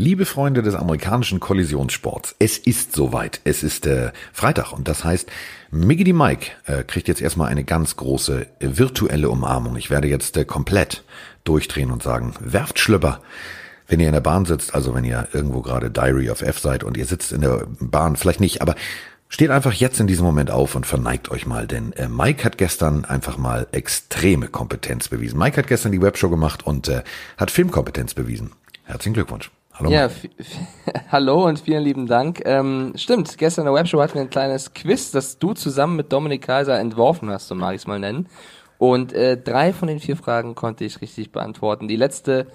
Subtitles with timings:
[0.00, 3.40] Liebe Freunde des amerikanischen Kollisionssports, es ist soweit.
[3.42, 5.28] Es ist äh, Freitag und das heißt,
[5.72, 9.74] Miggity Mike äh, kriegt jetzt erstmal eine ganz große äh, virtuelle Umarmung.
[9.74, 11.02] Ich werde jetzt äh, komplett
[11.42, 13.22] durchdrehen und sagen, werft Schlüpper.
[13.88, 16.84] Wenn ihr in der Bahn sitzt, also wenn ihr irgendwo gerade Diary of F seid
[16.84, 18.76] und ihr sitzt in der Bahn, vielleicht nicht, aber
[19.28, 22.56] steht einfach jetzt in diesem Moment auf und verneigt euch mal, denn äh, Mike hat
[22.56, 25.40] gestern einfach mal extreme Kompetenz bewiesen.
[25.40, 27.02] Mike hat gestern die Webshow gemacht und äh,
[27.36, 28.52] hat Filmkompetenz bewiesen.
[28.84, 29.50] Herzlichen Glückwunsch.
[29.78, 29.90] Hallo.
[29.90, 30.10] Ja,
[31.12, 32.42] hallo und vielen lieben Dank.
[32.44, 36.12] Ähm, stimmt, gestern in der Webshow hatten wir ein kleines Quiz, das du zusammen mit
[36.12, 38.26] Dominik Kaiser entworfen hast, so mag ich es mal nennen.
[38.78, 41.86] Und äh, drei von den vier Fragen konnte ich richtig beantworten.
[41.86, 42.48] Die letzte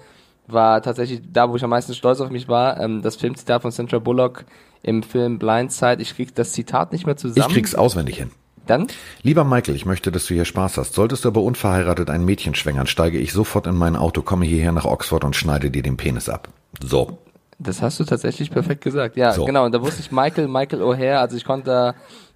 [0.46, 3.70] war tatsächlich da, wo ich am meisten stolz auf mich war, ähm, das Filmzitat von
[3.70, 4.44] Sandra Bullock
[4.82, 6.02] im Film Blindside.
[6.02, 7.48] Ich krieg das Zitat nicht mehr zusammen.
[7.48, 8.32] Ich krieg's auswendig hin.
[8.66, 8.86] Dann?
[9.22, 10.94] Lieber Michael, ich möchte, dass du hier Spaß hast.
[10.94, 14.72] Solltest du aber unverheiratet ein Mädchen schwängern, steige ich sofort in mein Auto, komme hierher
[14.72, 16.48] nach Oxford und schneide dir den Penis ab.
[16.82, 17.18] So.
[17.58, 19.16] Das hast du tatsächlich perfekt gesagt.
[19.16, 19.44] Ja, so.
[19.44, 19.64] genau.
[19.64, 21.16] Und da wusste ich Michael, Michael O'Hare.
[21.16, 21.94] Also ich konnte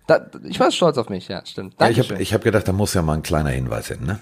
[0.08, 1.74] da, ich war stolz auf mich, ja, stimmt.
[1.78, 4.20] Ja, ich habe ich hab gedacht, da muss ja mal ein kleiner Hinweis hin, ne?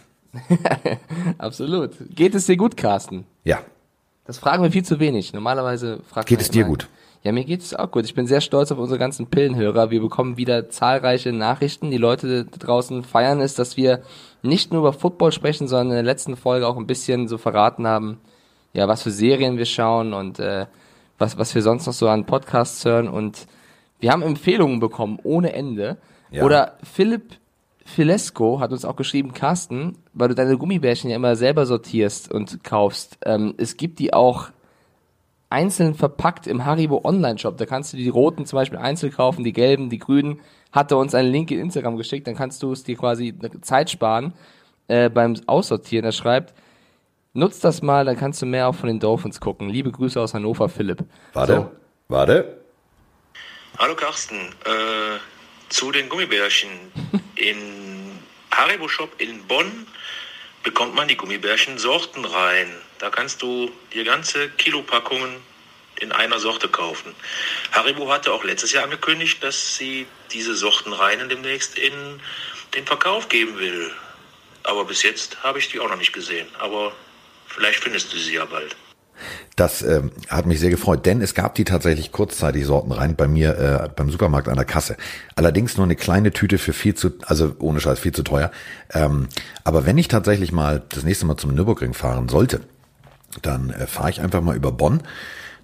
[1.38, 1.92] Absolut.
[2.10, 3.24] Geht es dir gut, Carsten?
[3.44, 3.60] Ja.
[4.26, 5.32] Das fragen wir viel zu wenig.
[5.32, 6.88] Normalerweise fragt Geht es dir gut?
[7.22, 8.04] Ja, mir geht es auch gut.
[8.04, 9.90] Ich bin sehr stolz auf unsere ganzen Pillenhörer.
[9.90, 11.92] Wir bekommen wieder zahlreiche Nachrichten.
[11.92, 14.02] Die Leute draußen feiern es, dass wir
[14.42, 17.86] nicht nur über Football sprechen, sondern in der letzten Folge auch ein bisschen so verraten
[17.86, 18.18] haben,
[18.76, 20.66] ja, was für Serien wir schauen und äh,
[21.18, 23.08] was, was wir sonst noch so an Podcasts hören.
[23.08, 23.46] Und
[24.00, 25.96] wir haben Empfehlungen bekommen ohne Ende.
[26.30, 26.44] Ja.
[26.44, 27.38] Oder Philipp
[27.86, 32.64] Filesco hat uns auch geschrieben, Carsten, weil du deine Gummibärchen ja immer selber sortierst und
[32.64, 33.16] kaufst.
[33.24, 34.50] Ähm, es gibt die auch
[35.48, 37.56] einzeln verpackt im Haribo Online-Shop.
[37.56, 40.40] Da kannst du die roten zum Beispiel einzeln kaufen, die gelben, die grünen.
[40.70, 43.32] Hat er uns einen Link in Instagram geschickt, dann kannst du es dir quasi
[43.62, 44.34] Zeit sparen
[44.88, 46.04] äh, beim Aussortieren.
[46.04, 46.52] Er schreibt,
[47.36, 49.68] nutzt das mal, dann kannst du mehr auch von den Dolphins gucken.
[49.68, 51.04] Liebe Grüße aus Hannover, Philipp.
[51.32, 51.70] Warte, so.
[52.08, 52.60] warte.
[53.78, 55.18] Hallo Carsten, äh,
[55.68, 56.70] zu den Gummibärchen.
[57.36, 58.18] In
[58.50, 59.86] Haribo Shop in Bonn
[60.62, 62.68] bekommt man die Gummibärchen Sorten rein.
[62.98, 65.36] Da kannst du dir ganze Kilopackungen
[66.00, 67.14] in einer Sorte kaufen.
[67.72, 71.92] Haribo hatte auch letztes Jahr angekündigt, dass sie diese Sorten rein demnächst in
[72.74, 73.90] den Verkauf geben will.
[74.62, 76.48] Aber bis jetzt habe ich die auch noch nicht gesehen.
[76.58, 76.92] Aber
[77.56, 78.76] vielleicht findest du sie ja bald.
[79.56, 83.26] Das äh, hat mich sehr gefreut, denn es gab die tatsächlich kurzzeitig Sorten rein bei
[83.26, 84.96] mir äh, beim Supermarkt an der Kasse.
[85.34, 88.50] Allerdings nur eine kleine Tüte für viel zu, also ohne Scheiß viel zu teuer.
[88.92, 89.28] Ähm,
[89.64, 92.60] aber wenn ich tatsächlich mal das nächste Mal zum Nürburgring fahren sollte,
[93.40, 95.02] dann äh, fahre ich einfach mal über Bonn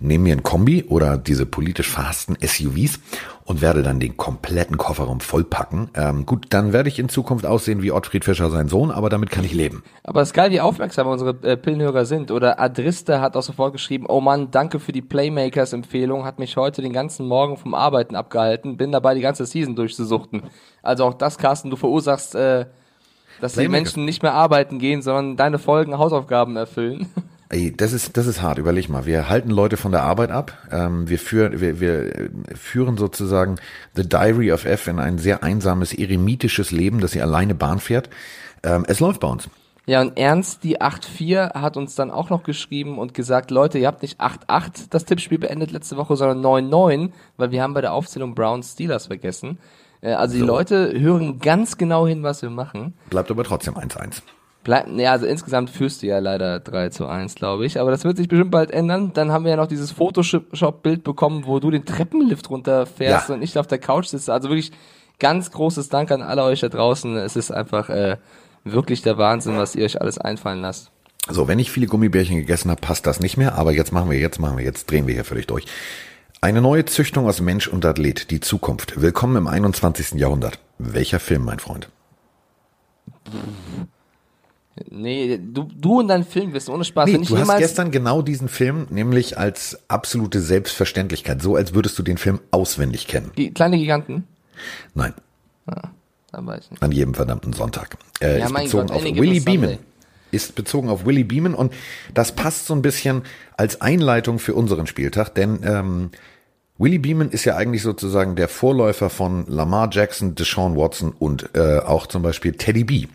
[0.03, 3.01] nehme mir ein Kombi oder diese politisch verhassten SUVs
[3.45, 5.91] und werde dann den kompletten Kofferraum vollpacken.
[5.95, 9.31] Ähm, gut, dann werde ich in Zukunft aussehen wie Ottfried Fischer sein Sohn, aber damit
[9.31, 9.83] kann ich leben.
[10.05, 12.31] Aber es ist geil, wie aufmerksam unsere äh, Pillenhörer sind.
[12.31, 16.83] Oder Adrista hat auch sofort geschrieben, oh Mann, danke für die Playmakers-Empfehlung, hat mich heute
[16.83, 20.43] den ganzen Morgen vom Arbeiten abgehalten, bin dabei die ganze Season durchzusuchten.
[20.83, 22.67] Also auch das, Carsten, du verursachst, äh,
[23.41, 27.07] dass die Menschen nicht mehr arbeiten gehen, sondern deine Folgen Hausaufgaben erfüllen.
[27.53, 28.57] Ey, das ist, das ist hart.
[28.57, 29.05] Überleg mal.
[29.05, 30.57] Wir halten Leute von der Arbeit ab.
[30.71, 33.57] Ähm, wir, führen, wir, wir führen sozusagen
[33.95, 38.09] The Diary of F in ein sehr einsames, eremitisches Leben, dass sie alleine Bahn fährt.
[38.63, 39.51] Ähm, es läuft bei uns.
[39.85, 43.87] Ja, und Ernst, die 8-4, hat uns dann auch noch geschrieben und gesagt, Leute, ihr
[43.87, 47.93] habt nicht 8-8 das Tippspiel beendet letzte Woche, sondern 9-9, weil wir haben bei der
[47.93, 49.59] Aufzählung Browns Steelers vergessen.
[50.01, 50.47] Äh, also die so.
[50.47, 52.95] Leute hören ganz genau hin, was wir machen.
[53.11, 54.23] Bleibt aber trotzdem 1-1.
[54.65, 57.81] Bleibt, ja, also insgesamt führst du ja leider 3 zu 1, glaube ich.
[57.81, 59.13] Aber das wird sich bestimmt bald ändern.
[59.13, 63.35] Dann haben wir ja noch dieses Photoshop-Bild bekommen, wo du den Treppenlift runterfährst ja.
[63.35, 64.33] und ich auf der Couch sitze.
[64.33, 64.71] Also wirklich
[65.19, 67.17] ganz großes Dank an alle euch da draußen.
[67.17, 68.19] Es ist einfach äh,
[68.63, 70.91] wirklich der Wahnsinn, was ihr euch alles einfallen lasst.
[71.29, 73.57] So, wenn ich viele Gummibärchen gegessen habe, passt das nicht mehr.
[73.57, 75.67] Aber jetzt machen wir, jetzt machen wir, jetzt drehen wir hier völlig durch.
[76.41, 79.01] Eine neue Züchtung aus Mensch und Athlet, die Zukunft.
[79.01, 80.21] Willkommen im 21.
[80.21, 80.59] Jahrhundert.
[80.79, 81.89] Welcher Film, mein Freund?
[84.89, 87.07] Nee, du, du und dein Film wissen, ohne Spaß.
[87.07, 92.03] Nee, du hast gestern genau diesen Film nämlich als absolute Selbstverständlichkeit, so als würdest du
[92.03, 93.33] den Film auswendig kennen.
[93.37, 94.25] Die kleine Giganten?
[94.95, 95.13] Nein.
[95.67, 95.89] Ah,
[96.33, 96.83] dann weiß ich nicht.
[96.83, 97.99] An jedem verdammten Sonntag.
[98.23, 99.79] Äh, ja, ist bezogen Gott, auf Willy Beeman.
[100.31, 101.75] Ist bezogen auf Willy Beeman und
[102.15, 103.23] das passt so ein bisschen
[103.59, 106.11] als Einleitung für unseren Spieltag, denn ähm,
[106.79, 111.81] Willie Beeman ist ja eigentlich sozusagen der Vorläufer von Lamar Jackson, Deshaun Watson und äh,
[111.81, 113.07] auch zum Beispiel Teddy B.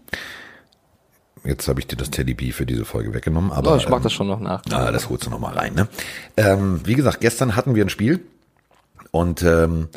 [1.48, 3.52] Jetzt habe ich dir das Teddy B für diese Folge weggenommen.
[3.54, 4.62] Aber, oh, ich mach das schon noch nach.
[4.70, 5.74] Ah, das holst du noch mal rein.
[5.76, 5.88] Ne?
[6.36, 8.20] Ähm, wie gesagt, gestern hatten wir ein Spiel
[9.12, 9.88] und ähm,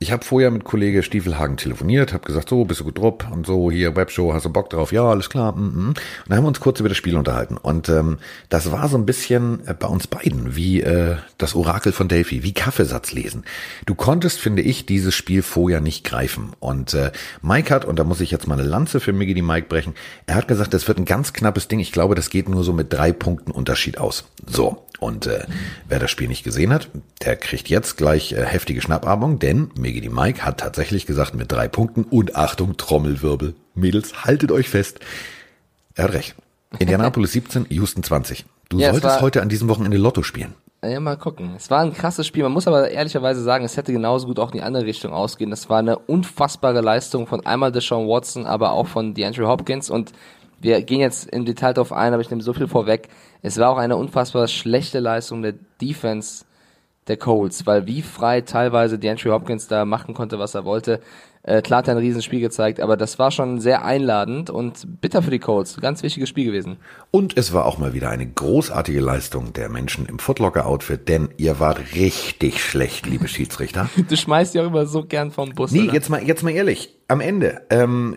[0.00, 3.44] Ich habe vorher mit Kollege Stiefelhagen telefoniert, habe gesagt, so, bist du gut drupp und
[3.44, 4.92] so, hier Webshow, hast du Bock drauf?
[4.92, 5.56] Ja, alles klar.
[5.56, 5.88] Mm -mm.
[5.88, 5.98] Und
[6.28, 7.56] dann haben wir uns kurz über das Spiel unterhalten.
[7.56, 8.18] Und ähm,
[8.48, 12.44] das war so ein bisschen äh, bei uns beiden wie äh, das Orakel von Delphi,
[12.44, 13.42] wie Kaffeesatz lesen.
[13.86, 16.52] Du konntest, finde ich, dieses Spiel vorher nicht greifen.
[16.60, 17.10] Und äh,
[17.42, 19.94] Mike hat, und da muss ich jetzt mal eine Lanze für Miggy die Mike brechen,
[20.26, 21.80] er hat gesagt, das wird ein ganz knappes Ding.
[21.80, 24.26] Ich glaube, das geht nur so mit drei Punkten Unterschied aus.
[24.46, 25.44] So, und äh,
[25.88, 26.88] wer das Spiel nicht gesehen hat,
[27.22, 31.50] der kriegt jetzt gleich äh, heftige Schnappatmung, denn Megi die Mike hat tatsächlich gesagt mit
[31.52, 33.54] drei Punkten und Achtung, Trommelwirbel.
[33.74, 35.00] Mädels, haltet euch fest.
[35.94, 36.34] Er hat recht.
[36.78, 38.44] Indianapolis 17, Houston 20.
[38.68, 40.54] Du Ja, es solltest heute an diesem Wochenende Lotto spielen.
[40.84, 41.54] Ja, mal gucken.
[41.56, 42.44] Es war ein krasses Spiel.
[42.44, 45.50] Man muss aber ehrlicherweise sagen, es hätte genauso gut auch in die andere Richtung ausgehen.
[45.50, 49.90] Das war eine unfassbare Leistung von einmal Deshaun Watson, aber auch von DeAndre Hopkins.
[49.90, 50.12] Und
[50.60, 53.08] wir gehen jetzt im Detail darauf ein, aber ich nehme so viel vorweg.
[53.42, 56.44] Es war auch eine unfassbar schlechte Leistung der Defense
[57.06, 61.00] der Colts, weil wie frei teilweise DeAndre Hopkins da machen konnte, was er wollte.
[61.42, 65.22] Äh, klar hat er ein Riesenspiel gezeigt, aber das war schon sehr einladend und bitter
[65.22, 65.80] für die Colts.
[65.80, 66.76] Ganz wichtiges Spiel gewesen.
[67.10, 71.58] Und es war auch mal wieder eine großartige Leistung der Menschen im Footlocker-Outfit, denn ihr
[71.58, 73.88] wart richtig schlecht, liebe Schiedsrichter.
[74.08, 75.70] Du schmeißt ja auch immer so gern vom Bus.
[75.70, 75.94] Nee, oder?
[75.94, 76.97] jetzt mal, jetzt mal ehrlich.
[77.10, 78.16] Am Ende, ähm,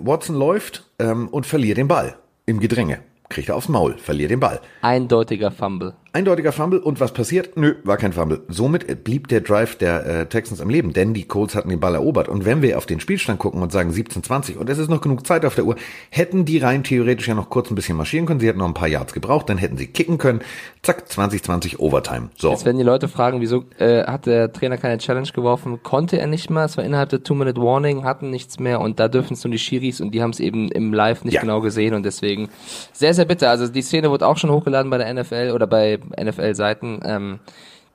[0.00, 2.16] Watson läuft ähm, und verliert den Ball
[2.46, 3.00] im Gedränge.
[3.28, 4.62] Kriegt er aufs Maul, verliert den Ball.
[4.80, 5.92] Eindeutiger Fumble.
[6.14, 7.56] Eindeutiger Fumble und was passiert?
[7.56, 8.40] Nö, war kein Fumble.
[8.48, 11.94] Somit blieb der Drive der äh, Texans am Leben, denn die Colts hatten den Ball
[11.94, 12.28] erobert.
[12.28, 15.26] Und wenn wir auf den Spielstand gucken und sagen 17-20 und es ist noch genug
[15.26, 15.76] Zeit auf der Uhr,
[16.08, 18.40] hätten die rein theoretisch ja noch kurz ein bisschen marschieren können.
[18.40, 20.40] Sie hätten noch ein paar Yards gebraucht, dann hätten sie kicken können.
[20.82, 22.30] Zack, 20-20 Overtime.
[22.38, 22.50] So.
[22.50, 25.82] Jetzt werden die Leute fragen, wieso äh, hat der Trainer keine Challenge geworfen?
[25.82, 26.64] Konnte er nicht mal.
[26.64, 30.00] Es war innerhalb der Two-Minute-Warning, hatten nichts mehr und da dürfen es nur die Schiris
[30.00, 31.42] und die haben es eben im Live nicht Ja.
[31.42, 32.48] genau gesehen und deswegen
[32.94, 33.50] sehr, sehr bitter.
[33.50, 37.00] Also die Szene wurde auch schon hochgeladen bei der NFL oder bei NFL-Seiten.
[37.04, 37.38] Ähm,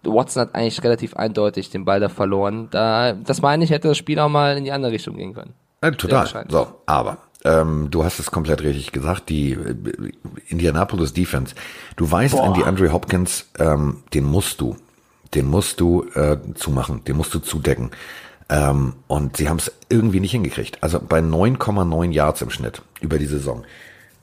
[0.04, 2.68] Watson hat eigentlich relativ eindeutig den Ball da verloren.
[2.72, 5.54] Da, das meine ich, hätte das Spiel auch mal in die andere Richtung gehen können.
[5.82, 6.20] Ja, total.
[6.20, 6.52] wahrscheinlich.
[6.52, 9.30] So, aber ähm, du hast es komplett richtig gesagt.
[9.30, 9.76] Die äh,
[10.48, 11.56] Indianapolis Defense.
[11.96, 14.76] Du weißt, an die Andre Hopkins, ähm, den musst du,
[15.34, 17.92] den musst du äh, zumachen, den musst du zudecken.
[18.50, 20.82] Ähm, und sie haben es irgendwie nicht hingekriegt.
[20.82, 23.64] Also bei 9,9 Yards im Schnitt über die Saison.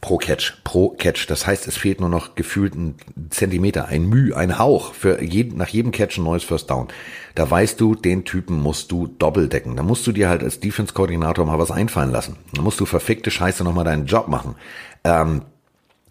[0.00, 1.26] Pro Catch, pro Catch.
[1.28, 2.94] Das heißt, es fehlt nur noch gefühlt ein
[3.28, 6.88] Zentimeter, ein Müh, ein Hauch für jeden, nach jedem Catch ein neues First Down.
[7.34, 9.76] Da weißt du, den Typen musst du doppeldecken.
[9.76, 12.36] Da musst du dir halt als Defense-Koordinator mal was einfallen lassen.
[12.54, 14.54] Da musst du verfickte Scheiße nochmal deinen Job machen.
[15.04, 15.42] Ähm,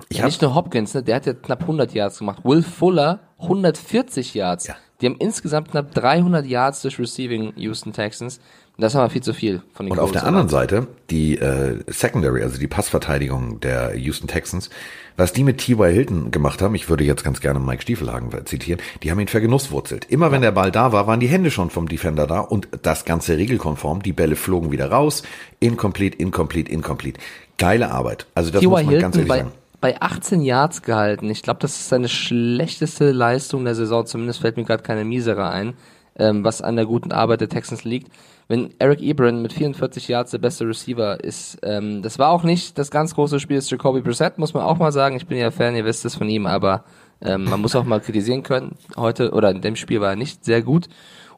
[0.08, 1.04] ich hab, Nicht nur Hopkins, ne?
[1.04, 2.44] der hat ja knapp 100 Yards gemacht.
[2.46, 4.68] Will Fuller 140 Yards.
[4.68, 4.76] Ja.
[5.02, 8.40] Die haben insgesamt knapp 300 Yards durch Receiving Houston Texans.
[8.80, 10.88] Und das ist aber viel zu viel von den Und auf Colts, der anderen Seite
[11.10, 14.70] die äh, Secondary, also die Passverteidigung der Houston Texans,
[15.18, 15.92] was die mit T.Y.
[15.92, 20.06] Hilton gemacht haben, ich würde jetzt ganz gerne Mike Stiefelhagen zitieren, die haben ihn vergenusswurzelt.
[20.06, 23.04] Immer wenn der Ball da war, waren die Hände schon vom Defender da und das
[23.04, 24.02] Ganze regelkonform.
[24.02, 25.24] Die Bälle flogen wieder raus.
[25.60, 27.20] Incomplete, incomplete, incomplete.
[27.58, 28.28] Geile Arbeit.
[28.34, 29.52] Also das muss man ganz Hilton ehrlich bei, sagen.
[29.82, 31.30] bei 18 Yards gehalten.
[31.30, 34.06] Ich glaube, das ist seine schlechteste Leistung der Saison.
[34.06, 35.74] Zumindest fällt mir gerade keine misere ein,
[36.20, 38.12] ähm, was an der guten Arbeit der Texans liegt.
[38.48, 42.78] Wenn Eric Ebron mit 44 Yards der beste Receiver ist, ähm, das war auch nicht
[42.78, 45.16] das ganz große Spiel des Jacoby Brissett, muss man auch mal sagen.
[45.16, 46.84] Ich bin ja Fan, ihr wisst es von ihm, aber
[47.22, 48.76] ähm, man muss auch mal kritisieren können.
[48.98, 50.88] Heute oder in dem Spiel war er nicht sehr gut.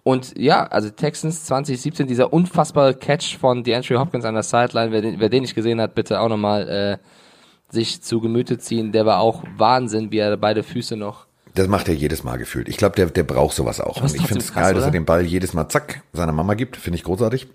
[0.03, 5.01] Und ja, also Texans 2017, dieser unfassbare Catch von DeAndre Hopkins an der Sideline, wer
[5.01, 6.97] den, wer den nicht gesehen hat, bitte auch nochmal äh,
[7.71, 8.91] sich zu Gemüte ziehen.
[8.91, 11.27] Der war auch Wahnsinn, wie er beide Füße noch.
[11.53, 12.69] Das macht er jedes Mal gefühlt.
[12.69, 14.01] Ich glaube, der, der braucht sowas auch.
[14.01, 14.91] Und ich finde es geil, dass er oder?
[14.91, 16.77] den Ball jedes Mal zack seiner Mama gibt.
[16.77, 17.47] Finde ich großartig.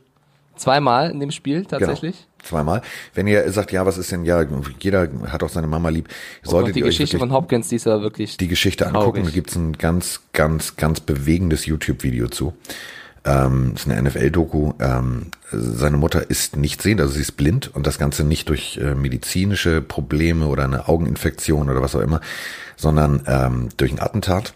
[0.57, 2.17] Zweimal in dem Spiel tatsächlich.
[2.17, 2.49] Genau.
[2.49, 2.83] Zweimal.
[3.15, 4.45] Wenn ihr sagt, ja, was ist denn, ja,
[4.81, 6.09] jeder hat auch seine Mama lieb,
[6.43, 9.25] solltet die ihr Geschichte von Hopkins, die ist aber wirklich die Geschichte angucken.
[9.25, 12.55] Da gibt's ein ganz, ganz, ganz bewegendes YouTube-Video zu.
[13.25, 14.75] Ähm, ist eine NFL-Doku.
[14.79, 18.79] Ähm, seine Mutter ist nicht sehend, also sie ist blind und das Ganze nicht durch
[18.79, 22.21] äh, medizinische Probleme oder eine Augeninfektion oder was auch immer,
[22.77, 24.55] sondern ähm, durch ein Attentat.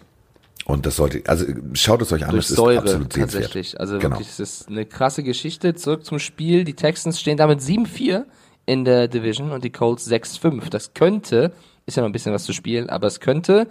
[0.67, 3.45] Und das sollte, also schaut es euch an, durch es ist Säure absolut sehenswert.
[3.45, 3.81] tatsächlich.
[3.81, 4.17] Also genau.
[4.17, 5.75] wirklich, es ist eine krasse Geschichte.
[5.75, 6.65] Zurück zum Spiel.
[6.65, 8.25] Die Texans stehen damit 7-4
[8.67, 10.71] in der Division und die Colts 6-5.
[10.71, 11.53] Das könnte,
[11.87, 13.67] ist ja noch ein bisschen was zu spielen, aber es könnte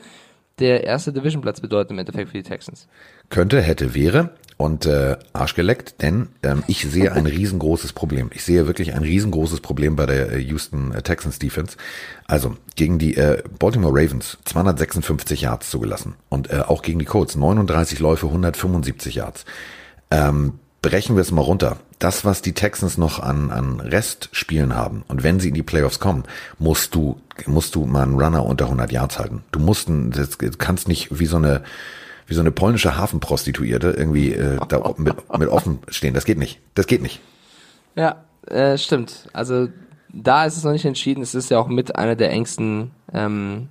[0.59, 2.87] der erste Divisionplatz bedeuten im Endeffekt für die Texans.
[3.29, 8.29] Könnte, hätte, wäre und äh, arschgeleckt, denn ähm, ich sehe ein riesengroßes Problem.
[8.33, 11.77] Ich sehe wirklich ein riesengroßes Problem bei der äh, Houston äh, Texans Defense.
[12.27, 17.37] Also gegen die äh, Baltimore Ravens 256 Yards zugelassen und äh, auch gegen die Colts
[17.37, 19.45] 39 Läufe 175 Yards.
[20.11, 21.77] Ähm, brechen wir es mal runter.
[21.97, 26.01] Das, was die Texans noch an, an Restspielen haben und wenn sie in die Playoffs
[26.01, 26.25] kommen,
[26.57, 29.41] musst du, musst du mal einen Runner unter 100 Yards halten.
[29.53, 31.63] Du musst, das kannst nicht wie so eine,
[32.29, 36.13] wie so eine polnische Hafenprostituierte irgendwie äh, da mit, mit offen stehen.
[36.13, 36.59] Das geht nicht.
[36.75, 37.19] Das geht nicht.
[37.95, 39.27] Ja, äh, stimmt.
[39.33, 39.67] Also
[40.13, 41.21] da ist es noch nicht entschieden.
[41.21, 43.69] Es ist ja auch mit einer der engsten ähm,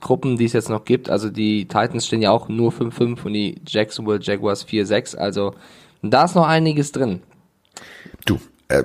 [0.00, 1.10] Gruppen, die es jetzt noch gibt.
[1.10, 5.16] Also die Titans stehen ja auch nur 5-5 und die Jacksonville Jaguars 4-6.
[5.16, 5.54] Also
[6.02, 7.22] da ist noch einiges drin.
[8.24, 8.84] Du, äh,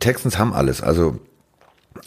[0.00, 0.82] Texans haben alles.
[0.82, 1.20] Also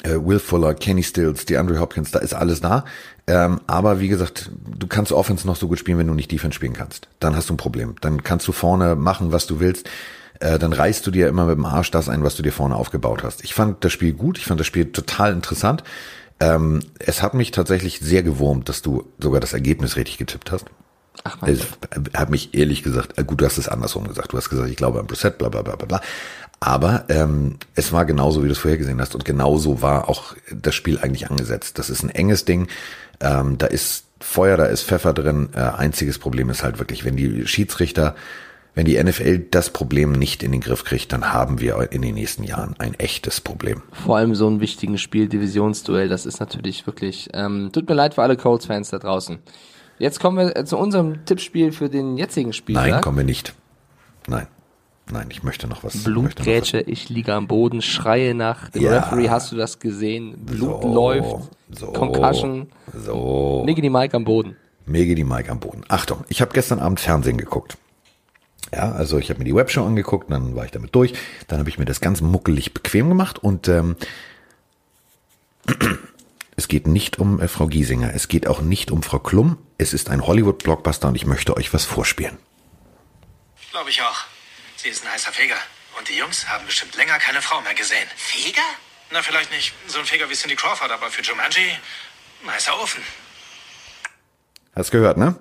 [0.03, 2.85] Will Fuller, Kenny Stills, DeAndre Hopkins, da ist alles da.
[3.27, 6.55] Ähm, aber wie gesagt, du kannst Offense noch so gut spielen, wenn du nicht Defense
[6.55, 7.07] spielen kannst.
[7.19, 7.95] Dann hast du ein Problem.
[8.01, 9.89] Dann kannst du vorne machen, was du willst.
[10.39, 12.75] Äh, dann reißt du dir immer mit dem Arsch das ein, was du dir vorne
[12.75, 13.43] aufgebaut hast.
[13.43, 14.37] Ich fand das Spiel gut.
[14.37, 15.83] Ich fand das Spiel total interessant.
[16.39, 20.65] Ähm, es hat mich tatsächlich sehr gewurmt, dass du sogar das Ergebnis richtig getippt hast.
[21.23, 21.61] Ach es
[22.13, 24.33] hat mich ehrlich gesagt, äh, gut, du hast es andersrum gesagt.
[24.33, 26.01] Du hast gesagt, ich glaube an Brissett, bla bla bla bla bla.
[26.59, 29.15] Aber ähm, es war genauso, wie du es vorher gesehen hast.
[29.15, 31.79] Und genauso war auch das Spiel eigentlich angesetzt.
[31.79, 32.67] Das ist ein enges Ding.
[33.21, 35.49] Ähm, da ist Feuer, da ist Pfeffer drin.
[35.55, 38.15] Äh, einziges Problem ist halt wirklich, wenn die Schiedsrichter,
[38.75, 42.15] wenn die NFL das Problem nicht in den Griff kriegt, dann haben wir in den
[42.15, 43.81] nächsten Jahren ein echtes Problem.
[43.93, 48.15] Vor allem so ein wichtiges Spiel, Divisionsduell, das ist natürlich wirklich, ähm, tut mir leid
[48.15, 49.39] für alle Colts-Fans da draußen.
[49.99, 52.75] Jetzt kommen wir zu unserem Tippspiel für den jetzigen Spiel.
[52.75, 53.53] Nein, kommen wir nicht.
[54.27, 54.47] Nein.
[55.11, 56.03] Nein, ich möchte noch was.
[56.03, 58.99] Blutgrätsche, ich liege am Boden, schreie nach dem ja.
[58.99, 60.37] Referee, hast du das gesehen?
[60.45, 62.67] Blut so, läuft, so, Concussion.
[62.95, 63.63] So.
[63.65, 64.55] Mege die Mike am Boden.
[64.85, 65.83] Mege die Mike am Boden.
[65.87, 67.77] Achtung, ich habe gestern Abend Fernsehen geguckt.
[68.71, 71.13] Ja, also ich habe mir die Webshow angeguckt, dann war ich damit durch,
[71.47, 73.95] dann habe ich mir das ganz muckelig bequem gemacht und ähm,
[76.59, 79.93] es geht nicht um äh, Frau Giesinger, es geht auch nicht um Frau Klum, es
[79.93, 82.37] ist ein Hollywood-Blockbuster und ich möchte euch was vorspielen.
[83.71, 84.25] Glaube ich auch.
[84.75, 85.55] Sie ist ein heißer Feger.
[85.97, 88.05] Und die Jungs haben bestimmt länger keine Frau mehr gesehen.
[88.17, 88.61] Feger?
[89.09, 91.61] Na, vielleicht nicht so ein Feger wie Cindy Crawford, aber für Jumanji
[92.43, 93.01] ein heißer Ofen.
[94.75, 95.39] Hast gehört, ne?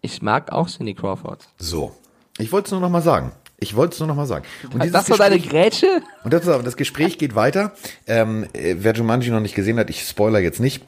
[0.00, 1.48] Ich mag auch Cindy Crawford.
[1.58, 1.94] So.
[2.38, 3.32] Ich wollte es nur noch mal sagen.
[3.60, 4.44] Ich wollte es nur noch mal sagen.
[4.72, 6.02] Und das war deine Grätsche?
[6.24, 7.72] Und das, das Gespräch geht weiter.
[8.06, 10.82] Ähm, äh, wer Jumanji noch nicht gesehen hat, ich spoiler jetzt nicht,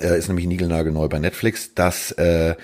[0.00, 2.56] äh, ist nämlich niegelnagelneu bei Netflix, dass äh,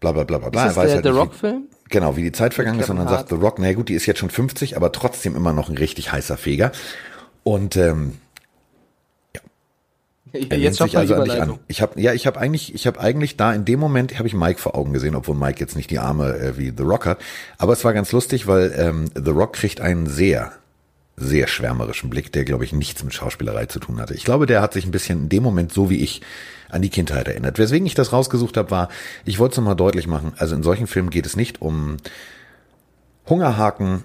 [0.00, 0.66] bla bla bla bla bla.
[0.66, 1.68] Ist das der, halt der Rock-Film?
[1.90, 4.06] Genau, wie die Zeit vergangen ist und dann sagt The Rock, na gut, die ist
[4.06, 6.72] jetzt schon 50, aber trotzdem immer noch ein richtig heißer Feger.
[7.42, 8.14] Und ähm.
[10.32, 11.58] Er jetzt sich also an dich an.
[11.66, 14.34] Ich habe ja, ich habe eigentlich, ich habe eigentlich da in dem Moment habe ich
[14.34, 17.18] Mike vor Augen gesehen, obwohl Mike jetzt nicht die Arme äh, wie The Rock hat.
[17.58, 20.52] Aber es war ganz lustig, weil ähm, The Rock kriegt einen sehr,
[21.16, 24.14] sehr schwärmerischen Blick, der glaube ich nichts mit Schauspielerei zu tun hatte.
[24.14, 26.22] Ich glaube, der hat sich ein bisschen in dem Moment so wie ich
[26.68, 27.58] an die Kindheit erinnert.
[27.58, 28.88] Weswegen ich das rausgesucht habe, war,
[29.24, 31.96] ich wollte es nochmal deutlich machen, also in solchen Filmen geht es nicht um
[33.28, 34.04] Hungerhaken,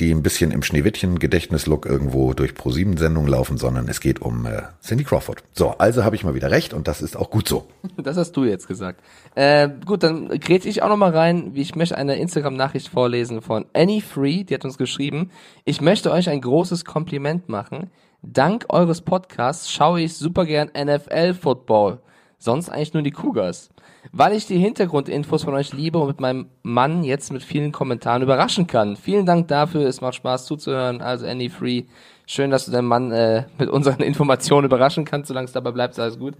[0.00, 5.04] die ein bisschen im Schneewittchen-Gedächtnislook irgendwo durch Pro-7-Sendungen laufen, sondern es geht um äh, Cindy
[5.04, 5.42] Crawford.
[5.52, 7.66] So, also habe ich mal wieder recht und das ist auch gut so.
[7.96, 9.02] Das hast du jetzt gesagt.
[9.34, 11.52] Äh, gut, dann grätsch ich auch noch mal rein.
[11.54, 15.30] Ich möchte eine Instagram-Nachricht vorlesen von Annie Free, die hat uns geschrieben,
[15.64, 17.90] ich möchte euch ein großes Kompliment machen.
[18.22, 22.00] Dank eures Podcasts schaue ich super gern NFL-Football.
[22.38, 23.68] Sonst eigentlich nur die Cougars.
[24.12, 28.22] Weil ich die Hintergrundinfos von euch liebe und mit meinem Mann jetzt mit vielen Kommentaren
[28.22, 28.96] überraschen kann.
[28.96, 31.00] Vielen Dank dafür, es macht Spaß zuzuhören.
[31.00, 31.84] Also Andy Free,
[32.26, 35.28] schön, dass du deinen Mann äh, mit unseren Informationen überraschen kannst.
[35.28, 36.34] Solange es dabei bleibt, ist alles gut.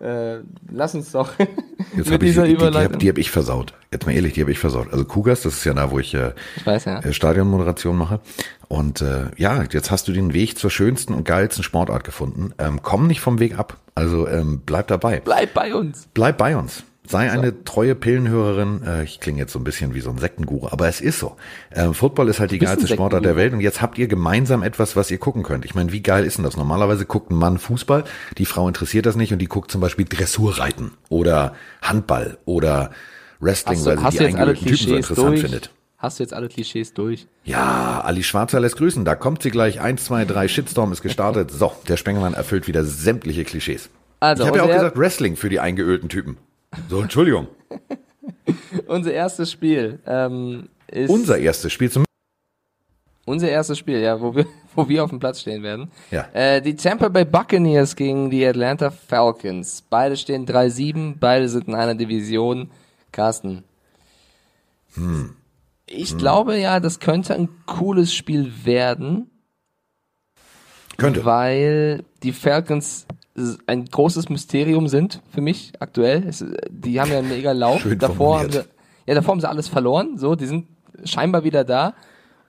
[0.00, 1.30] Äh, lass uns doch
[1.96, 3.74] Jetzt mit dieser ich, die, Die, die habe hab ich versaut.
[3.92, 4.90] Jetzt mal ehrlich, die habe ich versaut.
[4.90, 6.98] Also Kugas, das ist ja da, wo ich, äh, ich weiß, ja.
[6.98, 8.20] Äh, Stadionmoderation mache.
[8.66, 12.52] Und äh, ja, jetzt hast du den Weg zur schönsten und geilsten Sportart gefunden.
[12.58, 13.76] Ähm, komm nicht vom Weg ab.
[13.94, 15.20] Also ähm, bleib dabei.
[15.20, 16.08] Bleib bei uns.
[16.14, 16.82] Bleib bei uns.
[17.04, 18.82] Sei eine treue Pillenhörerin.
[18.86, 21.36] Äh, ich klinge jetzt so ein bisschen wie so ein Sektenguru, aber es ist so.
[21.70, 24.94] Äh, Football ist halt die geilste Sportart der Welt und jetzt habt ihr gemeinsam etwas,
[24.94, 25.64] was ihr gucken könnt.
[25.64, 26.56] Ich meine, wie geil ist denn das?
[26.56, 28.04] Normalerweise guckt ein Mann Fußball,
[28.38, 32.92] die Frau interessiert das nicht und die guckt zum Beispiel Dressurreiten oder Handball oder
[33.40, 35.40] Wrestling, du, weil sie die eingeübten Typen so interessant durch?
[35.40, 35.70] findet.
[35.98, 37.26] Hast du jetzt alle Klischees durch?
[37.44, 39.04] Ja, Ali Schwarzer lässt grüßen.
[39.04, 39.80] Da kommt sie gleich.
[39.80, 41.52] Eins, zwei, drei, Shitstorm ist gestartet.
[41.52, 43.88] So, der Spengemann erfüllt wieder sämtliche Klischees.
[44.18, 46.38] Also, ich habe ja auch gesagt, Wrestling für die eingeölten Typen.
[46.88, 47.48] So, Entschuldigung.
[48.86, 51.10] Unser erstes Spiel ähm, ist.
[51.10, 52.04] Unser erstes Spiel zum.
[53.24, 55.90] Unser erstes Spiel, ja, wo wir, wo wir auf dem Platz stehen werden.
[56.10, 56.28] Ja.
[56.32, 59.84] Äh, die Tampa Bay Buccaneers gegen die Atlanta Falcons.
[59.88, 62.70] Beide stehen 3-7, beide sind in einer Division.
[63.12, 63.64] Carsten.
[64.94, 65.36] Hm.
[65.86, 66.18] Ich hm.
[66.18, 69.30] glaube ja, das könnte ein cooles Spiel werden.
[70.96, 71.24] Könnte.
[71.24, 73.06] Weil die Falcons
[73.66, 76.24] ein großes Mysterium sind für mich aktuell.
[76.28, 77.80] Es, die haben ja einen mega Lauf.
[77.80, 78.64] Schön davor haben sie,
[79.06, 80.18] ja, davor haben sie alles verloren.
[80.18, 80.66] So, die sind
[81.04, 81.94] scheinbar wieder da.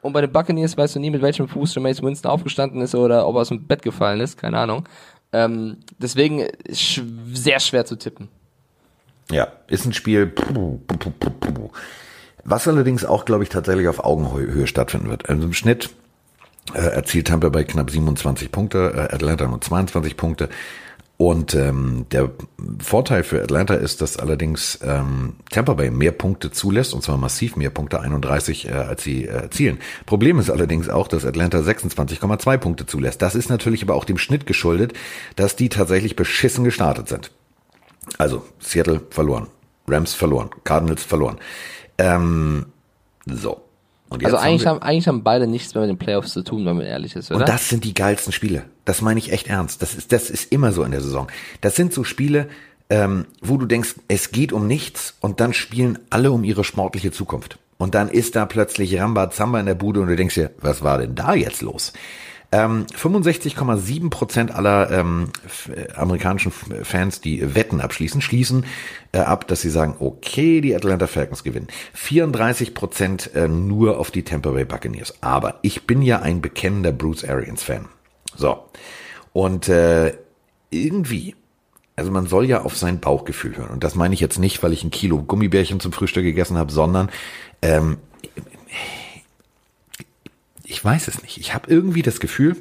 [0.02, 3.25] Und bei den Buccaneers weißt du nie, mit welchem Fuß Jameis Winston aufgestanden ist oder
[3.25, 4.38] ob er aus dem Bett gefallen ist.
[4.38, 4.84] Keine Ahnung.
[5.32, 8.28] Ähm, deswegen sch sehr schwer zu tippen.
[9.32, 10.34] Ja, ist ein Spiel,
[12.44, 15.30] was allerdings auch, glaube ich, tatsächlich auf Augenhöhe stattfinden wird.
[15.30, 15.92] Also im Schnitt
[16.74, 20.50] erzielt Tampa bei knapp 27 Punkte, äh, Atlanta nur 22 Punkte.
[21.17, 22.32] Und ähm, der
[22.79, 27.55] Vorteil für Atlanta ist, dass allerdings ähm, Tampa Bay mehr Punkte zulässt, und zwar massiv
[27.55, 29.77] mehr Punkte, 31, äh, als sie äh, erzielen.
[30.05, 33.22] Problem ist allerdings auch, dass Atlanta 26,2 Punkte zulässt.
[33.22, 34.93] Das ist natürlich aber auch dem Schnitt geschuldet,
[35.36, 37.32] dass die tatsächlich beschissen gestartet sind.
[38.17, 39.48] Also Seattle verloren,
[39.88, 41.38] Rams verloren, Cardinals verloren.
[42.00, 42.65] Ähm,
[43.25, 43.62] so.
[44.24, 46.86] Also eigentlich haben, eigentlich haben beide nichts mehr mit den Playoffs zu tun, wenn man
[46.86, 47.41] ehrlich ist, oder?
[47.41, 48.65] Und das sind die geilsten Spiele.
[48.86, 49.82] Das meine ich echt ernst.
[49.82, 51.27] Das ist, das ist immer so in der Saison.
[51.62, 52.48] Das sind so Spiele,
[52.89, 57.12] ähm, wo du denkst, es geht um nichts und dann spielen alle um ihre sportliche
[57.12, 57.58] Zukunft.
[57.77, 60.84] Und dann ist da plötzlich Ramba Zamba in der Bude und du denkst dir, was
[60.84, 61.93] war denn da jetzt los?
[62.54, 65.30] Ähm, 65,7 Prozent aller ähm,
[65.96, 68.66] amerikanischen Fans, die Wetten abschließen, schließen
[69.12, 71.68] äh, ab, dass sie sagen, okay, die Atlanta Falcons gewinnen.
[71.94, 75.16] 34 Prozent äh, nur auf die Tampa Bay Buccaneers.
[75.22, 77.88] Aber ich bin ja ein bekennender Bruce Arians Fan.
[78.36, 78.64] So.
[79.34, 80.14] Und äh,
[80.70, 81.36] irgendwie
[81.96, 83.70] also man soll ja auf sein Bauchgefühl hören.
[83.70, 86.72] Und das meine ich jetzt nicht, weil ich ein Kilo Gummibärchen zum Frühstück gegessen habe,
[86.72, 87.10] sondern
[87.62, 87.98] ähm,
[90.63, 91.38] ich weiß es nicht.
[91.38, 92.58] Ich habe irgendwie das Gefühl,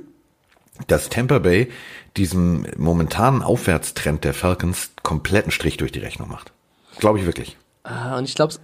[0.87, 1.71] dass Tampa Bay
[2.17, 6.53] diesem momentanen Aufwärtstrend der Falcons kompletten Strich durch die Rechnung macht.
[6.99, 7.57] Glaube ich wirklich.
[7.85, 8.61] Ah, und ich glaube es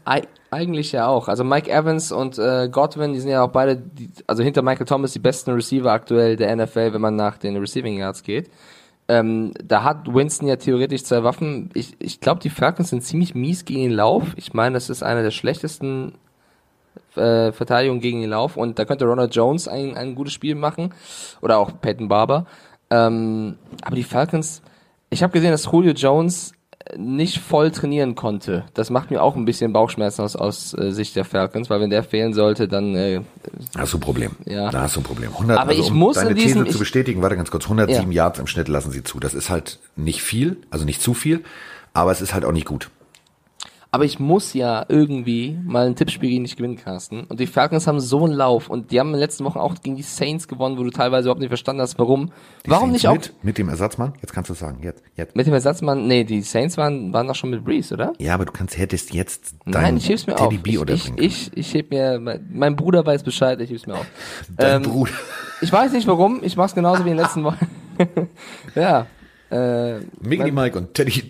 [0.50, 1.28] eigentlich ja auch.
[1.28, 4.86] Also Mike Evans und äh, Godwin, die sind ja auch beide, die, also hinter Michael
[4.86, 8.50] Thomas die besten Receiver aktuell der NFL, wenn man nach den Receiving Yards geht.
[9.08, 11.70] Ähm, da hat Winston ja theoretisch zwei Waffen.
[11.74, 14.34] Ich, ich glaube, die Falcons sind ziemlich mies gegen den Lauf.
[14.36, 16.12] Ich meine, das ist einer der schlechtesten
[17.16, 20.94] äh, Verteidigung gegen den Lauf und da könnte Ronald Jones ein, ein gutes Spiel machen
[21.40, 22.46] oder auch Peyton Barber.
[22.90, 24.62] Ähm, aber die Falcons,
[25.10, 26.52] ich habe gesehen, dass Julio Jones
[26.96, 28.64] nicht voll trainieren konnte.
[28.74, 31.90] Das macht mir auch ein bisschen Bauchschmerzen aus, aus äh, Sicht der Falcons, weil wenn
[31.90, 33.20] der fehlen sollte, dann äh,
[33.76, 34.32] hast du ein Problem.
[34.46, 34.70] Ja.
[34.70, 35.32] Da hast du ein Problem.
[35.32, 37.64] 100, aber also, ich um muss deine in diesem, These zu bestätigen, warte ganz kurz,
[37.64, 38.24] 107 ja.
[38.24, 39.20] Yards im Schnitt lassen sie zu.
[39.20, 41.44] Das ist halt nicht viel, also nicht zu viel,
[41.92, 42.90] aber es ist halt auch nicht gut.
[43.90, 47.24] Aber ich muss ja irgendwie mal ein Tippspiel gegen dich gewinnen, Carsten.
[47.24, 49.74] Und die Falcons haben so einen Lauf und die haben in den letzten Wochen auch
[49.82, 52.30] gegen die Saints gewonnen, wo du teilweise überhaupt nicht verstanden hast, warum.
[52.66, 53.14] Die warum Saints nicht auch?
[53.14, 54.12] Mit, mit dem Ersatzmann?
[54.20, 54.80] Jetzt kannst du es sagen.
[54.82, 55.34] Jetzt, jetzt.
[55.34, 56.06] Mit dem Ersatzmann?
[56.06, 58.12] Nee, die Saints waren, waren doch schon mit Breeze, oder?
[58.18, 60.62] Ja, aber du kannst, hättest jetzt Nein, ich heb's mir Teddy auf.
[60.62, 63.86] B ich, oder ich, ich, ich heb mir, mein, mein Bruder weiß Bescheid, ich heb's
[63.86, 64.06] mir auf.
[64.58, 65.12] Dein ähm, Bruder.
[65.62, 67.66] Ich weiß nicht warum, ich mach's genauso wie in den letzten Wochen.
[68.74, 69.06] ja.
[69.50, 71.22] Äh, Miggy Mike und Teddy.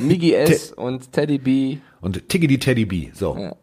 [0.00, 3.10] Miggy S und Teddy B und Tiggedy Teddy B.
[3.14, 3.36] So.
[3.38, 3.56] Ja.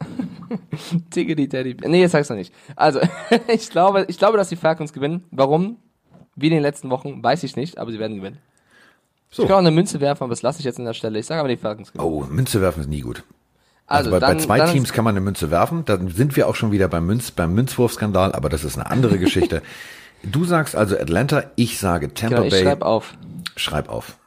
[1.11, 1.87] Tiggedy Teddy B.
[1.87, 2.53] Nee, jetzt sag's noch nicht.
[2.75, 3.01] Also,
[3.47, 5.25] ich glaube, ich glaube, dass die Falcons gewinnen.
[5.29, 5.77] Warum?
[6.35, 8.39] Wie in den letzten Wochen, weiß ich nicht, aber sie werden gewinnen.
[9.29, 9.43] So.
[9.43, 11.19] Ich kann auch eine Münze werfen, aber das lasse ich jetzt an der Stelle.
[11.19, 12.11] Ich sage aber, die Falcons gewinnen.
[12.11, 13.23] Oh, Münze werfen ist nie gut.
[13.85, 15.83] Also, also bei, dann, bei, zwei Teams kann man eine Münze werfen.
[15.83, 19.19] Dann sind wir auch schon wieder beim, Münz, beim Münzwurfskandal, aber das ist eine andere
[19.19, 19.61] Geschichte.
[20.23, 22.63] Du sagst also Atlanta, ich sage Tampa genau, ich Bay.
[22.63, 23.13] Schreib auf.
[23.57, 24.18] Schreib auf.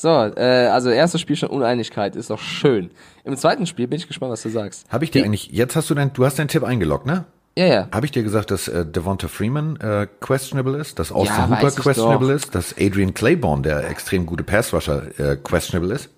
[0.00, 2.90] So, äh, also erstes Spiel schon Uneinigkeit, ist doch schön.
[3.24, 4.90] Im zweiten Spiel bin ich gespannt, was du sagst.
[4.90, 7.26] Habe ich dir Die, eigentlich, jetzt hast du dein, du hast deinen Tipp eingeloggt, ne?
[7.58, 7.88] Ja, ja.
[7.92, 11.70] Habe ich dir gesagt, dass äh, Devonta Freeman äh, questionable ist, dass Austin ja, Hooper
[11.72, 12.34] questionable doch.
[12.34, 16.08] ist, dass Adrian Claiborne, der extrem gute Passrusher, äh, questionable ist?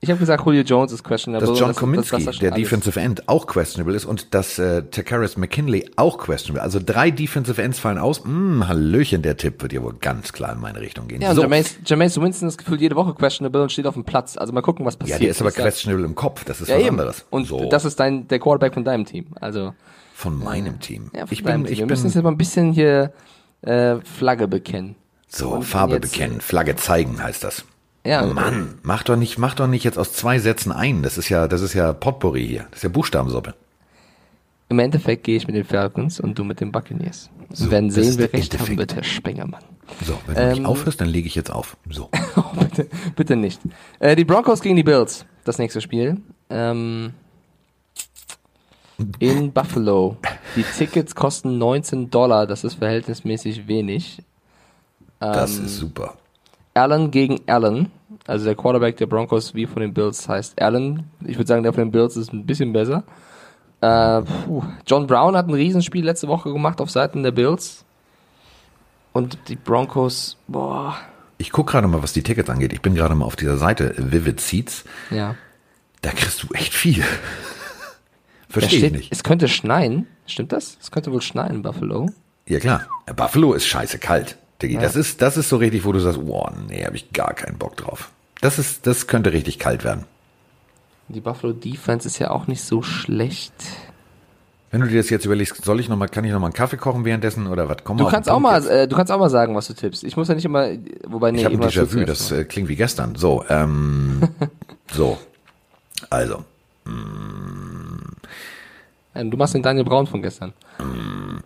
[0.00, 1.48] Ich habe gesagt, Julio Jones ist questionable.
[1.48, 6.18] Dass John Kominski, der Defensive End, auch questionable ist und dass äh, Takaris McKinley auch
[6.18, 6.62] questionable.
[6.62, 8.22] Also drei Defensive Ends fallen aus.
[8.22, 11.20] Hm, Hallöchen, der Tipp wird ja wohl ganz klar in meine Richtung gehen.
[11.20, 11.42] Ja, so.
[11.42, 11.50] und
[11.84, 14.36] Jameis, Winston ist gefühlt jede Woche questionable und steht auf dem Platz.
[14.36, 15.18] Also mal gucken, was passiert.
[15.18, 16.44] Ja, der ist aber questionable im Kopf.
[16.44, 16.90] Das ist ja, was eben.
[16.90, 17.26] anderes.
[17.30, 17.68] Und so.
[17.68, 19.26] das ist dein der Quarterback von deinem Team.
[19.40, 19.74] Also
[20.14, 21.10] von meinem äh, Team.
[21.12, 21.72] Ja, von ich bin, Team.
[21.72, 23.12] Ich Wir müssen jetzt mal ein bisschen hier
[23.62, 24.94] äh, Flagge bekennen.
[25.26, 27.64] So, Farbe bekennen, Flagge zeigen heißt das.
[28.08, 28.24] Ja.
[28.24, 31.02] Oh Mann, mach doch nicht, mach doch nicht jetzt aus zwei Sätzen ein.
[31.02, 32.66] Das ist ja, das ist ja Potpourri hier.
[32.70, 33.54] Das ist ja Buchstabensuppe.
[34.70, 37.28] Im Endeffekt gehe ich mit den Falcons und du mit den Buccaneers.
[37.52, 39.62] So, wir werden sehen, wer recht haben wird, Herr Spengermann.
[40.06, 41.76] So, wenn du ähm, nicht aufhörst, dann lege ich jetzt auf.
[41.90, 42.08] So.
[42.36, 43.60] oh, bitte, bitte nicht.
[43.98, 46.16] Äh, die Broncos gegen die Bills, das nächste Spiel.
[46.48, 47.12] Ähm,
[49.18, 50.16] in Buffalo.
[50.56, 54.22] Die Tickets kosten 19 Dollar, das ist verhältnismäßig wenig.
[55.20, 56.14] Ähm, das ist super.
[56.72, 57.90] Allen gegen Allen.
[58.28, 61.10] Also der Quarterback der Broncos wie von den Bills heißt Allen.
[61.24, 63.02] Ich würde sagen, der von den Bills ist ein bisschen besser.
[63.80, 64.22] Äh,
[64.86, 67.86] John Brown hat ein Riesenspiel letzte Woche gemacht auf Seiten der Bills.
[69.14, 70.94] Und die Broncos, boah.
[71.38, 72.74] Ich gucke gerade mal, was die Tickets angeht.
[72.74, 74.84] Ich bin gerade mal auf dieser Seite Vivid Seats.
[75.10, 75.34] Ja.
[76.02, 77.02] Da kriegst du echt viel.
[78.50, 79.10] Verstehe ich nicht.
[79.10, 80.06] Es könnte schneien.
[80.26, 80.76] Stimmt das?
[80.82, 82.10] Es könnte wohl schneien in Buffalo.
[82.46, 82.82] Ja klar.
[83.16, 84.36] Buffalo ist scheiße kalt.
[84.60, 84.80] Diggi, ja.
[84.82, 87.56] das ist, das ist so richtig, wo du sagst, boah, nee, habe ich gar keinen
[87.56, 88.10] Bock drauf.
[88.40, 90.04] Das ist, das könnte richtig kalt werden.
[91.08, 93.52] Die Buffalo Defense ist ja auch nicht so schlecht.
[94.70, 96.54] Wenn du dir das jetzt überlegst, soll ich noch mal, kann ich noch mal einen
[96.54, 97.78] Kaffee kochen währenddessen oder was?
[97.84, 100.04] Komm Du kannst auch mal, äh, du kannst auch mal sagen, was du tippst.
[100.04, 100.68] Ich muss ja nicht immer,
[101.06, 103.14] wobei nee, Ich habe ein Déjà-vu, das äh, klingt wie gestern.
[103.14, 104.20] So, ähm,
[104.92, 105.18] so.
[106.10, 106.44] Also,
[109.14, 110.52] Ähm, Du machst den Daniel Braun von gestern.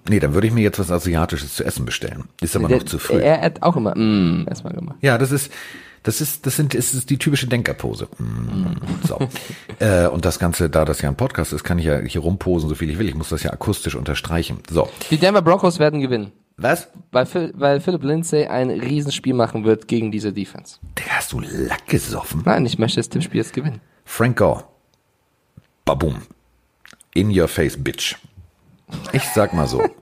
[0.09, 2.25] nee, dann würde ich mir jetzt was Asiatisches zu essen bestellen.
[2.41, 3.19] Ist aber Der- noch zu früh.
[3.19, 4.97] Er hat auch immer, mm, erstmal gemacht.
[5.01, 5.51] Ja, das ist,
[6.03, 8.09] das ist, das sind, ist, ist die typische Denkerpose.
[8.19, 9.19] Mm, so.
[9.79, 12.69] äh, und das Ganze, da das ja ein Podcast ist, kann ich ja hier rumposen,
[12.69, 13.09] so viel ich will.
[13.09, 14.59] Ich muss das ja akustisch unterstreichen.
[14.69, 14.89] So.
[15.11, 16.33] Die Denver Broncos werden gewinnen.
[16.57, 16.89] Was?
[17.11, 20.79] Weil, Phil, weil Philip Lindsay ein Riesenspiel machen wird gegen diese Defense.
[20.99, 22.43] Digga, hast du Lack gesoffen?
[22.45, 23.81] Nein, ich möchte das Tippspiel jetzt gewinnen.
[24.05, 24.65] Frank Gore.
[25.85, 26.23] Baboom.
[27.15, 28.17] In your face, bitch.
[29.13, 29.83] Ich sag mal so.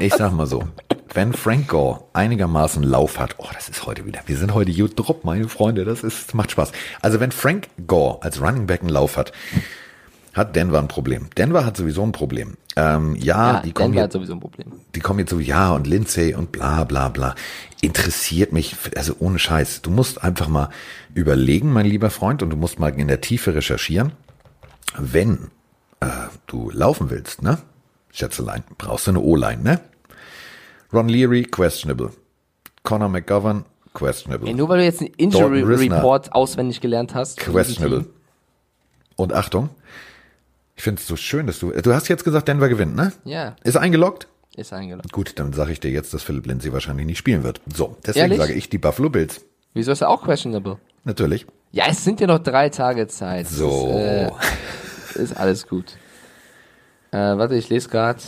[0.00, 0.64] Ich sag mal so.
[1.14, 4.94] Wenn Frank Gore einigermaßen Lauf hat, oh, das ist heute wieder, wir sind heute gut
[4.96, 6.72] drop, meine Freunde, das ist, macht Spaß.
[7.02, 9.30] Also wenn Frank Gore als Running Back einen Lauf hat,
[10.32, 11.28] hat Denver ein Problem.
[11.36, 12.56] Denver hat sowieso ein Problem.
[12.74, 14.72] Ähm, ja, die kommen Denver jetzt hat sowieso ein Problem.
[14.92, 17.36] die kommen jetzt so, ja, und Lindsay und bla bla bla.
[17.80, 19.82] Interessiert mich, also ohne Scheiß.
[19.82, 20.70] Du musst einfach mal
[21.14, 24.12] überlegen, mein lieber Freund, und du musst mal in der Tiefe recherchieren.
[24.98, 25.52] Wenn
[26.00, 26.06] äh,
[26.48, 27.58] du laufen willst, ne?
[28.10, 29.80] Schätzelein, brauchst du eine O-Line, ne?
[30.94, 32.10] Ron Leary, questionable.
[32.82, 34.48] Connor McGovern, questionable.
[34.48, 35.62] Ey, nur weil du jetzt einen Injury.
[35.62, 37.38] Report auswendig gelernt hast.
[37.38, 38.06] questionable.
[39.16, 39.70] Und Achtung,
[40.76, 43.12] ich finde es so schön, dass du, du hast jetzt gesagt, Denver gewinnt, ne?
[43.24, 44.28] Ja, Ist eingeloggt?
[44.56, 45.12] ist eingeloggt.
[45.12, 47.60] Gut, dann sage ich dir jetzt, dass Philipp Lindsay wahrscheinlich nicht spielen wird.
[47.72, 48.38] So, deswegen Ehrlich?
[48.38, 49.44] sage ich die Buffalo Bills.
[49.72, 50.78] Wieso ist er auch questionable?
[51.02, 51.46] Natürlich.
[51.72, 53.48] Ja, es sind ja noch drei Tage Zeit.
[53.48, 53.88] So.
[53.92, 54.30] Das, äh,
[55.22, 55.96] ist alles gut.
[57.10, 58.20] Äh, warte, ich lese gerade.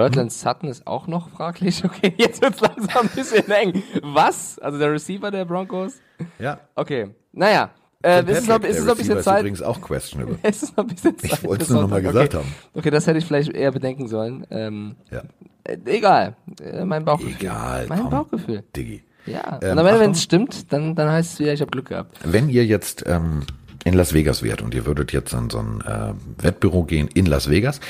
[0.00, 1.82] Cortland Sutton ist auch noch fraglich.
[1.90, 3.82] Okay, jetzt wird's langsam ein bisschen eng.
[4.02, 4.58] Was?
[4.58, 5.94] Also der Receiver der Broncos?
[6.38, 6.60] Ja.
[6.74, 7.10] Okay.
[7.32, 7.70] Naja.
[8.02, 9.40] Äh, ist es noch, ist es noch ein bisschen ist Zeit?
[9.40, 10.38] übrigens auch questionable.
[10.42, 11.32] Es ist noch ein bisschen Zeit.
[11.34, 12.12] Ich wollte es nur noch mal Sonntag.
[12.30, 12.44] gesagt okay.
[12.44, 12.54] haben.
[12.74, 14.46] Okay, das hätte ich vielleicht eher bedenken sollen.
[14.50, 15.22] Ähm, Ja.
[15.64, 16.36] äh, egal.
[16.62, 17.34] Äh, mein Bauchgefühl.
[17.38, 18.10] Egal, Mein komm.
[18.10, 18.64] Bauchgefühl.
[18.74, 19.02] Diggi.
[19.26, 19.58] Ja.
[19.62, 21.88] Ähm, Und am Ende, wenn es stimmt, dann, dann heißt es wieder, ich habe Glück
[21.88, 22.16] gehabt.
[22.24, 23.42] Wenn ihr jetzt ähm,
[23.84, 27.26] in Las Vegas wärt und ihr würdet jetzt an so ein äh, Wettbüro gehen in
[27.26, 27.80] Las Vegas,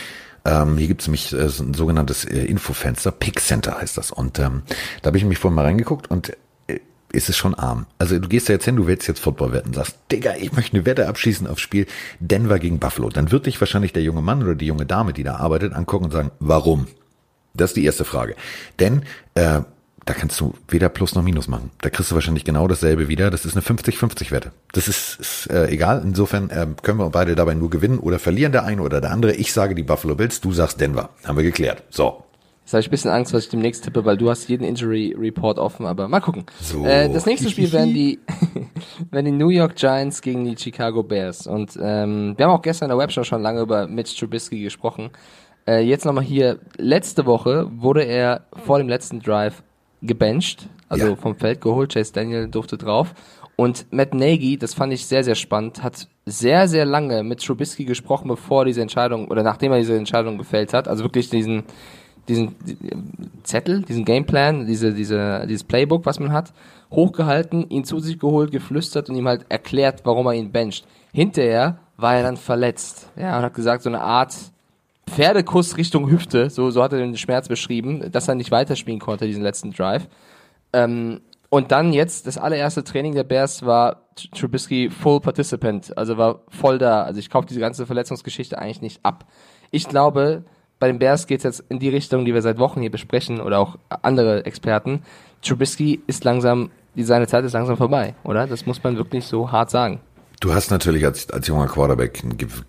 [0.45, 4.11] ähm, hier gibt's nämlich äh, ein sogenanntes äh, Infofenster, Pick Center heißt das.
[4.11, 4.63] Und ähm,
[5.03, 6.81] da habe ich mich vorhin mal reingeguckt und äh,
[7.13, 7.87] ist es schon arm.
[7.99, 10.77] Also du gehst da jetzt hin, du willst jetzt Football wetten, sagst, Digga, ich möchte
[10.77, 11.87] eine Wette abschließen aufs Spiel
[12.21, 13.11] Denver gegen Buffalo.
[13.11, 16.07] Dann wird dich wahrscheinlich der junge Mann oder die junge Dame, die da arbeitet, angucken
[16.07, 16.87] und sagen, warum?
[17.53, 18.37] Das ist die erste Frage.
[18.79, 19.03] Denn
[19.35, 19.63] äh,
[20.11, 21.71] da kannst du weder Plus noch Minus machen.
[21.83, 23.31] Da kriegst du wahrscheinlich genau dasselbe wieder.
[23.31, 24.51] Das ist eine 50-50-Wette.
[24.73, 26.03] Das ist, ist äh, egal.
[26.05, 29.37] Insofern äh, können wir beide dabei nur gewinnen oder verlieren, der eine oder der andere.
[29.37, 31.11] Ich sage die Buffalo Bills, du sagst Denver.
[31.23, 31.85] Haben wir geklärt.
[31.91, 32.25] So.
[32.65, 35.15] Jetzt habe ich ein bisschen Angst, was ich demnächst tippe, weil du hast jeden Injury
[35.17, 36.45] Report offen, aber mal gucken.
[36.61, 36.85] So.
[36.85, 38.19] Äh, das nächste Spiel werden die,
[39.13, 41.47] werden die New York Giants gegen die Chicago Bears.
[41.47, 45.11] Und ähm, wir haben auch gestern in der Webshow schon lange über Mitch Trubisky gesprochen.
[45.69, 49.63] Äh, jetzt nochmal hier, letzte Woche wurde er vor dem letzten Drive
[50.03, 51.17] gebencht, also Ja.
[51.17, 53.15] vom Feld geholt, Chase Daniel durfte drauf.
[53.57, 57.85] Und Matt Nagy, das fand ich sehr, sehr spannend, hat sehr, sehr lange mit Trubisky
[57.85, 60.89] gesprochen, bevor diese Entscheidung, oder nachdem er diese Entscheidung gefällt hat.
[60.89, 61.65] Also wirklich diesen,
[62.29, 62.55] diesen
[63.43, 66.53] Zettel, diesen Gameplan, diese, diese, dieses Playbook, was man hat,
[66.91, 70.87] hochgehalten, ihn zu sich geholt, geflüstert und ihm halt erklärt, warum er ihn bencht.
[71.13, 73.11] Hinterher war er dann verletzt.
[73.17, 74.35] Ja, und hat gesagt, so eine Art
[75.15, 79.27] Pferdekuss Richtung Hüfte, so, so hat er den Schmerz beschrieben, dass er nicht weiterspielen konnte,
[79.27, 80.09] diesen letzten Drive.
[80.73, 86.17] Ähm, und dann jetzt, das allererste Training der Bears war Tr- Trubisky Full Participant, also
[86.17, 87.03] war voll da.
[87.03, 89.27] Also ich kaufe diese ganze Verletzungsgeschichte eigentlich nicht ab.
[89.73, 90.45] Ich glaube,
[90.79, 93.41] bei den Bears geht es jetzt in die Richtung, die wir seit Wochen hier besprechen,
[93.41, 95.03] oder auch andere Experten.
[95.43, 98.47] Trubisky ist langsam, seine Zeit ist langsam vorbei, oder?
[98.47, 100.01] Das muss man wirklich so hart sagen.
[100.41, 102.23] Du hast natürlich als, als junger Quarterback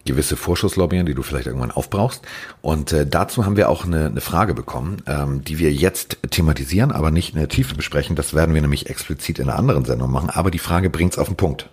[0.05, 2.21] gewisse Vorschusslorbeeren, die du vielleicht irgendwann aufbrauchst.
[2.61, 6.91] Und äh, dazu haben wir auch eine, eine Frage bekommen, ähm, die wir jetzt thematisieren,
[6.91, 8.17] aber nicht in der Tiefe besprechen.
[8.17, 10.29] Das werden wir nämlich explizit in einer anderen Sendung machen.
[10.29, 11.69] Aber die Frage bringt's auf den Punkt.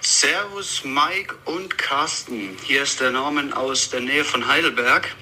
[0.00, 2.56] Servus Mike und Carsten.
[2.64, 5.14] Hier ist der Norman aus der Nähe von Heidelberg.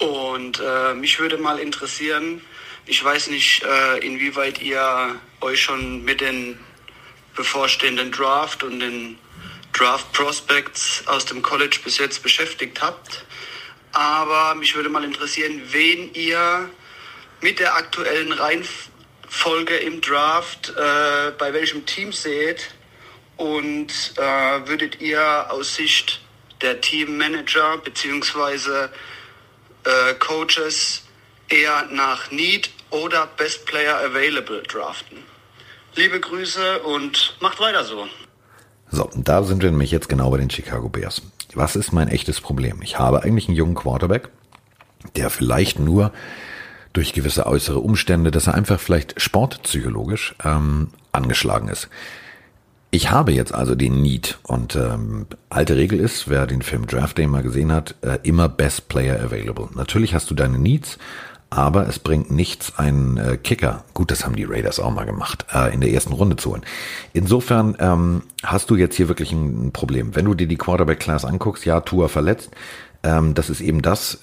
[0.00, 2.42] Und äh, mich würde mal interessieren,
[2.84, 6.58] ich weiß nicht, äh, inwieweit ihr euch schon mit den
[7.36, 9.18] bevorstehenden Draft und den
[9.72, 13.24] Draft Prospects aus dem College bis jetzt beschäftigt habt.
[13.92, 16.68] Aber mich würde mal interessieren, wen ihr
[17.40, 22.74] mit der aktuellen Reihenfolge im Draft äh, bei welchem Team seht
[23.36, 26.20] und äh, würdet ihr aus Sicht
[26.62, 28.88] der Teammanager bzw.
[29.84, 31.04] Äh, Coaches
[31.48, 35.35] eher nach Need oder Best Player Available draften?
[35.96, 38.06] Liebe Grüße und macht weiter so.
[38.90, 41.22] So, da sind wir nämlich jetzt genau bei den Chicago Bears.
[41.54, 42.82] Was ist mein echtes Problem?
[42.82, 44.28] Ich habe eigentlich einen jungen Quarterback,
[45.16, 46.12] der vielleicht nur
[46.92, 51.88] durch gewisse äußere Umstände, dass er einfach vielleicht sportpsychologisch ähm, angeschlagen ist.
[52.90, 57.16] Ich habe jetzt also den Need und ähm, alte Regel ist, wer den Film Draft
[57.16, 59.68] Day mal gesehen hat, äh, immer Best Player Available.
[59.74, 60.98] Natürlich hast du deine Needs,
[61.50, 65.46] aber es bringt nichts, einen äh, Kicker, gut, das haben die Raiders auch mal gemacht,
[65.54, 66.62] äh, in der ersten Runde zu holen.
[67.12, 70.16] Insofern ähm, hast du jetzt hier wirklich ein, Problem.
[70.16, 72.50] Wenn du dir die Quarterback-Class anguckst, ja, Tua verletzt,
[73.02, 74.20] ähm, das ist eben das.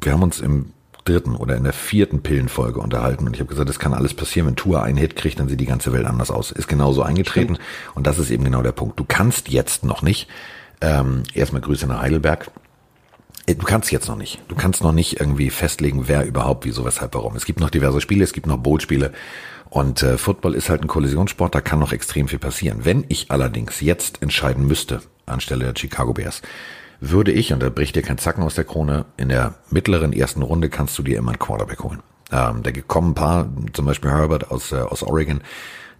[0.00, 0.72] Wir haben uns im
[1.04, 4.48] dritten oder in der vierten Pillenfolge unterhalten und ich habe gesagt, es kann alles passieren,
[4.48, 6.50] wenn Tua einen Hit kriegt, dann sieht die ganze Welt anders aus.
[6.50, 7.96] Ist genauso eingetreten Stimmt.
[7.96, 8.98] und das ist eben genau der Punkt.
[8.98, 10.28] Du kannst jetzt noch nicht,
[10.80, 12.50] ähm, erstmal Grüße nach Heidelberg,
[13.46, 14.40] Du kannst jetzt noch nicht.
[14.48, 17.36] Du kannst noch nicht irgendwie festlegen, wer überhaupt, wieso, weshalb, warum.
[17.36, 19.12] Es gibt noch diverse Spiele, es gibt noch Bootspiele.
[19.68, 22.84] Und äh, Football ist halt ein Kollisionssport, da kann noch extrem viel passieren.
[22.84, 26.40] Wenn ich allerdings jetzt entscheiden müsste, anstelle der Chicago Bears,
[27.00, 30.42] würde ich, und da bricht dir kein Zacken aus der Krone, in der mittleren ersten
[30.42, 32.02] Runde kannst du dir immer einen Quarterback holen.
[32.32, 35.42] Ähm, da kommen ein paar, zum Beispiel Herbert aus, äh, aus Oregon,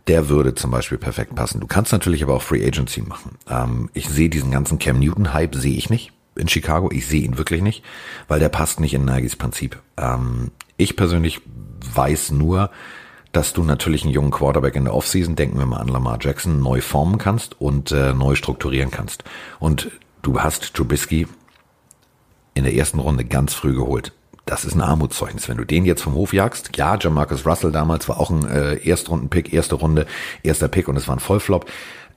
[0.07, 1.61] der würde zum Beispiel perfekt passen.
[1.61, 3.37] Du kannst natürlich aber auch Free Agency machen.
[3.51, 6.91] Ähm, ich sehe diesen ganzen Cam Newton-Hype, sehe ich nicht in Chicago.
[6.93, 7.83] Ich sehe ihn wirklich nicht,
[8.29, 9.81] weil der passt nicht in Nagis Prinzip.
[9.97, 11.41] Ähm, ich persönlich
[11.95, 12.71] weiß nur,
[13.33, 16.61] dass du natürlich einen jungen Quarterback in der Offseason, denken wir mal an Lamar Jackson,
[16.61, 19.25] neu formen kannst und äh, neu strukturieren kannst.
[19.59, 19.91] Und
[20.23, 21.27] du hast Trubisky
[22.55, 24.13] in der ersten Runde ganz früh geholt.
[24.47, 25.49] Das ist ein Armutszeugnis.
[25.49, 28.77] Wenn du den jetzt vom Hof jagst, ja, Jamarcus Russell damals war auch ein äh,
[28.77, 30.07] Erstrunden-Pick, erste Runde,
[30.43, 31.67] erster Pick und es war ein Vollflop.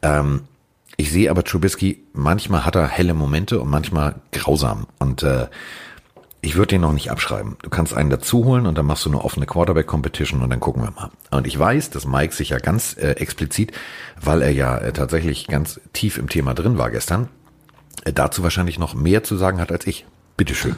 [0.01, 0.41] Ähm,
[0.95, 4.87] ich sehe aber Trubisky, manchmal hat er helle Momente und manchmal grausam.
[4.99, 5.47] Und äh,
[6.41, 7.57] ich würde den noch nicht abschreiben.
[7.61, 10.83] Du kannst einen dazu holen und dann machst du eine offene Quarterback-Competition und dann gucken
[10.83, 11.09] wir mal.
[11.31, 13.73] Und ich weiß, dass Mike sich ja ganz äh, explizit,
[14.21, 17.27] weil er ja äh, tatsächlich ganz tief im Thema drin war gestern,
[18.05, 20.05] äh, dazu wahrscheinlich noch mehr zu sagen hat als ich.
[20.37, 20.75] Bitteschön.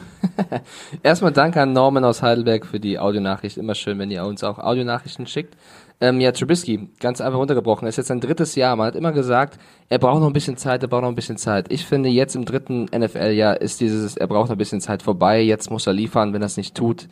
[1.02, 3.58] Erstmal danke an Norman aus Heidelberg für die Audionachricht.
[3.58, 5.54] Immer schön, wenn ihr uns auch Audionachrichten schickt.
[6.02, 8.74] Ähm, ja, Trubisky, ganz einfach runtergebrochen, ist jetzt sein drittes Jahr.
[8.74, 9.58] Man hat immer gesagt,
[9.90, 11.70] er braucht noch ein bisschen Zeit, er braucht noch ein bisschen Zeit.
[11.70, 15.42] Ich finde, jetzt im dritten NFL-Jahr ist dieses, er braucht noch ein bisschen Zeit vorbei.
[15.42, 16.32] Jetzt muss er liefern.
[16.32, 17.08] Wenn er es nicht tut,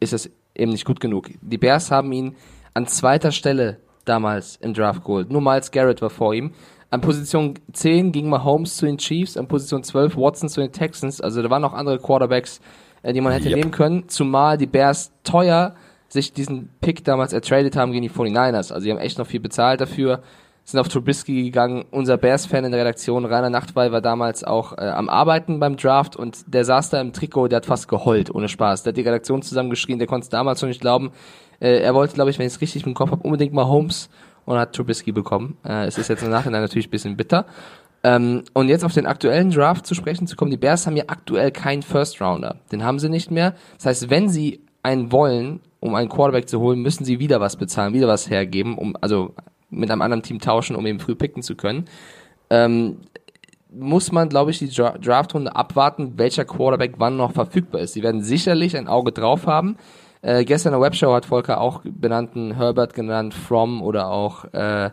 [0.00, 1.28] ist es eben nicht gut genug.
[1.42, 2.34] Die Bears haben ihn
[2.72, 5.30] an zweiter Stelle damals im Draft geholt.
[5.30, 6.52] Nur Miles Garrett war vor ihm.
[6.88, 11.20] An Position 10 ging Mahomes zu den Chiefs, an Position 12 Watson zu den Texans.
[11.20, 12.60] Also da waren noch andere Quarterbacks,
[13.02, 13.58] äh, die man hätte yep.
[13.58, 14.08] nehmen können.
[14.08, 15.74] Zumal die Bears teuer
[16.12, 18.72] sich diesen Pick damals ertradet haben gegen die 49ers.
[18.72, 20.22] Also die haben echt noch viel bezahlt dafür.
[20.64, 21.86] Sind auf Trubisky gegangen.
[21.90, 26.14] Unser Bears-Fan in der Redaktion, Rainer Nachtwey, war damals auch äh, am Arbeiten beim Draft
[26.14, 28.82] und der saß da im Trikot, der hat fast geheult, ohne Spaß.
[28.82, 31.12] Der hat die Redaktion zusammengeschrien, der konnte es damals schon nicht glauben.
[31.60, 34.10] Äh, er wollte, glaube ich, wenn ich es richtig im Kopf habe, unbedingt mal Holmes
[34.44, 35.56] und hat Trubisky bekommen.
[35.64, 37.46] Äh, es ist jetzt im Nachhinein natürlich ein bisschen bitter.
[38.04, 41.04] Ähm, und jetzt auf den aktuellen Draft zu sprechen zu kommen, die Bears haben ja
[41.06, 42.56] aktuell keinen First Rounder.
[42.70, 43.54] Den haben sie nicht mehr.
[43.78, 47.56] Das heißt, wenn sie einen wollen, um einen Quarterback zu holen, müssen sie wieder was
[47.56, 49.34] bezahlen, wieder was hergeben, um also
[49.70, 51.86] mit einem anderen Team tauschen, um eben früh picken zu können.
[52.50, 52.98] Ähm,
[53.74, 57.94] muss man, glaube ich, die Dra Draftrunde abwarten, welcher Quarterback wann noch verfügbar ist.
[57.94, 59.76] Sie werden sicherlich ein Auge drauf haben.
[60.20, 64.90] Äh, gestern in der Webshow hat Volker auch benannten Herbert genannt, From oder auch äh,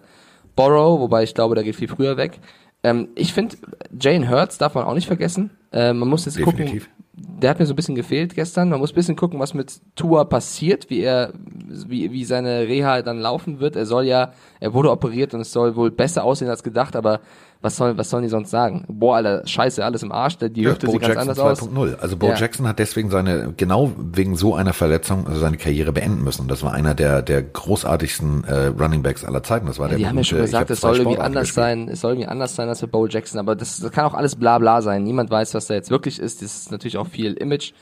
[0.55, 2.39] Borrow, wobei ich glaube, da geht viel früher weg.
[2.83, 3.57] Ähm, ich finde,
[3.99, 5.51] Jane Hurts darf man auch nicht vergessen.
[5.71, 6.85] Äh, man muss jetzt Definitiv.
[6.85, 6.98] gucken.
[7.13, 8.69] Der hat mir so ein bisschen gefehlt gestern.
[8.69, 13.01] Man muss ein bisschen gucken, was mit Tua passiert, wie er, wie, wie seine Reha
[13.01, 13.75] dann laufen wird.
[13.75, 17.19] Er soll ja, er wurde operiert und es soll wohl besser aussehen als gedacht, aber
[17.61, 18.85] was sollen, was sollen die sonst sagen?
[18.87, 21.77] Boah, Alter, scheiße, alles im Arsch, die Hüfte ja, sieht ganz Jackson anders 2.
[21.77, 21.99] aus.
[21.99, 22.35] Also Bo ja.
[22.35, 26.47] Jackson hat deswegen seine, genau wegen so einer Verletzung, also seine Karriere beenden müssen.
[26.47, 29.65] Das war einer der, der großartigsten äh, Running Backs aller Zeiten.
[29.65, 31.65] Das war ja, der Die haben ja schon gesagt, es soll irgendwie anders gespielt.
[31.65, 34.13] sein, es soll irgendwie anders sein als für Bo Jackson, aber das, das kann auch
[34.13, 35.03] alles bla bla sein.
[35.03, 36.41] Niemand weiß, was da jetzt wirklich ist.
[36.41, 37.73] Das ist natürlich auch viel Image.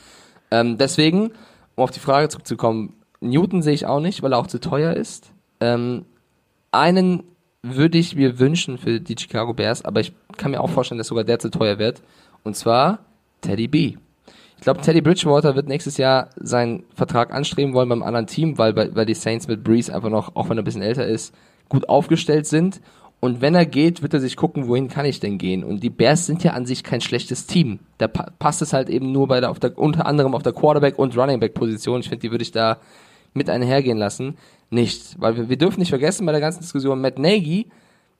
[0.50, 1.34] Ähm, deswegen,
[1.76, 4.94] um auf die Frage zurückzukommen, Newton sehe ich auch nicht, weil er auch zu teuer
[4.94, 5.32] ist.
[5.60, 6.06] Ähm,
[6.72, 7.24] einen
[7.76, 11.08] würde ich mir wünschen für die Chicago Bears, aber ich kann mir auch vorstellen, dass
[11.08, 12.02] sogar der zu teuer wird.
[12.44, 13.00] Und zwar
[13.42, 13.96] Teddy B.
[14.58, 18.76] Ich glaube, Teddy Bridgewater wird nächstes Jahr seinen Vertrag anstreben wollen beim anderen Team, weil,
[18.76, 21.34] weil die Saints mit Breeze einfach noch, auch wenn er ein bisschen älter ist,
[21.70, 22.82] gut aufgestellt sind.
[23.20, 25.64] Und wenn er geht, wird er sich gucken, wohin kann ich denn gehen?
[25.64, 27.80] Und die Bears sind ja an sich kein schlechtes Team.
[27.98, 31.00] Da passt es halt eben nur bei der, auf der, unter anderem auf der Quarterback-
[31.00, 32.02] und Running Back-Position.
[32.02, 32.78] Ich finde, die würde ich da
[33.34, 34.38] mit einhergehen lassen
[34.70, 35.20] nicht.
[35.20, 37.70] Weil wir, wir dürfen nicht vergessen bei der ganzen Diskussion, Matt Nagy,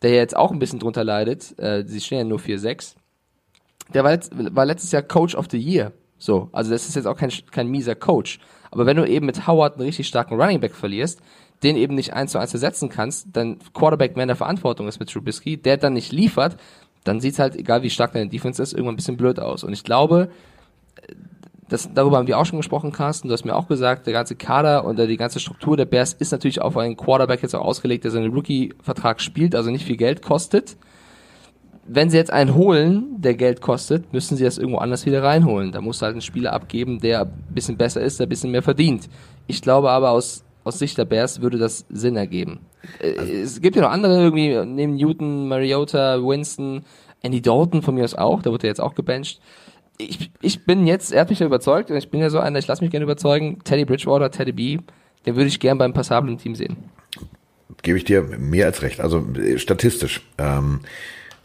[0.02, 2.96] der ja jetzt auch ein bisschen drunter leidet, äh, sie stehen ja nur 4-6,
[3.94, 5.94] der war, letzt, war letztes Jahr Coach of the Year.
[6.18, 8.40] So, also das ist jetzt auch kein, kein mieser Coach.
[8.72, 11.22] Aber wenn du eben mit Howard einen richtig starken Running Back verlierst,
[11.64, 15.00] den eben nicht eins zu eins ersetzen kannst, dann Quarterback mehr in der Verantwortung ist
[15.00, 16.58] mit Trubisky, der dann nicht liefert,
[17.04, 19.64] dann sieht's halt, egal wie stark deine Defense ist, irgendwann ein bisschen blöd aus.
[19.64, 20.30] Und ich glaube,
[21.70, 23.28] das, darüber haben wir auch schon gesprochen, Carsten.
[23.28, 26.32] Du hast mir auch gesagt, der ganze Kader und die ganze Struktur der Bears ist
[26.32, 30.22] natürlich auf einen Quarterback jetzt auch ausgelegt, der seinen Rookie-Vertrag spielt, also nicht viel Geld
[30.22, 30.78] kostet.
[31.86, 35.72] Wenn sie jetzt einen holen, der Geld kostet, müssen sie das irgendwo anders wieder reinholen.
[35.72, 38.64] Da muss halt ein Spieler abgeben, der ein bisschen besser ist, der ein bisschen mehr
[38.64, 39.10] verdient.
[39.48, 42.60] Ich glaube aber aus, aus Sicht der Bears würde das Sinn ergeben.
[43.02, 46.84] Also es gibt ja noch andere irgendwie, neben Newton, Mariota, Winston,
[47.22, 49.42] Andy Dalton von mir aus auch, da wird er jetzt auch gebencht
[49.98, 52.68] ich, ich bin jetzt, er hat mich ja überzeugt ich bin ja so einer, ich
[52.68, 54.78] lasse mich gerne überzeugen, Teddy Bridgewater, Teddy B,
[55.26, 56.78] den würde ich gern beim passablen Team sehen.
[57.82, 59.02] Gebe ich dir mehr als recht.
[59.02, 60.22] Also äh, statistisch.
[60.38, 60.82] Ähm,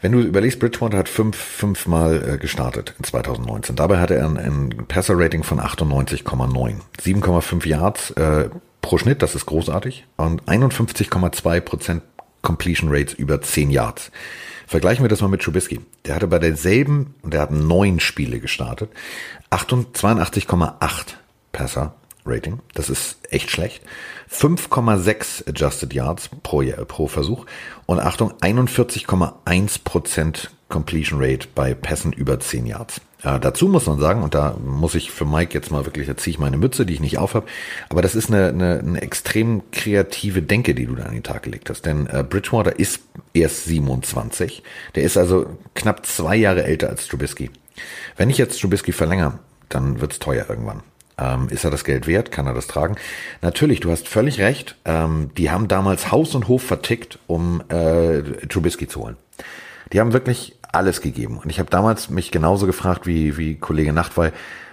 [0.01, 3.75] wenn du überlegst, Bridgewater hat fünf, fünfmal äh, gestartet in 2019.
[3.75, 6.75] Dabei hatte er ein, ein Passer-Rating von 98,9.
[7.01, 8.49] 7,5 Yards äh,
[8.81, 10.05] pro Schnitt, das ist großartig.
[10.17, 12.03] Und 51,2 Prozent
[12.41, 14.11] Completion Rates über 10 Yards.
[14.67, 15.81] Vergleichen wir das mal mit Trubisky.
[16.05, 18.89] Der hatte bei derselben, und der hat neun Spiele gestartet,
[19.51, 21.05] 82,8
[21.51, 21.93] Passer
[22.25, 22.59] Rating.
[22.73, 23.83] Das ist echt schlecht.
[24.31, 27.45] 5,6 Adjusted Yards pro, pro Versuch.
[27.85, 33.01] Und Achtung, 41,1% Completion Rate bei Pässen über 10 Yards.
[33.23, 36.17] Äh, dazu muss man sagen, und da muss ich für Mike jetzt mal wirklich, da
[36.17, 37.47] ziehe ich meine Mütze, die ich nicht aufhab,
[37.89, 41.43] aber das ist eine, eine, eine extrem kreative Denke, die du da an den Tag
[41.43, 41.85] gelegt hast.
[41.85, 43.01] Denn äh, Bridgewater ist
[43.33, 44.63] erst 27.
[44.95, 47.49] Der ist also knapp zwei Jahre älter als Trubisky.
[48.17, 50.81] Wenn ich jetzt Trubisky verlängere, dann wird's teuer irgendwann.
[51.17, 52.31] Ähm, ist er das Geld wert?
[52.31, 52.95] Kann er das tragen?
[53.41, 54.75] Natürlich, du hast völlig recht.
[54.85, 59.17] Ähm, die haben damals Haus und Hof vertickt, um äh, Trubisky zu holen.
[59.91, 61.37] Die haben wirklich alles gegeben.
[61.37, 64.31] Und ich habe damals mich genauso gefragt wie, wie Kollege Nachtwey,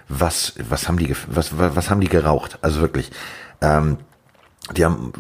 [0.09, 2.59] was, was haben die, was, was, haben die geraucht?
[2.63, 3.13] Also wirklich,
[3.61, 3.99] ähm,
[4.77, 5.13] die haben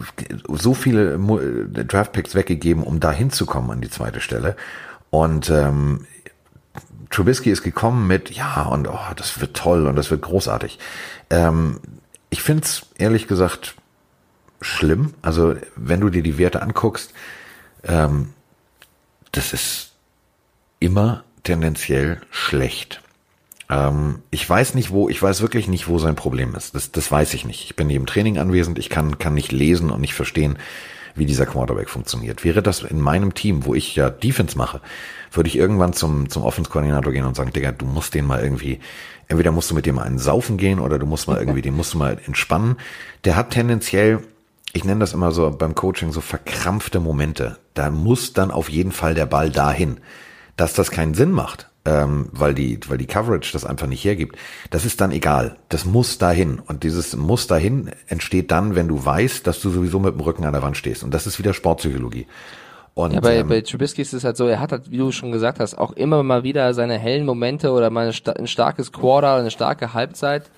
[0.48, 4.56] so viele Draftpicks weggegeben, um da hinzukommen an die zweite Stelle.
[5.10, 6.06] Und ähm,
[7.10, 10.78] Trubisky ist gekommen mit, ja, und oh, das wird toll und das wird großartig.
[11.30, 11.80] Ähm,
[12.30, 13.74] ich finde es ehrlich gesagt
[14.60, 15.14] schlimm.
[15.20, 17.12] Also wenn du dir die Werte anguckst,
[17.84, 18.30] ähm,
[19.32, 19.89] das ist
[20.80, 23.00] immer tendenziell schlecht.
[23.70, 26.74] Ähm, ich weiß nicht, wo, ich weiß wirklich nicht, wo sein Problem ist.
[26.74, 27.64] Das, das weiß ich nicht.
[27.64, 30.58] Ich bin neben Training anwesend, ich kann, kann nicht lesen und nicht verstehen,
[31.14, 32.44] wie dieser Quarterback funktioniert.
[32.44, 34.80] Wäre das in meinem Team, wo ich ja Defense mache,
[35.32, 38.80] würde ich irgendwann zum, zum Offense-Koordinator gehen und sagen, Digga, du musst den mal irgendwie,
[39.28, 41.94] entweder musst du mit dem einen saufen gehen oder du musst mal irgendwie, den musst
[41.94, 42.76] du mal entspannen.
[43.24, 44.20] Der hat tendenziell,
[44.72, 47.58] ich nenne das immer so beim Coaching so verkrampfte Momente.
[47.74, 49.98] Da muss dann auf jeden Fall der Ball dahin
[50.60, 54.36] dass das keinen Sinn macht, ähm, weil die, weil die Coverage das einfach nicht hergibt.
[54.68, 55.56] Das ist dann egal.
[55.70, 56.58] Das muss dahin.
[56.58, 60.44] Und dieses muss dahin entsteht dann, wenn du weißt, dass du sowieso mit dem Rücken
[60.44, 61.02] an der Wand stehst.
[61.02, 62.26] Und das ist wieder Sportpsychologie.
[62.92, 65.12] Und, ja, bei, ähm, bei Trubisky ist es halt so, er hat halt, wie du
[65.12, 69.32] schon gesagt hast, auch immer mal wieder seine hellen Momente oder mal ein starkes Quarter
[69.32, 70.50] oder eine starke Halbzeit.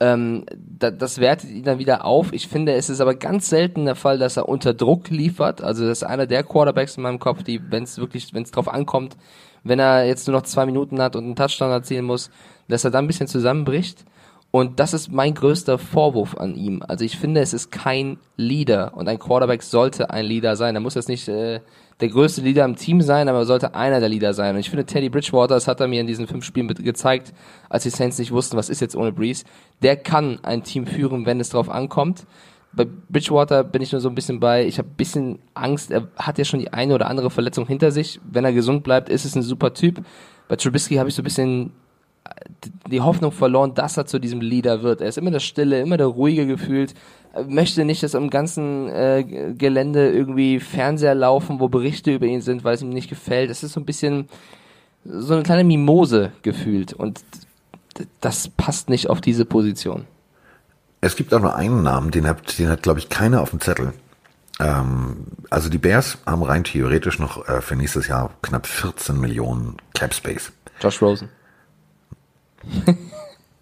[0.00, 2.32] Ähm, da, das wertet ihn dann wieder auf.
[2.32, 5.60] Ich finde, es ist aber ganz selten der Fall, dass er unter Druck liefert.
[5.62, 8.52] Also das ist einer der Quarterbacks in meinem Kopf, die, wenn es wirklich, wenn es
[8.52, 9.16] drauf ankommt,
[9.64, 12.30] wenn er jetzt nur noch zwei Minuten hat und einen Touchdown erzielen muss,
[12.68, 14.04] dass er dann ein bisschen zusammenbricht.
[14.50, 16.82] Und das ist mein größter Vorwurf an ihm.
[16.86, 20.74] Also ich finde, es ist kein Leader und ein Quarterback sollte ein Leader sein.
[20.74, 21.60] Er muss jetzt nicht äh,
[22.00, 24.54] der größte Leader im Team sein, aber er sollte einer der Leader sein.
[24.54, 27.32] Und ich finde, Teddy Bridgewater, das hat er mir in diesen fünf Spielen gezeigt,
[27.68, 29.44] als die Saints nicht wussten, was ist jetzt ohne Breeze,
[29.82, 32.26] der kann ein Team führen, wenn es drauf ankommt.
[32.72, 36.06] Bei Bridgewater bin ich nur so ein bisschen bei, ich habe ein bisschen Angst, er
[36.16, 38.20] hat ja schon die eine oder andere Verletzung hinter sich.
[38.30, 40.04] Wenn er gesund bleibt, ist es ein super Typ.
[40.46, 41.72] Bei Trubisky habe ich so ein bisschen
[42.90, 45.00] die Hoffnung verloren, dass er zu diesem Leader wird.
[45.00, 46.94] Er ist immer der Stille, immer der Ruhige gefühlt
[47.48, 52.64] möchte nicht, dass am ganzen äh, Gelände irgendwie Fernseher laufen, wo Berichte über ihn sind,
[52.64, 53.50] weil es ihm nicht gefällt.
[53.50, 54.28] Es ist so ein bisschen
[55.04, 57.20] so eine kleine Mimose gefühlt und
[58.20, 60.06] das passt nicht auf diese Position.
[61.00, 63.60] Es gibt auch nur einen Namen, den hat, den hat glaube ich keiner auf dem
[63.60, 63.92] Zettel.
[64.60, 69.76] Ähm, also die Bears haben rein theoretisch noch äh, für nächstes Jahr knapp 14 Millionen
[69.94, 70.52] Cap Space.
[70.80, 71.28] Josh Rosen.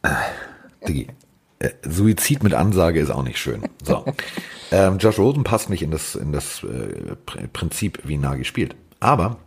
[0.03, 0.09] äh,
[0.89, 1.09] Digi,
[1.59, 3.63] äh, Suizid mit Ansage ist auch nicht schön.
[3.83, 4.05] So.
[4.73, 7.17] ähm, Josh Rosen passt nicht in das, in das äh,
[7.53, 8.77] Prinzip, wie Nagy spielt.
[9.01, 9.39] Aber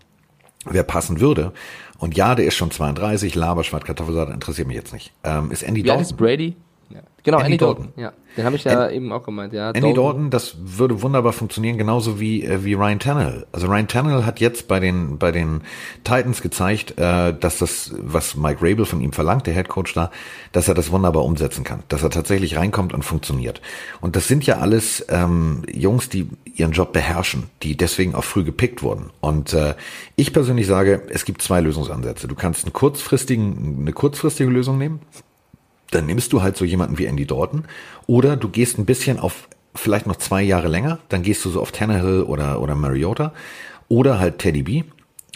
[0.66, 1.54] wer passen würde,
[1.98, 5.84] und ja, der ist schon 32, Laberschwart, Kartoffelsalat, interessiert mich jetzt nicht, ähm, ist Andy
[5.84, 6.56] Wie alt ist Brady?
[7.24, 7.86] Genau, Andy Andy, Dalton.
[7.86, 8.02] Dalton.
[8.02, 9.54] Ja, den habe ich ja eben auch gemeint.
[9.54, 13.46] Ja, Andy Dalton, das würde wunderbar funktionieren, genauso wie, äh, wie Ryan Tannehill.
[13.52, 15.62] Also Ryan Tannehill hat jetzt bei den, bei den
[16.04, 20.12] Titans gezeigt, äh, dass das, was Mike Rabel von ihm verlangt, der Head Coach da,
[20.52, 23.62] dass er das wunderbar umsetzen kann, dass er tatsächlich reinkommt und funktioniert.
[24.02, 28.44] Und das sind ja alles ähm, Jungs, die ihren Job beherrschen, die deswegen auch früh
[28.44, 29.10] gepickt wurden.
[29.20, 29.76] Und äh,
[30.16, 32.28] ich persönlich sage, es gibt zwei Lösungsansätze.
[32.28, 35.00] Du kannst einen kurzfristigen, eine kurzfristige Lösung nehmen,
[35.92, 37.66] dann nimmst du halt so jemanden wie Andy Dalton
[38.08, 41.62] oder du gehst ein bisschen auf vielleicht noch zwei Jahre länger, dann gehst du so
[41.62, 43.34] auf Tannehill oder, oder Mariota
[43.88, 44.84] oder halt Teddy B.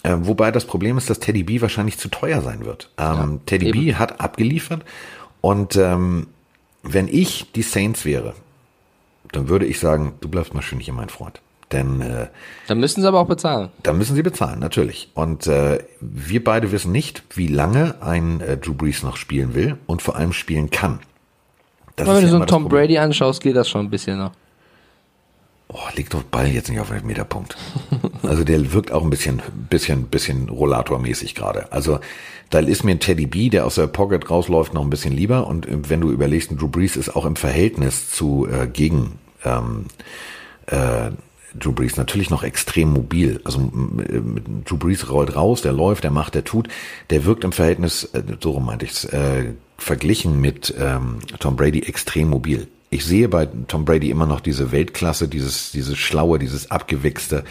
[0.03, 2.91] Äh, wobei das Problem ist, dass Teddy B wahrscheinlich zu teuer sein wird.
[2.97, 3.99] Ähm, Teddy B eben.
[3.99, 4.83] hat abgeliefert
[5.41, 6.27] und ähm,
[6.83, 8.33] wenn ich die Saints wäre,
[9.31, 11.41] dann würde ich sagen, du bleibst mal schön hier, mein Freund.
[11.73, 12.27] Denn äh,
[12.67, 13.69] Dann müssen sie aber auch bezahlen.
[13.83, 15.09] da müssen sie bezahlen, natürlich.
[15.13, 19.77] Und äh, wir beide wissen nicht, wie lange ein äh, Drew Brees noch spielen will
[19.87, 20.99] und vor allem spielen kann.
[21.97, 22.83] Das Aber wenn ja du so einen Tom Problem.
[22.83, 24.31] Brady anschaust, geht das schon ein bisschen noch.
[25.69, 27.57] Oh, leg doch Ball jetzt nicht auf den Meterpunkt.
[28.23, 31.69] Also der wirkt auch ein bisschen, bisschen, bisschen Rollatormäßig gerade.
[31.73, 31.99] Also
[32.51, 35.45] da ist mir ein Teddy B, der aus der Pocket rausläuft, noch ein bisschen lieber.
[35.47, 39.19] Und äh, wenn du überlegst, ein Drew Brees ist auch im Verhältnis zu äh, gegen
[39.43, 39.85] ähm,
[40.67, 41.09] äh,
[41.57, 43.41] Drew Brees natürlich noch extrem mobil.
[43.43, 43.71] Also
[44.65, 46.67] Drew Brees rollt raus, der läuft, der macht, der tut.
[47.09, 51.83] Der wirkt im Verhältnis, äh, so rum meinte ich's, äh, verglichen mit ähm, Tom Brady
[51.83, 52.67] extrem mobil.
[52.89, 57.43] Ich sehe bei Tom Brady immer noch diese Weltklasse, dieses, dieses Schlaue, dieses Abgewichste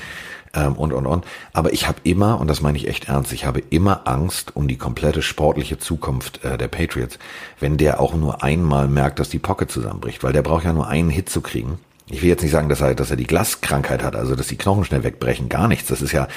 [0.55, 1.24] ähm, und, und, und.
[1.53, 4.68] Aber ich habe immer, und das meine ich echt ernst, ich habe immer Angst um
[4.68, 7.18] die komplette sportliche Zukunft äh, der Patriots,
[7.59, 10.88] wenn der auch nur einmal merkt, dass die Pocket zusammenbricht, weil der braucht ja nur
[10.88, 11.78] einen Hit zu kriegen.
[12.13, 14.57] Ich will jetzt nicht sagen, dass er, dass er die Glaskrankheit hat, also dass die
[14.57, 15.89] Knochen schnell wegbrechen, gar nichts.
[15.89, 16.29] Das ist ja,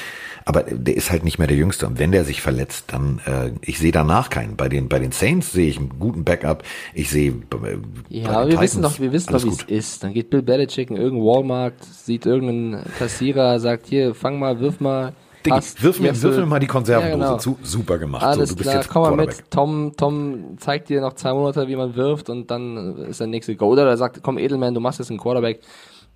[0.46, 1.86] aber der ist halt nicht mehr der Jüngste.
[1.86, 4.56] Und wenn der sich verletzt, dann, äh, ich sehe danach keinen.
[4.56, 6.64] Bei den, bei den Saints sehe ich einen guten Backup.
[6.94, 7.78] Ich sehe, äh,
[8.10, 10.04] Ja, bei aber den wir wissen Titans doch, wir wissen doch, wie es ist.
[10.04, 14.80] Dann geht Bill Belichick in irgendeinen Walmart, sieht irgendeinen Kassierer, sagt hier, fang mal, wirf
[14.80, 15.14] mal.
[15.46, 17.38] Diggi, wirf mir, wirf mir mal die Konservendose ja, genau.
[17.38, 17.58] zu.
[17.64, 18.24] Super gemacht.
[18.24, 19.52] Alles so, du bist klar, jetzt komm mal mit.
[19.52, 23.56] Tom, Tom zeigt dir noch zwei Monate, wie man wirft und dann ist der nächste
[23.56, 23.68] Go.
[23.68, 25.62] Oder er sagt, komm Edelman, du machst jetzt einen Quarterback.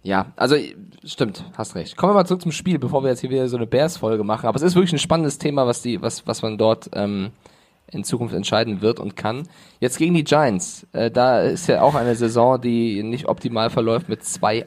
[0.02, 0.56] Ja, also
[1.04, 1.98] stimmt, hast recht.
[1.98, 4.48] Kommen wir mal zurück zum Spiel, bevor wir jetzt hier wieder so eine Bears-Folge machen.
[4.48, 7.32] Aber es ist wirklich ein spannendes Thema, was die, was, was man dort ähm,
[7.92, 9.48] in Zukunft entscheiden wird und kann.
[9.80, 10.88] Jetzt gegen die Giants.
[10.94, 14.66] Äh, da ist ja auch eine Saison, die nicht optimal verläuft mit 2-8.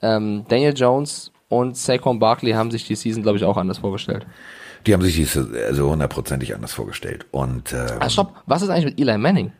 [0.00, 4.26] Ähm, Daniel Jones und Saquon Barkley haben sich die Season, glaube ich, auch anders vorgestellt.
[4.86, 7.26] Die haben sich diese also hundertprozentig anders vorgestellt.
[7.30, 8.34] Und äh, Ah, stopp.
[8.46, 9.52] Was ist eigentlich mit Eli Manning?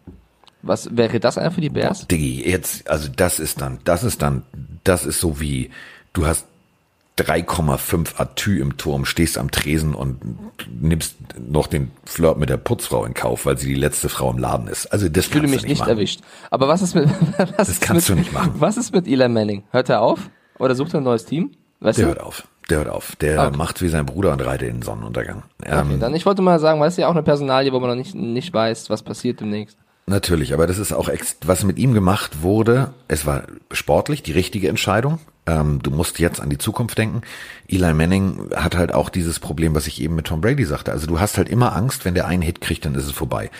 [0.62, 2.06] Was wäre das einer für die Bears?
[2.08, 4.42] Diggi, jetzt, also das ist dann, das ist dann,
[4.82, 5.70] das ist so wie,
[6.14, 6.46] du hast
[7.18, 10.18] 3,5 Atü im Turm, stehst am Tresen und
[10.82, 14.38] nimmst noch den Flirt mit der Putzfrau in Kauf, weil sie die letzte Frau im
[14.38, 14.86] Laden ist.
[14.86, 15.90] Also das Ich fühle mich du nicht machen.
[15.90, 16.20] erwischt.
[16.50, 17.08] Aber was ist mit
[17.56, 18.54] was Das kannst mit, du nicht machen.
[18.58, 19.62] Was ist mit Eli Manning?
[19.70, 20.28] Hört er auf?
[20.58, 21.52] Oder sucht er ein neues Team?
[21.84, 22.10] Weißt Der du?
[22.12, 22.48] hört auf.
[22.70, 23.14] Der hört auf.
[23.16, 23.56] Der Okay.
[23.56, 25.42] macht wie sein Bruder und reitet in den Sonnenuntergang.
[25.60, 27.90] Okay, Ähm, dann ich wollte mal sagen, weil es ja auch eine Personalie, wo man
[27.90, 29.76] noch nicht, nicht weiß, was passiert demnächst.
[30.06, 31.08] Natürlich, aber das ist auch,
[31.46, 32.92] was mit ihm gemacht wurde.
[33.08, 35.18] Es war sportlich die richtige Entscheidung.
[35.46, 37.20] Ähm, du musst jetzt an die Zukunft denken.
[37.68, 40.90] Eli Manning hat halt auch dieses Problem, was ich eben mit Tom Brady sagte.
[40.92, 43.50] Also du hast halt immer Angst, wenn der einen Hit kriegt, dann ist es vorbei.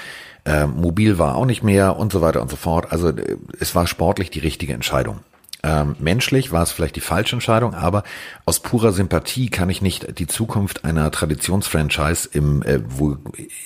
[0.47, 2.91] Ähm, mobil war auch nicht mehr und so weiter und so fort.
[2.93, 5.20] Also äh, es war sportlich die richtige Entscheidung.
[5.65, 8.03] Ähm, menschlich war es vielleicht die falsche Entscheidung, aber
[8.45, 13.17] aus purer Sympathie kann ich nicht die Zukunft einer Traditionsfranchise im äh, wohl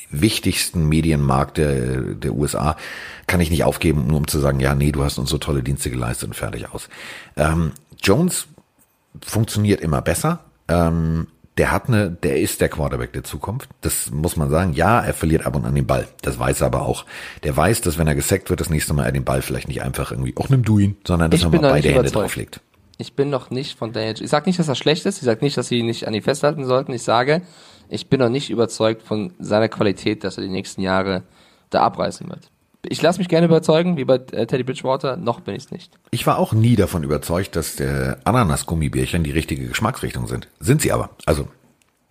[0.08, 2.76] wichtigsten Medienmarkt der, der USA
[3.26, 5.64] kann ich nicht aufgeben, nur um zu sagen, ja, nee, du hast uns so tolle
[5.64, 6.88] Dienste geleistet und fertig aus.
[7.36, 8.46] Ähm, Jones
[9.20, 10.38] funktioniert immer besser.
[10.68, 11.26] Ähm,
[11.58, 13.68] der hat eine, der ist der Quarterback der Zukunft.
[13.80, 14.72] Das muss man sagen.
[14.72, 16.06] Ja, er verliert ab und an den Ball.
[16.22, 17.04] Das weiß er aber auch.
[17.42, 19.82] Der weiß, dass wenn er gesackt wird, das nächste Mal er den Ball vielleicht nicht
[19.82, 22.60] einfach irgendwie, ach nimm du ihn, sondern dass Ich er mal beide Hände drauflegt.
[22.96, 24.22] Ich bin noch nicht von Daniel.
[24.22, 25.18] Ich sage nicht, dass er schlecht ist.
[25.18, 26.92] Ich sage nicht, dass sie nicht an ihn festhalten sollten.
[26.92, 27.42] Ich sage,
[27.88, 31.24] ich bin noch nicht überzeugt von seiner Qualität, dass er die nächsten Jahre
[31.70, 32.50] da abreißen wird.
[32.86, 35.16] Ich lasse mich gerne überzeugen, wie bei äh, Teddy Bridgewater.
[35.16, 35.98] Noch bin ich es nicht.
[36.10, 40.48] Ich war auch nie davon überzeugt, dass der Ananas-Gummibärchen die richtige Geschmacksrichtung sind.
[40.60, 41.10] Sind sie aber.
[41.26, 41.48] Also,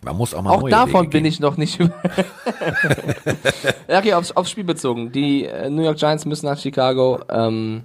[0.03, 1.32] man muss auch mal Auch davon Wege bin gehen.
[1.32, 1.93] ich noch nicht über.
[3.88, 5.11] ja, okay, aufs, aufs Spiel bezogen.
[5.11, 7.22] Die äh, New York Giants müssen nach Chicago.
[7.30, 7.84] Ähm,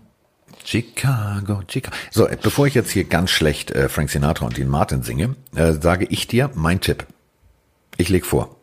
[0.64, 1.97] Chicago, Chicago.
[2.11, 5.37] So, äh, bevor ich jetzt hier ganz schlecht äh, Frank Sinatra und Dean Martin singe,
[5.55, 7.07] äh, sage ich dir mein Tipp.
[7.97, 8.57] Ich leg vor.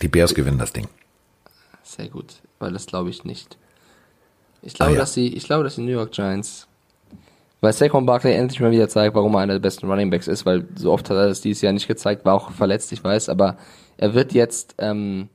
[0.00, 0.88] Die Bears gewinnen das Ding.
[1.82, 3.56] Sehr gut, weil das glaube ich nicht.
[4.62, 5.00] Ich glaube, Ah, ja.
[5.00, 6.68] dass die, ich glaube, dass die New York Giants,
[7.60, 10.46] weil Saquon Barkley endlich mal wieder zeigt, warum er einer der besten Running Backs ist,
[10.46, 13.28] weil so oft hat er das dieses Jahr nicht gezeigt, war auch verletzt, ich weiß,
[13.28, 13.56] aber
[13.96, 15.28] er wird jetzt, ähm,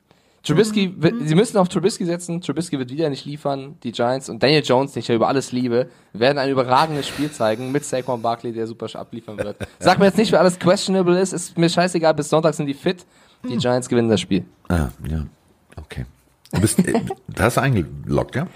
[0.44, 2.40] Trubisky, wird- sie müssen auf Trubisky setzen.
[2.40, 3.76] Trubisky wird wieder nicht liefern.
[3.82, 7.30] Die Giants und Daniel Jones, den ich ja über alles liebe, werden ein überragendes Spiel
[7.30, 9.56] zeigen mit Saquon Barkley, der super abliefern wird.
[9.78, 11.32] Sag mir jetzt nicht, wer alles questionable ist.
[11.34, 12.14] Ist mir scheißegal.
[12.14, 13.04] Bis Sonntag sind die fit.
[13.46, 14.44] Die Giants gewinnen das Spiel.
[14.68, 15.26] Ah, ja.
[15.76, 16.06] Okay.
[16.52, 18.46] Du bist, äh, da hast du eingeloggt, ja?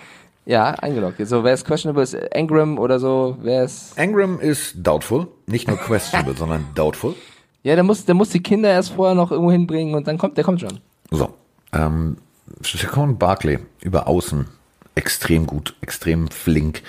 [0.44, 1.24] Ja, eingeloggt.
[1.26, 2.02] So, wer ist questionable?
[2.02, 3.36] Ist Engram oder so?
[3.42, 3.96] Wer ist?
[3.96, 5.28] Engram ist doubtful.
[5.46, 7.14] Nicht nur questionable, sondern doubtful.
[7.62, 10.36] Ja, der muss, der muss die Kinder erst vorher noch irgendwo hinbringen und dann kommt,
[10.36, 10.80] der kommt schon.
[11.10, 11.32] So.
[11.72, 12.16] Ähm,
[12.62, 14.46] Shaquan Barkley über außen
[14.94, 16.82] extrem gut, extrem flink.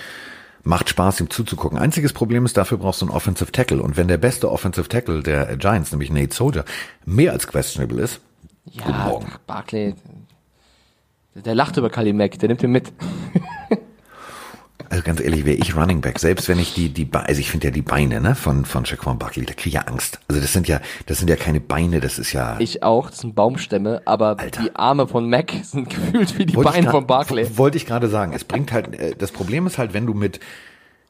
[0.64, 1.78] Macht Spaß, ihm zuzugucken.
[1.78, 3.82] Einziges Problem ist, dafür brauchst du einen Offensive Tackle.
[3.82, 6.64] Und wenn der beste Offensive Tackle der Giants, nämlich Nate Soldier,
[7.04, 8.20] mehr als questionable ist,
[8.64, 9.26] Guten Ja, Morgen.
[9.46, 9.94] Barkley,
[11.34, 12.92] der, lacht über Kali Mack, der nimmt ihn mit.
[14.90, 17.50] also ganz ehrlich, wäre ich Running Back, selbst wenn ich die, die, Be- also ich
[17.50, 20.20] finde ja die Beine, ne, von, von Shaquan Barkley, da kriege ich ja Angst.
[20.28, 22.56] Also das sind ja, das sind ja keine Beine, das ist ja.
[22.60, 24.62] Ich auch, das sind Baumstämme, aber Alter.
[24.62, 27.56] die Arme von Mac sind gefühlt wie die Wollte Beine von Barkley.
[27.56, 28.32] Wollte ich gerade sagen.
[28.32, 30.40] Es bringt halt, äh, das Problem ist halt, wenn du mit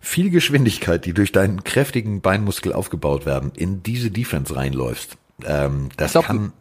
[0.01, 5.17] viel Geschwindigkeit, die durch deinen kräftigen Beinmuskel aufgebaut werden, in diese Defense reinläufst,
[5.47, 6.53] ähm, das glaub, kann,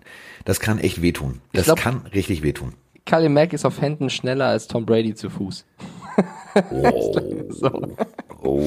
[0.45, 1.41] das kann echt wehtun.
[1.53, 2.74] Das glaub- kann richtig wehtun.
[3.06, 5.66] Kali Mack ist auf Händen schneller als Tom Brady zu Fuß.
[6.72, 7.16] Oh,
[8.43, 8.62] oh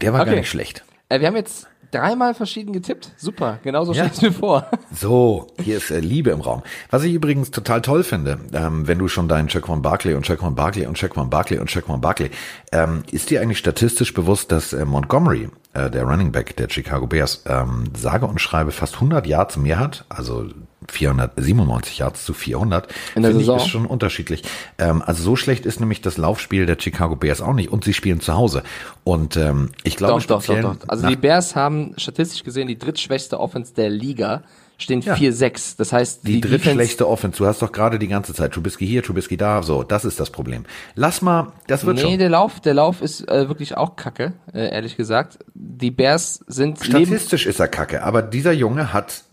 [0.00, 0.36] der war gar Okay.
[0.40, 0.84] nicht schlecht.
[1.08, 3.10] Äh, wir haben jetzt dreimal verschieden getippt.
[3.16, 4.04] Super, genauso Ja.
[4.04, 4.70] stelle ich mir vor.
[4.94, 6.62] So, hier ist äh, Liebe im Raum.
[6.90, 10.54] Was ich übrigens total toll finde, ähm, wenn du schon deinen Shaquan Barkley und Shaquan
[10.54, 12.30] Barkley und Shaquan Barkley und Shaquan Barkley,
[12.70, 17.08] ähm, ist dir eigentlich statistisch bewusst, dass äh, Montgomery, äh, der Running Back der Chicago
[17.08, 20.44] Bears, ähm, sage und schreibe fast 100 Yards mehr hat, also
[20.90, 23.56] 497 Yards zu 400, In der finde ich Saison?
[23.58, 24.42] ist schon unterschiedlich.
[24.78, 27.94] Ähm, also so schlecht ist nämlich das Laufspiel der Chicago Bears auch nicht und sie
[27.94, 28.62] spielen zu Hause.
[29.04, 30.88] Und ähm, ich glaube Doch, doch, doch, doch.
[30.88, 34.42] Also die Bears haben statistisch gesehen die drittschwächste Offense der Liga,
[34.78, 35.74] stehen 4-6.
[35.76, 37.36] Das heißt, Die, die, drittschlechte Offense.
[37.38, 39.62] Du hast doch gerade die ganze Zeit Trubisky hier, Trubisky da.
[39.62, 40.64] So, das ist das Problem.
[40.94, 42.18] Lass mal, das wird Nee, schon.
[42.18, 45.38] der Lauf, der Lauf ist äh, wirklich auch kacke, äh, ehrlich gesagt.
[45.54, 49.24] Die Bears sind Statistisch ist er kacke, aber dieser Junge hat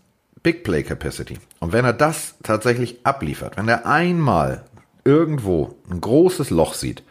[0.42, 1.38] Big Play Capacity.
[1.60, 4.64] Und wenn er das tatsächlich abliefert, wenn er einmal
[5.04, 7.02] irgendwo ein großes Loch sieht,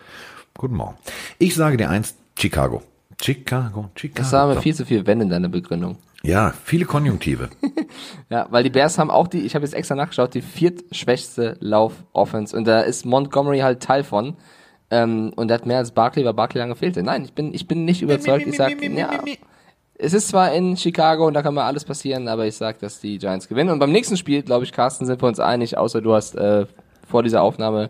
[0.58, 0.98] guten Morgen.
[1.40, 2.84] Ich sage dir eins, Chicago.
[3.22, 4.22] Chicago, Chicago.
[4.22, 4.62] das mir So.
[4.62, 5.98] viel zu viel Wenn in deiner Begründung.
[6.24, 7.50] Ja, viele Konjunktive.
[8.30, 12.56] Ja, weil die Bears haben auch die, ich habe jetzt extra nachgeschaut, die viertschwächste Lauf-Offense.
[12.56, 14.36] Und da ist Montgomery halt Teil von.
[14.92, 17.04] Ähm, und der hat mehr als Barkley, weil Barkley lange fehlte.
[17.04, 18.46] Nein, ich bin, ich bin nicht überzeugt.
[18.46, 19.10] Ich sag, ja,
[20.00, 23.00] es ist zwar in Chicago und da kann mal alles passieren, aber ich sag, dass
[23.00, 23.72] die Giants gewinnen.
[23.72, 26.66] Und beim nächsten Spiel, glaube ich, Carsten, sind wir uns einig, außer du hast äh,
[27.08, 27.90] vor dieser Aufnahme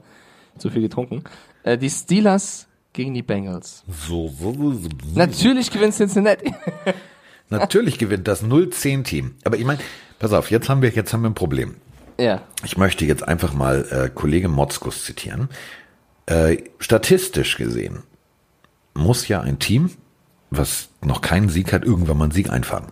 [0.58, 1.24] zu viel getrunken.
[1.64, 3.84] Äh, die Steelers gegen die Bengals.
[3.88, 4.90] So, so, so, so.
[5.16, 6.54] Natürlich gewinnt Cincinnati.
[7.50, 9.36] Natürlich gewinnt das 0-10-Team.
[9.44, 9.80] Aber ich meine,
[10.20, 11.76] pass auf, jetzt haben wir, jetzt haben wir ein Problem.
[12.18, 12.42] ja.
[12.64, 15.50] Ich möchte jetzt einfach mal äh, Kollege Motzkus zitieren.
[16.26, 18.04] Äh, statistisch gesehen
[18.94, 19.92] muss ja ein Team,
[20.50, 22.86] was noch keinen Sieg hat, irgendwann mal einen Sieg einfahren.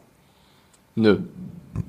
[0.96, 1.20] Nö.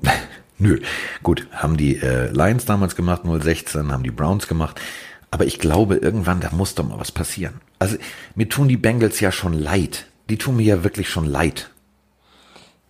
[0.59, 0.79] Nö.
[1.23, 4.81] Gut, haben die äh, Lions damals gemacht, 016, haben die Browns gemacht.
[5.29, 7.61] Aber ich glaube, irgendwann, da muss doch mal was passieren.
[7.79, 7.97] Also,
[8.35, 10.07] mir tun die Bengals ja schon leid.
[10.29, 11.69] Die tun mir ja wirklich schon leid.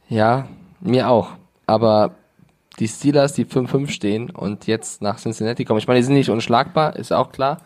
[0.07, 0.47] Ja,
[0.79, 1.31] mir auch.
[1.65, 2.15] Aber
[2.79, 6.29] die Steelers, die 5-5 stehen und jetzt nach Cincinnati kommen, ich meine, die sind nicht
[6.29, 7.59] unschlagbar, ist auch klar.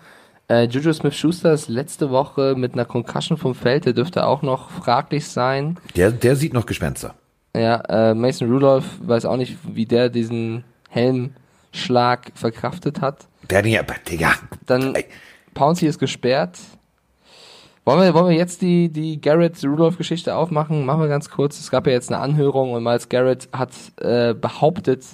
[0.52, 4.70] Äh, Juju Smith-Schuster ist letzte Woche mit einer Concussion vom Feld, der dürfte auch noch
[4.70, 5.78] fraglich sein.
[5.95, 7.16] Der, der sieht noch Gespenster.
[7.56, 13.28] Ja, äh, Mason Rudolph weiß auch nicht, wie der diesen Helmschlag verkraftet hat.
[13.49, 14.34] Der, der, Digga.
[14.66, 14.97] Dann.
[15.54, 16.60] Pouncy ist gesperrt.
[17.86, 20.86] Wollen wir, wollen wir jetzt die, die Garrett-Rudolph-Geschichte aufmachen?
[20.86, 21.62] Machen wir ganz kurz.
[21.62, 23.72] Es gab ja jetzt eine Anhörung und Miles Garrett hat
[24.02, 25.06] äh, behauptet,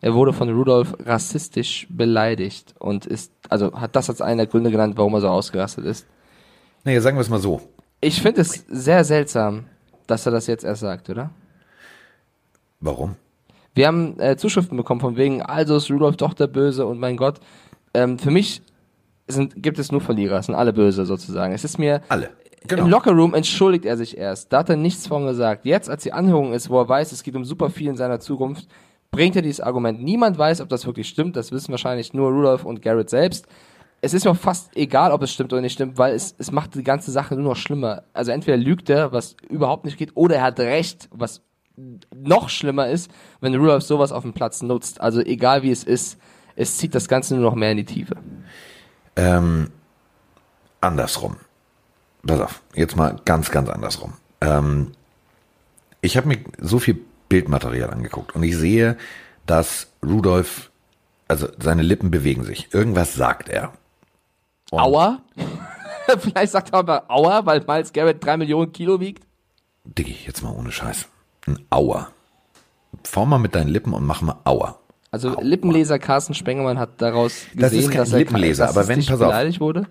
[0.00, 4.70] er wurde von Rudolph rassistisch beleidigt und ist, also hat das als einen der Gründe
[4.70, 6.06] genannt, warum er so ausgerastet ist.
[6.84, 7.60] Nee, sagen wir es mal so.
[8.00, 9.66] Ich finde es sehr seltsam,
[10.06, 11.30] dass er das jetzt erst sagt, oder?
[12.80, 13.16] Warum?
[13.74, 17.16] Wir haben äh, Zuschriften bekommen von wegen, also ist Rudolf doch der Böse und mein
[17.16, 17.40] Gott.
[17.92, 18.62] Ähm, für mich
[19.28, 21.52] sind, gibt es nur Verlierer, es sind alle böse sozusagen.
[21.52, 22.30] Es ist mir, Alle.
[22.66, 22.84] Genau.
[22.84, 24.52] im Lockerroom entschuldigt er sich erst.
[24.52, 25.64] Da hat er nichts von gesagt.
[25.64, 28.20] Jetzt, als die Anhörung ist, wo er weiß, es geht um super viel in seiner
[28.20, 28.68] Zukunft,
[29.10, 30.02] bringt er dieses Argument.
[30.02, 31.36] Niemand weiß, ob das wirklich stimmt.
[31.36, 33.46] Das wissen wahrscheinlich nur Rudolph und Garrett selbst.
[34.02, 36.74] Es ist mir fast egal, ob es stimmt oder nicht stimmt, weil es, es macht
[36.74, 38.04] die ganze Sache nur noch schlimmer.
[38.14, 41.42] Also entweder lügt er, was überhaupt nicht geht, oder er hat recht, was
[42.14, 45.00] noch schlimmer ist, wenn Rudolph sowas auf dem Platz nutzt.
[45.00, 46.18] Also egal wie es ist,
[46.56, 48.16] es zieht das Ganze nur noch mehr in die Tiefe.
[49.16, 49.70] Ähm,
[50.80, 51.36] andersrum.
[52.26, 54.14] Pass auf, jetzt mal ganz, ganz andersrum.
[54.40, 54.92] Ähm,
[56.02, 57.00] ich habe mir so viel
[57.30, 58.98] Bildmaterial angeguckt und ich sehe,
[59.46, 60.70] dass Rudolf
[61.28, 62.68] also seine Lippen bewegen sich.
[62.74, 63.72] Irgendwas sagt er.
[64.70, 65.22] Und Aua?
[66.18, 69.24] Vielleicht sagt er aber Aua, weil Miles Garrett drei Millionen Kilo wiegt.
[69.84, 71.06] Diggi, jetzt mal ohne Scheiß.
[71.46, 72.08] Ein Aua.
[73.04, 74.76] Form mal mit deinen Lippen und mach mal Aua.
[75.12, 78.88] Also Lippenleser Carsten Spengemann hat daraus Das ist gesehen, kein dass er Lippenleser, dass aber
[78.88, 79.60] wenn- pass auf.
[79.60, 79.86] wurde.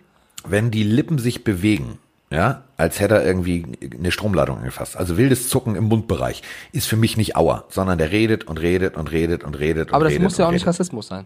[0.45, 1.99] Wenn die Lippen sich bewegen,
[2.31, 3.65] ja, als hätte er irgendwie
[3.97, 4.95] eine Stromladung angefasst.
[4.95, 8.95] Also wildes Zucken im Mundbereich ist für mich nicht Aua, sondern der redet und redet
[8.95, 10.79] und redet und redet und Aber das redet muss ja und auch nicht redet.
[10.79, 11.25] Rassismus sein.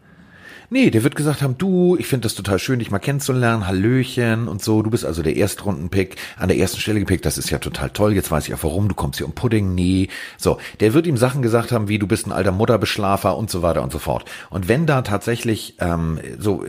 [0.69, 4.47] Nee, der wird gesagt haben, du, ich finde das total schön, dich mal kennenzulernen, Hallöchen
[4.47, 4.81] und so.
[4.81, 8.13] Du bist also der Erstrundenpick, an der ersten Stelle gepickt, das ist ja total toll.
[8.13, 10.07] Jetzt weiß ich auch warum, du kommst hier um Pudding, nee.
[10.37, 13.61] So, der wird ihm Sachen gesagt haben, wie du bist ein alter Mutterbeschlafer und so
[13.61, 14.25] weiter und so fort.
[14.49, 16.65] Und wenn da tatsächlich ähm, so,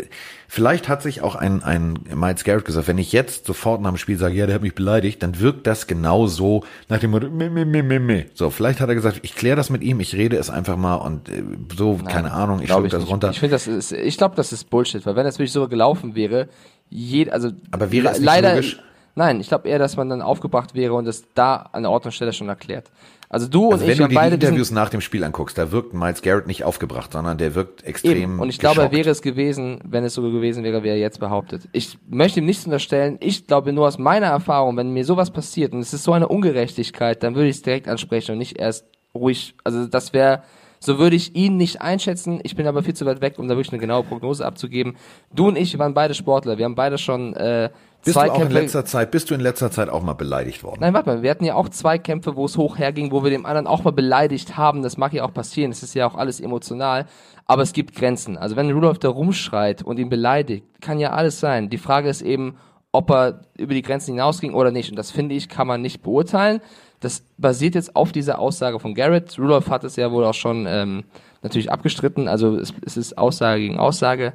[0.55, 3.97] vielleicht hat sich auch ein, ein Miles Garrett gesagt, wenn ich jetzt sofort nach dem
[3.97, 7.29] Spiel sage, ja, der hat mich beleidigt, dann wirkt das genau so nach dem Motto,
[7.29, 8.25] meh, meh, meh, meh, meh.
[8.35, 10.95] So, vielleicht hat er gesagt, ich kläre das mit ihm, ich rede es einfach mal
[10.95, 11.43] und äh,
[11.77, 13.11] so, keine Ahnung, ich schluck das nicht.
[13.11, 13.31] runter.
[13.31, 16.15] Ich finde, das ist, ich glaube, das ist Bullshit, weil wenn das wirklich so gelaufen
[16.15, 16.49] wäre,
[16.89, 18.81] jed, also Aber wäre es nicht leider, logisch?
[19.17, 22.07] nein, ich glaube eher, dass man dann aufgebracht wäre und es da an der Ort
[22.07, 22.93] und Stelle schon erklärt.
[23.35, 25.25] Also du Also und wenn ich du dir die beide diesen- Interviews nach dem Spiel
[25.25, 28.39] anguckst, da wirkt Miles Garrett nicht aufgebracht, sondern der wirkt extrem Eben.
[28.39, 28.97] Und ich glaube, er geschockt.
[28.97, 31.63] wäre es gewesen, wenn es so gewesen wäre, wie er jetzt behauptet.
[31.73, 33.17] Ich möchte ihm nichts unterstellen.
[33.21, 36.29] Ich glaube nur aus meiner Erfahrung, wenn mir sowas passiert und es ist so eine
[36.29, 39.55] Ungerechtigkeit, dann würde ich es direkt ansprechen und nicht erst ruhig.
[39.65, 40.43] Also das wäre,
[40.79, 42.39] so würde ich ihn nicht einschätzen.
[42.45, 44.97] Ich bin aber viel zu weit weg, um da wirklich eine genaue Prognose abzugeben.
[45.35, 46.57] Du und ich, waren beide Sportler.
[46.59, 47.71] Wir haben beide schon äh,
[48.05, 50.63] bist du auch in Zweikämpfe letzter Zeit, bist du in letzter Zeit auch mal beleidigt
[50.63, 50.79] worden?
[50.81, 53.31] Nein, warte mal, wir hatten ja auch zwei Kämpfe, wo es hoch herging, wo wir
[53.31, 54.83] dem anderen auch mal beleidigt haben.
[54.83, 57.07] Das mag ja auch passieren, es ist ja auch alles emotional.
[57.47, 58.37] Aber es gibt Grenzen.
[58.39, 61.69] Also wenn Rudolf da rumschreit und ihn beleidigt, kann ja alles sein.
[61.69, 62.57] Die Frage ist eben,
[62.93, 64.91] ob er über die Grenzen hinausging oder nicht.
[64.91, 66.61] Und das finde ich, kann man nicht beurteilen.
[67.01, 69.39] Das basiert jetzt auf dieser Aussage von Garrett.
[69.39, 71.05] Rudolf hat es ja wohl auch schon ähm,
[71.43, 72.29] natürlich abgestritten.
[72.29, 74.33] Also es, es ist Aussage gegen Aussage.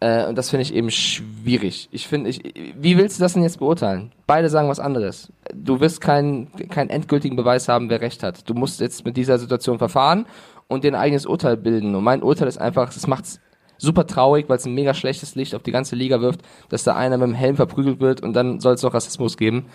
[0.00, 1.88] Äh, und das finde ich eben schwierig.
[1.90, 2.42] Ich finde, ich,
[2.78, 4.12] wie willst du das denn jetzt beurteilen?
[4.26, 5.32] Beide sagen was anderes.
[5.54, 8.48] Du wirst keinen keinen endgültigen Beweis haben, wer recht hat.
[8.48, 10.26] Du musst jetzt mit dieser Situation verfahren
[10.68, 11.94] und dir ein eigenes Urteil bilden.
[11.94, 13.40] Und mein Urteil ist einfach, es macht's
[13.78, 16.94] super traurig, weil es ein mega schlechtes Licht auf die ganze Liga wirft, dass da
[16.96, 19.66] einer mit dem Helm verprügelt wird und dann soll es noch Rassismus geben.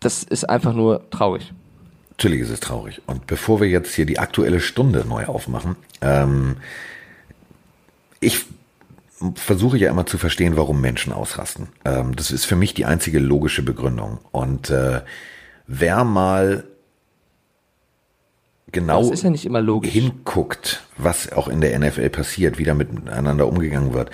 [0.00, 1.52] Das ist einfach nur traurig.
[2.10, 3.02] Natürlich ist es traurig.
[3.06, 6.56] Und bevor wir jetzt hier die aktuelle Stunde neu aufmachen, ähm,
[8.20, 8.44] ich
[9.34, 11.68] versuche ja immer zu verstehen, warum Menschen ausrasten.
[11.84, 14.18] Ähm, das ist für mich die einzige logische Begründung.
[14.30, 15.00] Und äh,
[15.66, 16.64] wer mal
[18.70, 19.02] genau
[19.44, 19.92] ja logisch.
[19.92, 24.10] hinguckt, was auch in der NFL passiert, wie da miteinander umgegangen wird,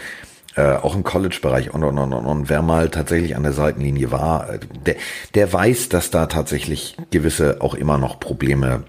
[0.56, 4.10] äh, auch im College-Bereich und, und, und, und, und wer mal tatsächlich an der Seitenlinie
[4.10, 4.96] war, äh, der,
[5.34, 8.84] der weiß, dass da tatsächlich gewisse auch immer noch Probleme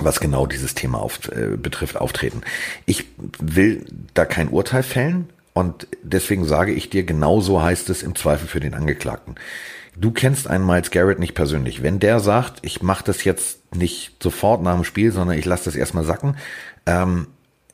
[0.00, 2.42] was genau dieses Thema auf, äh, betrifft, auftreten.
[2.86, 3.06] Ich
[3.40, 3.84] will
[4.14, 5.28] da kein Urteil fällen
[5.58, 9.34] und deswegen sage ich dir, genauso heißt es im Zweifel für den Angeklagten.
[9.96, 11.82] Du kennst einen Miles Garrett nicht persönlich.
[11.82, 15.64] Wenn der sagt, ich mache das jetzt nicht sofort nach dem Spiel, sondern ich lasse
[15.64, 16.36] das erstmal sacken,
[16.86, 17.26] ähm,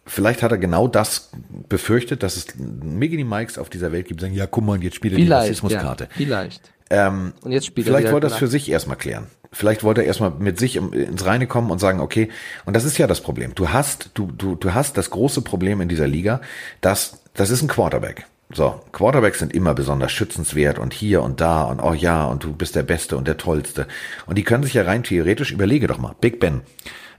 [0.07, 1.31] vielleicht hat er genau das
[1.69, 4.97] befürchtet, dass es Miggity Mikes auf dieser Welt gibt, die sagen, ja, guck mal, jetzt
[4.97, 6.05] spielt er die Rassismuskarte.
[6.05, 6.73] ja, vielleicht.
[6.91, 9.27] Ähm, Und jetzt spielt er Vielleicht wieder wollte er es nach- für sich erstmal klären.
[9.53, 12.29] Vielleicht wollte er erstmal mit sich ins Reine kommen und sagen, okay,
[12.65, 13.55] und das ist ja das Problem.
[13.55, 16.41] Du hast, du, du, du hast das große Problem in dieser Liga,
[16.81, 18.27] dass, das ist ein Quarterback.
[18.53, 22.53] So, Quarterbacks sind immer besonders schützenswert und hier und da und oh ja, und du
[22.53, 23.87] bist der Beste und der Tollste.
[24.27, 26.61] Und die können sich ja rein theoretisch, überlege doch mal, Big Ben,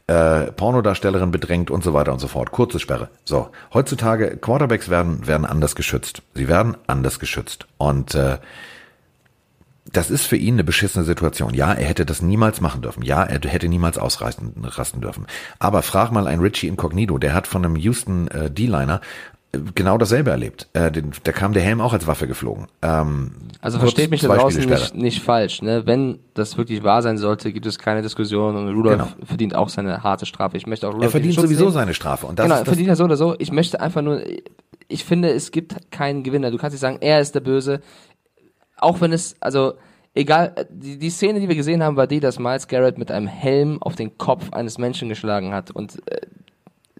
[0.07, 2.51] äh, Pornodarstellerin bedrängt und so weiter und so fort.
[2.51, 3.09] Kurze Sperre.
[3.25, 6.21] So, heutzutage, Quarterbacks werden, werden anders geschützt.
[6.35, 7.65] Sie werden anders geschützt.
[7.77, 8.37] Und äh,
[9.91, 11.53] das ist für ihn eine beschissene Situation.
[11.53, 13.03] Ja, er hätte das niemals machen dürfen.
[13.03, 15.25] Ja, er hätte niemals ausrasten rasten dürfen.
[15.57, 19.01] Aber frag mal einen Richie Incognito, der hat von einem Houston äh, D-Liner
[19.75, 20.67] genau dasselbe erlebt.
[20.73, 22.67] Äh, den, da kam der Helm auch als Waffe geflogen.
[22.81, 23.31] Ähm,
[23.61, 25.61] Also versteht mich da draußen nicht, nicht falsch.
[25.61, 25.85] Ne?
[25.85, 29.25] Wenn das wirklich wahr sein sollte, gibt es keine Diskussion und Rudolph Genau.
[29.25, 30.57] verdient auch seine harte Strafe.
[30.57, 31.73] Ich möchte auch Er Rudolph verdient sowieso nehmen.
[31.73, 32.27] seine Strafe.
[32.27, 33.35] Und das genau, er verdient ja so oder so.
[33.39, 34.21] Ich möchte einfach nur,
[34.87, 36.51] ich finde, es gibt keinen Gewinner.
[36.51, 37.81] Du kannst nicht sagen, er ist der Böse.
[38.77, 39.73] Auch wenn es, also,
[40.13, 43.27] egal, die, die Szene, die wir gesehen haben, war die, dass Miles Garrett mit einem
[43.27, 45.71] Helm auf den Kopf eines Menschen geschlagen hat.
[45.71, 46.21] Und äh,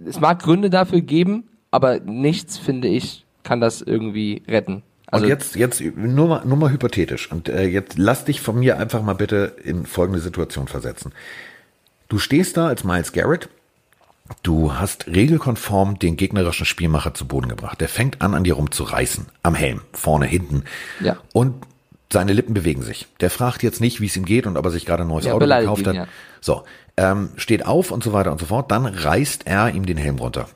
[0.06, 1.44] es mag Gründe dafür geben,
[1.76, 4.82] aber nichts, finde ich, kann das irgendwie retten.
[5.08, 7.30] Also, und jetzt, jetzt nur mal, nur mal hypothetisch.
[7.30, 11.12] Und äh, jetzt lass dich von mir einfach mal bitte in folgende Situation versetzen.
[12.08, 13.50] Du stehst da als Miles Garrett.
[14.42, 17.82] Du hast regelkonform den gegnerischen Spielmacher zu Boden gebracht.
[17.82, 19.26] Der fängt an, an dir rumzureißen.
[19.44, 19.82] Am Helm.
[19.92, 20.64] Vorne, hinten.
[21.02, 21.18] Ja.
[21.34, 21.56] Und
[22.12, 23.08] seine Lippen bewegen sich.
[23.20, 25.26] Der fragt jetzt nicht, wie es ihm geht und ob er sich gerade ein neues
[25.26, 25.96] Ja, Auto gekauft ihn, hat.
[25.96, 26.08] ja.
[26.40, 26.64] So.
[26.96, 28.72] Ähm, steht auf und so weiter und so fort.
[28.72, 30.48] Dann reißt er ihm den Helm runter.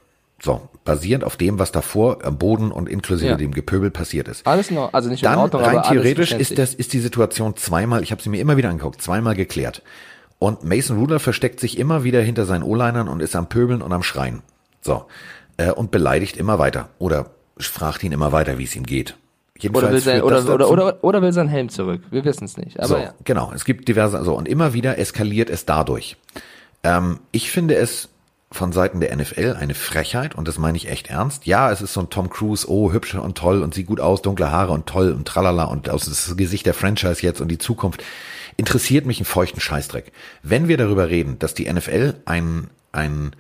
[0.42, 3.38] So, basierend auf dem, was davor am Boden und inklusive Ja.
[3.38, 4.48] dem Gepöbel passiert ist.
[4.48, 8.02] Alles noch, also nicht in Dann Ordnung, rein theoretisch ist das ist die Situation zweimal,
[8.02, 9.84] ich habe sie mir immer wieder angeguckt, zweimal geklärt.
[10.40, 13.94] Und Mason Rudolph versteckt sich immer wieder hinter seinen O-Linern und ist am Pöbeln und
[13.94, 14.42] am Schreien.
[14.82, 15.06] So.
[15.58, 16.90] Äh, und beleidigt immer weiter.
[16.98, 17.28] Oder
[17.60, 19.16] fragt ihn immer weiter, wie es ihm geht.
[19.72, 22.02] Oder will, sein, oder, oder, oder, oder will sein Helm zurück.
[22.10, 22.80] Wir wissen es nicht.
[22.80, 23.14] Aber so, ja.
[23.26, 23.52] genau.
[23.54, 26.16] Es gibt diverse, so, und immer wieder eskaliert es dadurch.
[26.84, 28.08] Ähm, ich finde es
[28.52, 31.46] von Seiten der NFL eine Frechheit, und das meine ich echt ernst.
[31.46, 34.22] Ja, es ist so ein Tom Cruise, oh, hübsch und toll und sieht gut aus,
[34.22, 37.60] dunkle Haare und toll und tralala und aus das Gesicht der Franchise jetzt und die
[37.60, 38.04] Zukunft
[38.58, 40.12] interessiert mich einen feuchten Scheißdreck.
[40.42, 43.36] Wenn wir darüber reden, dass die NFL ein, ein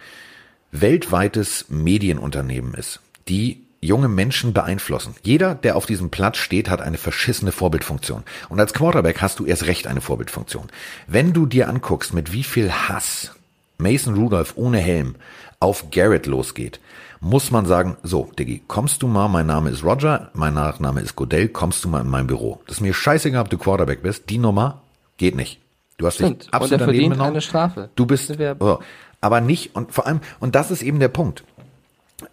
[0.71, 5.15] weltweites Medienunternehmen ist, die junge Menschen beeinflussen.
[5.23, 8.23] Jeder, der auf diesem Platz steht, hat eine verschissene Vorbildfunktion.
[8.49, 10.67] Und als Quarterback hast du erst recht eine Vorbildfunktion.
[11.07, 13.31] Wenn du dir anguckst, mit wie viel Hass
[13.79, 15.15] Mason Rudolph ohne Helm
[15.59, 16.79] auf Garrett losgeht,
[17.21, 21.15] muss man sagen, so, Diggi, kommst du mal, mein Name ist Roger, mein Nachname ist
[21.15, 22.61] Godell, kommst du mal in mein Büro.
[22.67, 24.81] Das ist mir scheißegal, ob du Quarterback bist, die Nummer
[25.17, 25.59] geht nicht.
[25.97, 26.43] Du hast Stimmt.
[26.43, 27.31] dich Und absolut er daneben verdient genommen.
[27.31, 27.89] eine Strafe.
[27.95, 28.79] Du bist, oh,
[29.19, 31.43] aber nicht, und vor allem, und das ist eben der Punkt.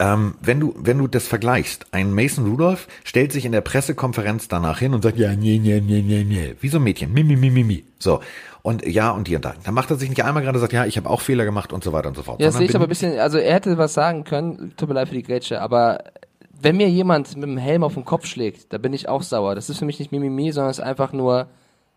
[0.01, 4.49] Ähm, wenn du, wenn du das vergleichst, ein Mason Rudolph stellt sich in der Pressekonferenz
[4.49, 7.23] danach hin und sagt, ja, nee, nee, nee, nee, nee, wie so ein Mädchen, mi,
[7.23, 7.85] mi, mi, mi, mi.
[7.99, 8.21] So.
[8.67, 9.55] Und ja, und die und da.
[9.63, 11.73] Dann macht er sich nicht einmal gerade und sagt, ja, ich habe auch Fehler gemacht
[11.73, 12.41] und so weiter und so fort.
[12.41, 14.97] Ja, das sehe ich aber ein bisschen, also er hätte was sagen können, tut mir
[14.97, 16.03] leid für die Grätsche, aber
[16.61, 19.55] wenn mir jemand mit dem Helm auf den Kopf schlägt, da bin ich auch sauer.
[19.55, 21.47] Das ist für mich nicht Mimimi, sondern es ist einfach nur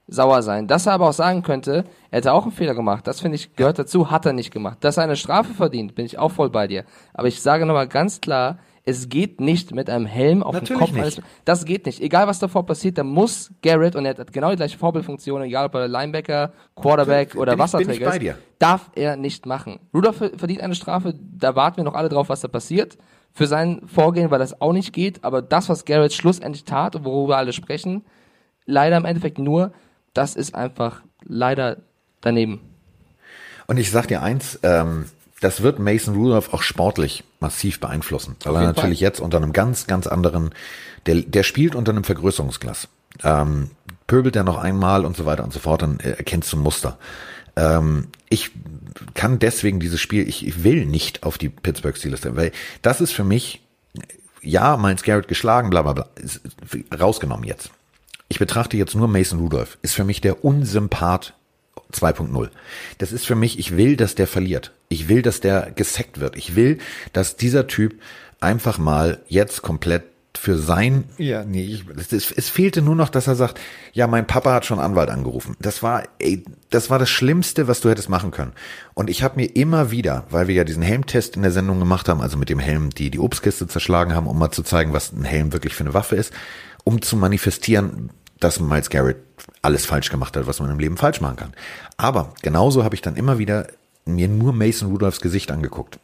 [0.07, 0.67] sauer sein.
[0.67, 3.55] Dass er aber auch sagen könnte, er hätte auch einen Fehler gemacht, das finde ich
[3.55, 4.78] gehört dazu, hat er nicht gemacht.
[4.82, 6.84] Dass er eine Strafe verdient, bin ich auch voll bei dir.
[7.15, 10.80] Aber ich sage nochmal ganz klar, es geht nicht mit einem Helm auf Natürlich dem
[10.80, 10.91] Kopf.
[10.93, 11.01] nicht.
[11.03, 12.01] Alles, das geht nicht.
[12.01, 15.65] Egal was davor passiert, da muss Garrett, und er hat genau die gleiche Vorbildfunktion, egal
[15.67, 19.80] ob er Linebacker, Quarterback Bin oder ich- Wasserträger ist, darf er nicht machen.
[19.93, 22.97] Rudolph ver- verdient eine Strafe, da warten wir noch alle drauf, was da passiert.
[23.32, 27.05] Für sein Vorgehen, weil das auch nicht geht, aber das, was Garrett schlussendlich tat und
[27.05, 28.03] worüber alle sprechen,
[28.65, 29.71] leider im Endeffekt nur,
[30.15, 31.77] das ist einfach leider
[32.21, 32.59] daneben.
[33.67, 35.05] Und ich sag dir eins, ähm,
[35.40, 39.88] das wird Mason Rudolph auch sportlich massiv beeinflussen, weil er natürlich jetzt unter einem ganz,
[39.88, 40.52] ganz anderen,
[41.06, 42.90] der, der spielt unter einem Vergrößerungsglas.
[43.24, 43.72] Ähm,
[44.08, 46.98] pöbelt er noch einmal und so weiter und so fort, dann erkennst du Muster.
[47.56, 48.52] Ähm, ich
[49.14, 53.12] kann deswegen dieses Spiel, ich, ich will nicht auf die Pittsburgh Steelers, weil das ist
[53.12, 53.62] für mich,
[54.42, 56.10] ja, Miles Garrett geschlagen, bla bla bla,
[56.98, 57.72] rausgenommen jetzt.
[58.28, 61.34] Ich betrachte jetzt nur Mason Rudolph, ist für mich der Unsympath
[61.94, 62.50] 2.0.
[62.98, 64.74] Das ist für mich, ich will, dass der verliert.
[64.90, 66.36] Ich will, dass der gesackt wird.
[66.36, 66.78] Ich will,
[67.14, 68.00] dass dieser Typ
[68.40, 70.04] einfach mal jetzt komplett
[70.38, 73.60] für sein, ja, nee, ich, es, es, fehlte nur noch, dass er sagt,
[73.92, 75.58] ja, mein Papa hat schon Anwalt angerufen.
[75.60, 78.54] Das war, ey, das war das Schlimmste, was du hättest machen können.
[78.94, 82.08] Und ich habe mir immer wieder, weil wir ja diesen Helmtest in der Sendung gemacht
[82.08, 85.12] haben, also mit dem Helm, die die Obstkiste zerschlagen haben, um mal zu zeigen, was
[85.12, 86.32] ein Helm wirklich für eine Waffe ist,
[86.86, 89.18] um zu manifestieren, dass Miles Garrett
[89.62, 91.53] alles falsch gemacht hat, was man im Leben falsch machen kann.
[91.97, 93.68] Aber genauso habe ich dann immer wieder
[94.05, 95.99] mir nur Mason Rudolphs Gesicht angeguckt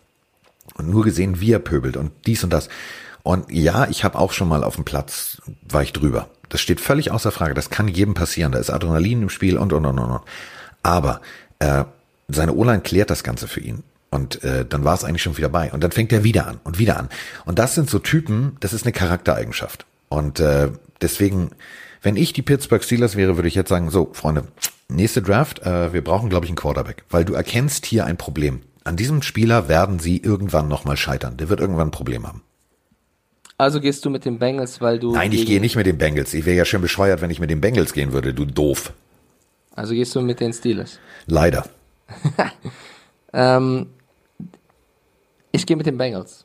[0.76, 2.70] und nur gesehen, wie er pöbelt und dies und das.
[3.24, 6.30] Und ja, ich habe auch schon mal auf dem Platz, war ich drüber.
[6.50, 7.56] Das steht völlig außer Frage.
[7.56, 8.52] Das kann jedem passieren.
[8.52, 10.12] Da ist Adrenalin im Spiel und, und, und, und.
[10.12, 10.22] und.
[10.84, 11.22] Aber
[11.60, 11.86] äh,
[12.28, 13.84] seine O-Line klärt das Ganze für ihn.
[14.12, 15.72] Und äh, dann war es eigentlich schon wieder bei.
[15.74, 17.10] Und dann fängt er wieder an und wieder an.
[17.46, 19.86] Und das sind so Typen, das ist eine Charaktereigenschaft.
[20.10, 20.70] Und äh,
[21.02, 21.52] deswegen,
[22.06, 24.44] wenn ich die Pittsburgh Steelers wäre, würde ich jetzt sagen, so, Freunde,
[24.90, 27.04] nächste Draft, äh, wir brauchen, glaube ich, einen Quarterback.
[27.10, 28.62] Weil du erkennst hier ein Problem.
[28.84, 31.38] An diesem Spieler werden sie irgendwann nochmal scheitern.
[31.38, 32.44] Der wird irgendwann ein Problem haben.
[33.58, 35.14] Also gehst du mit den Bengals, weil du.
[35.14, 36.34] Nein, ich gehe nicht mit den Bengals.
[36.36, 38.94] Ich wäre ja schon bescheuert, wenn ich mit den Bengals gehen würde, du doof.
[39.74, 41.00] Also gehst du mit den Steelers.
[41.26, 41.66] Leider.
[43.38, 43.88] Ähm,
[45.52, 46.45] ich gehe mit den Bengals.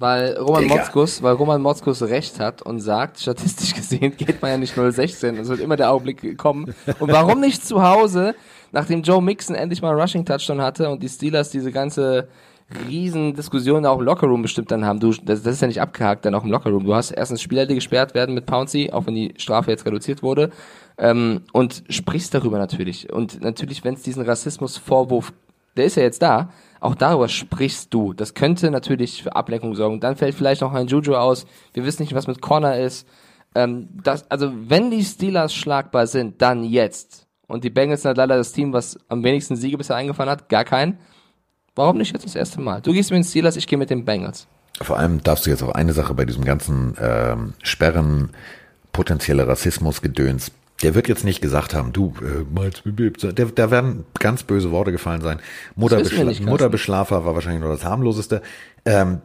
[0.00, 0.76] Weil Roman Digga.
[0.76, 5.36] Motzkus, weil Roman Motzkus recht hat und sagt, statistisch gesehen geht man ja nicht 016.
[5.36, 6.74] Es wird immer der Augenblick kommen.
[6.98, 8.34] Und warum nicht zu Hause,
[8.72, 12.28] nachdem Joe Mixon endlich mal einen Rushing Touchdown hatte und die Steelers diese ganze
[12.88, 15.00] riesen Diskussion auch im Lockerroom bestimmt dann haben.
[15.00, 16.84] Du, das, das ist ja nicht abgehakt dann auch im Lockerroom.
[16.84, 20.22] Du hast erstens Spieler, die gesperrt werden mit Pouncy, auch wenn die Strafe jetzt reduziert
[20.22, 20.50] wurde.
[20.96, 23.12] Ähm, und sprichst darüber natürlich.
[23.12, 25.32] Und natürlich, wenn es diesen Rassismusvorwurf
[25.76, 26.50] der ist ja jetzt da,
[26.80, 28.14] auch darüber sprichst du.
[28.14, 30.00] Das könnte natürlich für Ablenkung sorgen.
[30.00, 31.46] Dann fällt vielleicht noch ein Juju aus.
[31.74, 33.06] Wir wissen nicht, was mit Connor ist.
[33.54, 37.26] Ähm, das, also wenn die Steelers schlagbar sind, dann jetzt.
[37.46, 40.48] Und die Bengals sind halt leider das Team, was am wenigsten Siege bisher eingefahren hat.
[40.48, 40.98] Gar keinen.
[41.74, 42.80] Warum nicht jetzt das erste Mal?
[42.80, 44.46] Du gehst mit den Steelers, ich gehe mit den Bengals.
[44.80, 48.30] Vor allem darfst du jetzt auch eine Sache bei diesem ganzen ähm, Sperren,
[48.92, 50.52] potenzielle Rassismus-Gedöns,
[50.82, 55.20] der wird jetzt nicht gesagt haben, du, äh, der, da werden ganz böse Worte gefallen
[55.20, 55.40] sein.
[55.76, 56.24] Mutterbeschla.
[56.48, 58.42] Mutterbeschlafer war wahrscheinlich nur das harmloseste.
[58.84, 59.20] Ähm,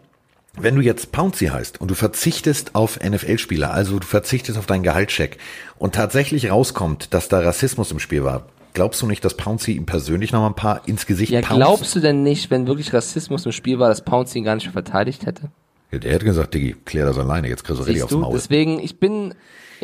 [0.58, 4.84] wenn du jetzt Pouncy heißt und du verzichtest auf NFL-Spieler, also du verzichtest auf deinen
[4.84, 5.38] Gehaltscheck
[5.78, 9.86] und tatsächlich rauskommt, dass da Rassismus im Spiel war, glaubst du nicht, dass Pouncy ihm
[9.86, 11.56] persönlich noch mal ein paar ins Gesicht Ja, pounced?
[11.58, 14.70] glaubst du denn nicht, wenn wirklich Rassismus im Spiel war, dass Pouncy ihn gar nicht
[14.70, 15.50] verteidigt hätte?
[15.92, 18.14] Ja, Der hätte gesagt, Diggi, klär das alleine, jetzt kriegst du richtig aufs?
[18.14, 18.34] Maul.
[18.34, 19.34] Deswegen, ich bin,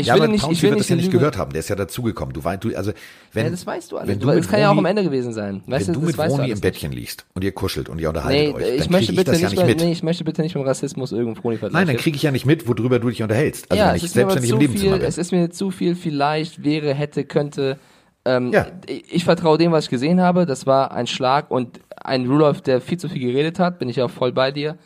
[0.01, 1.51] ich ja, will aber nicht, Pouncy ich will wird nicht, das ja nicht gehört haben.
[1.51, 2.33] Der ist ja dazugekommen.
[2.33, 2.91] Du, weißt, du, also,
[3.33, 4.09] wenn, Ja, das weißt du alles.
[4.09, 5.63] Wenn du das kann ja auch am Ende gewesen sein.
[5.65, 8.47] Weißt wenn du, mit weißt Roni im Bettchen liegst und ihr kuschelt und ihr unterhaltet
[8.47, 9.79] Nee, euch, ich dann möchte kriege ich bitte das ja nicht, mehr, mit.
[9.79, 12.45] nee, ich möchte bitte nicht mit Rassismus irgendwo Roni Nein, dann kriege ich ja nicht
[12.45, 13.71] mit, worüber du dich unterhältst.
[13.71, 15.07] Also ja, wenn ich mir aber selbstständig im Nebenzimmer bin.
[15.07, 17.77] es ist mir zu viel vielleicht, wäre, hätte, könnte.
[18.25, 18.67] Ähm, Ja.
[18.87, 20.45] ich, ich vertraue dem, was ich gesehen habe.
[20.45, 24.01] Das war ein Schlag und ein Rudolph, der viel zu viel geredet hat, bin ich
[24.01, 24.77] auch voll bei dir.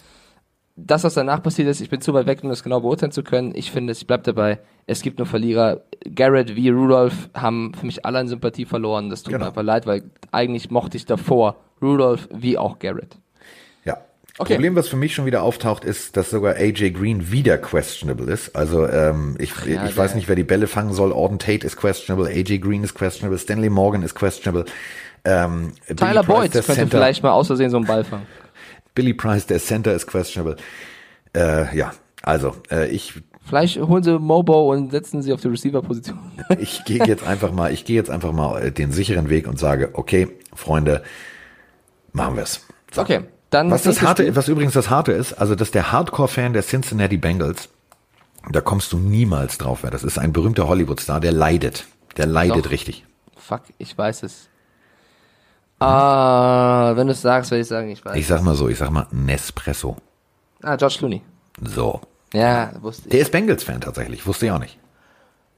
[0.77, 3.23] Das, was danach passiert ist, ich bin zu weit weg, um das genau beurteilen zu
[3.23, 3.53] können.
[3.55, 4.59] Ich finde, ich bleib dabei.
[4.87, 5.81] Es gibt nur Verlierer.
[6.13, 9.09] Garrett wie Rudolph haben für mich alle an Sympathie verloren.
[9.09, 9.45] Das tut Genau.
[9.45, 13.17] mir einfach leid, weil eigentlich mochte ich davor Rudolph wie auch Garrett.
[13.85, 13.99] Ja.
[14.37, 14.55] Okay.
[14.55, 18.53] Problem, was für mich schon wieder auftaucht, ist, dass sogar AJ Green wieder questionable ist.
[18.53, 21.13] Also ähm, ich, ja, ich weiß nicht, wer die Bälle fangen soll.
[21.13, 24.65] Auden Tate ist questionable, AJ Green ist questionable, Stanley Morgan ist questionable.
[25.23, 28.27] Ähm, Tyler Boyd könnte Center, vielleicht mal aus Versehen so einen Ball fangen.
[28.95, 30.55] Billy Price, der Center ist questionable.
[31.35, 31.93] Äh, ja,
[32.23, 33.13] also äh, ich
[33.47, 36.17] Vielleicht holen sie Mobo und setzen sie auf die Receiver-Position.
[36.59, 39.59] ich gehe jetzt einfach mal, ich gehe jetzt einfach mal äh, den sicheren Weg und
[39.59, 41.03] sage, okay, Freunde,
[42.11, 42.65] machen wir's.
[42.91, 43.01] So.
[43.01, 43.21] Okay,
[43.51, 44.35] dann Was das harte, Spiel.
[44.35, 47.69] was übrigens das harte ist, also dass der Hardcore-Fan der Cincinnati Bengals,
[48.51, 49.83] da kommst du niemals drauf.
[49.83, 51.85] wer Das ist ein berühmter Hollywood-Star, der leidet,
[52.17, 52.71] der leidet Doch.
[52.71, 53.05] richtig.
[53.37, 54.49] Fuck, ich weiß es.
[55.85, 58.15] Ah, wenn du es sagst, werde ich sagen, ich weiß.
[58.17, 59.97] Ich sag mal so, ich sag mal Nespresso.
[60.63, 61.21] ah, George Clooney.
[61.63, 62.01] So,
[62.33, 63.11] Ja, wusste ich.
[63.11, 64.77] der ist Bengals-Fan tatsächlich, wusste ich auch nicht.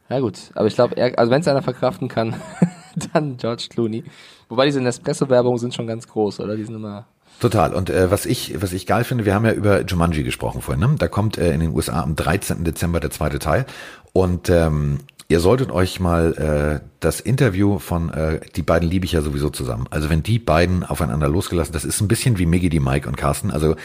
[0.09, 2.35] Ja gut, aber ich glaube, also wenn es einer verkraften kann,
[3.13, 4.03] dann George Clooney.
[4.49, 6.55] Wobei diese Nespresso-Werbungen sind schon ganz groß, oder?
[6.55, 7.05] Die sind immer...
[7.39, 7.73] Total.
[7.75, 10.79] Und äh, was ich was ich geil finde, wir haben ja über Jumanji gesprochen vorhin.
[10.79, 10.95] Ne?
[10.97, 12.63] Da kommt äh, in den USA am 13.
[12.63, 13.65] Dezember der zweite Teil.
[14.13, 14.99] Und ähm,
[15.29, 19.49] ihr solltet euch mal äh, das Interview von äh, die beiden liebe ich ja sowieso
[19.49, 19.85] zusammen.
[19.89, 23.17] Also wenn die beiden aufeinander losgelassen, das ist ein bisschen wie Miggy, die Mike und
[23.17, 23.51] Carsten.
[23.51, 23.75] Also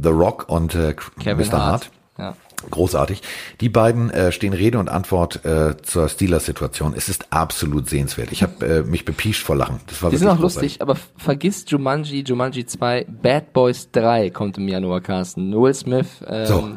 [0.00, 1.58] The Rock und äh, Kevin Mr.
[1.64, 1.90] Hart.
[2.18, 2.36] Ja.
[2.70, 3.22] Großartig.
[3.62, 6.92] Die beiden äh, stehen Rede und Antwort äh, zur Steelers-Situation.
[6.94, 8.32] Es ist absolut sehenswert.
[8.32, 9.80] Ich habe äh, mich bepiescht vor Lachen.
[9.86, 10.72] Das war Die sind auch großartig.
[10.78, 15.54] lustig, aber vergiss Jumanji, Jumanji 2, Bad Boys 3 kommt im Januar, Carsten.
[15.54, 16.68] Will Smith, ähm, So.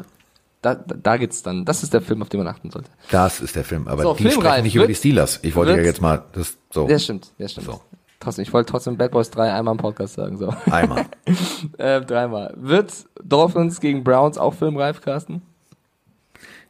[0.64, 1.64] Da, da, geht's dann.
[1.64, 2.90] Das ist der Film, auf den man achten sollte.
[3.10, 3.86] Das ist der Film.
[3.86, 4.46] Aber So, die filmreif.
[4.46, 5.40] sprechen nicht über die Steelers.
[5.42, 7.66] Ich wollte ja jetzt mal das so Der stimmt, der stimmt.
[7.66, 7.82] So.
[8.20, 10.54] Trotzdem, ich wollte trotzdem Bad Boys 3 einmal im Podcast sagen, so.
[10.70, 11.04] einmal.
[11.78, 12.54] äh, dreimal.
[12.56, 12.92] Wird
[13.22, 15.42] Dolphins gegen Browns auch filmreif, Carsten?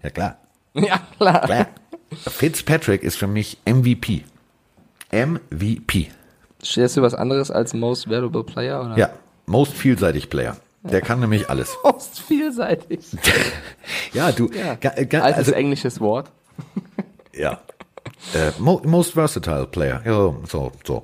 [0.03, 0.39] Ja klar.
[0.77, 1.41] Ja, klar.
[1.43, 1.67] klar.
[2.11, 4.25] Fitzpatrick ist für mich MVP.
[5.13, 6.09] MVP.
[6.65, 8.81] Stellst du was anderes als Most Valuable Player?
[8.85, 8.99] Oder?
[8.99, 9.11] Ja,
[9.47, 10.57] most vielseitig Player.
[10.85, 11.77] Der kann nämlich alles.
[11.85, 13.01] Most vielseitig.
[14.13, 14.51] Ja, du.
[14.53, 14.75] Ja.
[14.75, 16.31] Ga, ga, Altes also, englisches Wort.
[17.33, 17.61] ja.
[18.35, 20.03] Äh, mo, most versatile Player.
[20.05, 21.03] Ja, so, so.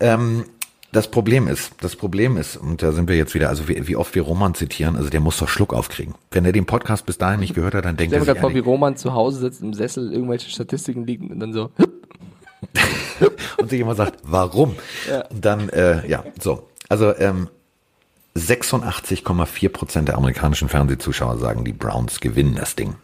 [0.00, 0.44] Ähm,
[0.92, 3.96] das Problem ist, das Problem ist, und da sind wir jetzt wieder, also wie, wie
[3.96, 6.14] oft wir Roman zitieren, also der muss doch Schluck aufkriegen.
[6.30, 8.34] Wenn er den Podcast bis dahin nicht gehört hat, dann denkt Ich er sich mir
[8.34, 11.70] gerade vor, wie Roman zu Hause sitzt im Sessel, irgendwelche Statistiken liegen und dann so.
[13.58, 14.76] und sich immer sagt, warum?
[15.30, 16.68] Und dann, äh, ja, so.
[16.90, 17.48] Also ähm,
[18.36, 22.94] 86,4 Prozent der amerikanischen Fernsehzuschauer sagen, die Browns gewinnen das Ding.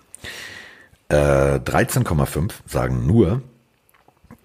[1.08, 1.14] Äh,
[1.60, 3.42] 13,5 sagen nur,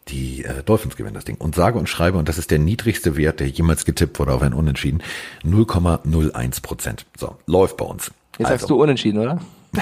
[0.10, 1.38] die äh, Dolphins gewinnen das Ding.
[1.38, 4.42] Und sage und schreibe, und das ist der niedrigste Wert, der jemals getippt wurde auf
[4.42, 5.02] ein Unentschieden,
[5.44, 7.06] 0,01 Prozent.
[7.18, 8.12] So, läuft bei uns.
[8.38, 9.40] Jetzt Also, sagst du unentschieden, oder?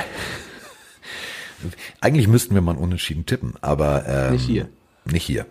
[2.01, 4.69] Eigentlich müssten wir mal Unentschieden tippen, aber ähm, Nicht hier.
[5.05, 5.45] Nicht hier.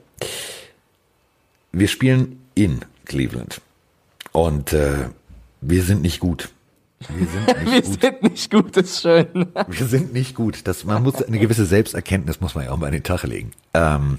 [1.72, 3.60] Wir spielen in Cleveland
[4.32, 5.08] und äh,
[5.60, 6.50] wir sind nicht gut.
[7.08, 8.00] Wir sind Wir nicht gut.
[8.00, 9.26] sind nicht gut, ist schön.
[9.68, 10.66] Wir sind nicht gut.
[10.66, 13.52] Das, man muss eine gewisse Selbsterkenntnis muss man ja auch mal an den Tag legen.
[13.74, 14.18] Ähm,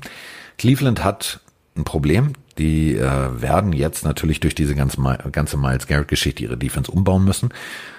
[0.57, 1.41] Cleveland hat
[1.77, 2.33] ein Problem.
[2.57, 4.97] Die äh, werden jetzt natürlich durch diese ganze,
[5.31, 7.49] ganze Miles Garrett-Geschichte ihre Defense umbauen müssen.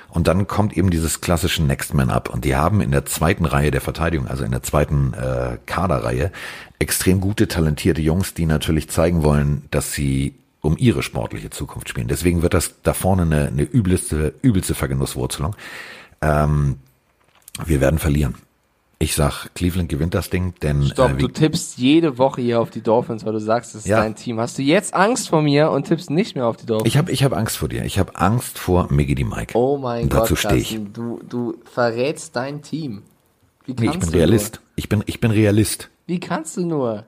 [0.08, 2.28] Und dann kommt eben dieses klassische Next Man Up.
[2.28, 6.32] Und die haben in der zweiten Reihe der Verteidigung, also in der zweiten äh, Kaderreihe,
[6.78, 12.08] extrem gute, talentierte Jungs, die natürlich zeigen wollen, dass sie um ihre sportliche Zukunft spielen.
[12.08, 15.54] Deswegen wird das da vorne eine, eine übelste, übelste Vergenusswurzelung.
[16.22, 16.76] Ähm,
[17.66, 18.36] wir werden verlieren.
[19.00, 22.70] Ich sag, Cleveland gewinnt das Ding, denn Stopp, äh, du tippst jede Woche hier auf
[22.70, 24.00] die Dolphins, weil du sagst, es ist Ja.
[24.00, 24.38] dein Team.
[24.38, 26.86] Hast du jetzt Angst vor mir und tippst nicht mehr auf die Dolphins?
[26.88, 27.84] ich habe ich hab Angst vor dir.
[27.84, 29.58] Ich habe Angst vor Miggy die Mike.
[29.58, 30.78] oh mein Und Gott, dazu stehe ich.
[30.92, 33.02] Du, du verrätst dein Team.
[33.66, 34.60] Wie Nee, kannst ich bin du Realist.
[34.76, 35.88] Ich bin, ich bin Realist.
[36.06, 36.14] Nur?
[36.14, 37.04] Wie kannst du nur?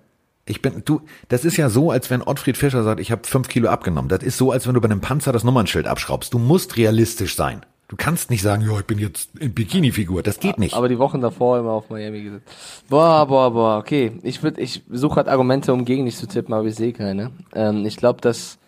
[0.47, 3.49] Ich bin, du, das ist ja so, als wenn Ottfried Fischer sagt, ich habe fünf
[3.49, 4.09] Kilo abgenommen.
[4.11, 6.35] Das ist so, als wenn du bei einem Panzer das Nummernschild abschraubst.
[6.35, 7.65] Du musst realistisch sein.
[7.89, 10.23] Du kannst nicht sagen, ja, ich bin jetzt in Bikini-Figur.
[10.23, 10.75] Das geht nicht.
[10.75, 12.47] Aber die Wochen davor immer auf Miami gesetzt.
[12.89, 14.13] Boah, boah, boah, okay.
[14.23, 17.31] Ich würd, ich suche halt Argumente, um gegen dich zu tippen, aber ich sehe keine.
[17.55, 18.59] Ähm, ich glaube, dass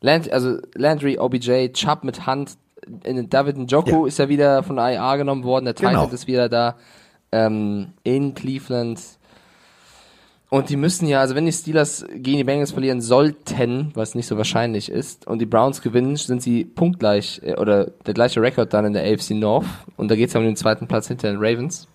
[0.00, 2.56] Land, also Landry, OBJ, Chubb mit Hand,
[3.04, 4.06] in David Njoku Ja.
[4.06, 6.08] ist ja wieder von der IA genommen worden, der Titan Genau.
[6.08, 6.76] ist wieder da
[7.32, 9.00] ähm, in Cleveland.
[10.50, 14.26] Und die müssen ja, also wenn die Steelers gegen die Bengals verlieren sollten, was nicht
[14.26, 18.72] so wahrscheinlich ist, und die Browns gewinnen, sind sie punktgleich äh, oder der gleiche Rekord
[18.72, 19.66] dann in der AFC North.
[19.96, 21.86] Und da geht es ja um den zweiten Platz hinter den Ravens.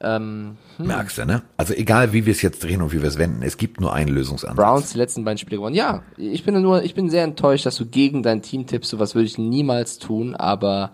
[0.00, 1.42] Ähm, Merkst du, ne?
[1.56, 3.92] Also egal, wie wir es jetzt drehen und wie wir es wenden, es gibt nur
[3.92, 4.56] einen Lösungsansatz.
[4.56, 5.74] Browns die letzten beiden Spiele gewonnen.
[5.74, 8.90] Ja, ich bin nur, ich bin sehr enttäuscht, dass du gegen dein Team tippst.
[8.90, 10.92] Sowas würde ich niemals tun, aber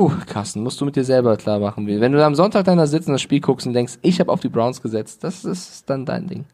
[0.00, 1.86] puh, Carsten, musst du mit dir selber klar machen.
[1.86, 4.32] Wenn du am Sonntag dann da sitzt und das Spiel guckst und denkst, ich habe
[4.32, 6.46] auf die Browns gesetzt, das ist dann dein Ding.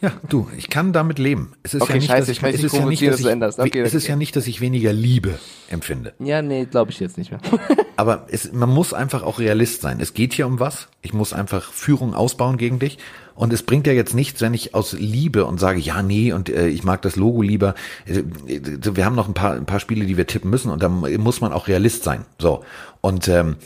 [0.00, 1.52] Ja, du, ich kann damit leben.
[1.62, 3.58] Es ist Okay, ja nicht, scheiße, dass ich ich, es ja nicht, dass ich, änderst.
[3.58, 4.12] Okay, es ist okay.
[4.12, 5.38] ja nicht, dass ich weniger Liebe
[5.68, 6.14] empfinde.
[6.18, 7.40] Ja, nee, glaube ich jetzt nicht mehr.
[7.96, 10.00] Aber es, man muss einfach auch Realist sein.
[10.00, 10.88] Es geht hier um was.
[11.02, 12.98] Ich muss einfach Führung ausbauen gegen dich.
[13.34, 16.48] Und es bringt ja jetzt nichts, wenn ich aus Liebe und sage, ja, nee, und
[16.48, 17.74] äh, ich mag das Logo lieber.
[18.06, 20.88] Äh, Wir haben noch ein paar, ein paar Spiele, die wir tippen müssen und da
[20.88, 22.24] muss man auch Realist sein.
[22.38, 22.64] So.
[23.02, 23.56] Und ähm,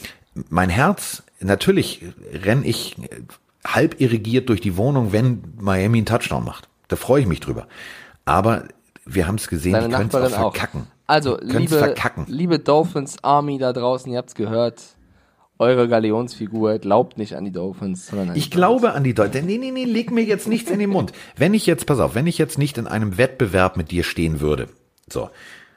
[0.48, 3.20] mein Herz, natürlich renn ich äh,
[3.66, 6.68] halb irrigiert durch die Wohnung, wenn Miami einen Touchdown macht.
[6.88, 7.66] Da freue ich mich drüber.
[8.24, 8.64] Aber
[9.04, 10.52] wir haben es gesehen, Deine die können es auch auch.
[10.54, 10.86] verkacken.
[11.06, 12.24] Also, Können's liebe, verkacken.
[12.28, 14.82] liebe Dolphins Army da draußen, ihr habt's gehört.
[15.58, 19.46] Eure Galionsfigur glaubt nicht an die Dolphins, sondern an Ich glaube an die Deutschen.
[19.46, 21.12] Nee, nee, nee, leg mir jetzt nichts in den Mund.
[21.36, 24.40] Wenn ich jetzt, pass auf, wenn ich jetzt nicht in einem Wettbewerb mit dir stehen
[24.40, 24.68] würde,
[25.08, 25.30] so,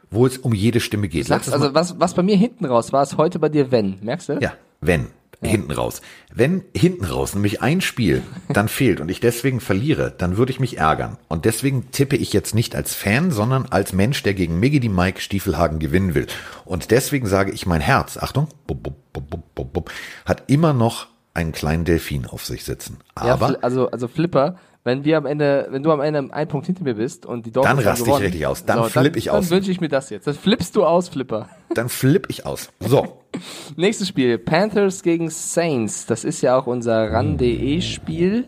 [0.09, 1.27] wo es um jede Stimme geht.
[1.27, 3.99] Sagst, also was, was bei mir hinten raus war, ist heute bei dir wenn.
[4.01, 4.39] Merkst du?
[4.41, 5.07] Ja, wenn,
[5.41, 6.01] hinten raus.
[6.33, 10.59] Wenn hinten raus nämlich ein Spiel dann fehlt und ich deswegen verliere, dann würde ich
[10.59, 11.17] mich ärgern.
[11.27, 14.89] Und deswegen tippe ich jetzt nicht als Fan, sondern als Mensch, der gegen Miggy die
[14.89, 16.27] Mike Stiefelhagen gewinnen will.
[16.65, 18.83] Und deswegen sage ich, mein Herz, Achtung, bub,
[19.13, 19.91] bub, bub,
[20.25, 22.97] hat immer noch einen kleinen Delfin auf sich sitzen.
[23.15, 24.57] Ja, Aber Fli- also, also Flipper,
[24.87, 27.51] wenn wir am Ende, wenn du am Ende einen Punkt hinter mir bist und die
[27.51, 28.63] Dolphins Dann raste ich richtig aus.
[28.63, 29.49] Dann flipp ich dann, aus.
[29.49, 30.27] Dann wünsche ich mir das jetzt.
[30.27, 31.49] Dann flippst du aus, Flipper.
[31.75, 32.69] dann flipp ich aus.
[32.79, 33.21] So.
[33.75, 36.05] Nächstes Spiel, Panthers gegen Saints.
[36.05, 38.47] Das ist ja auch unser RAN.de Spiel.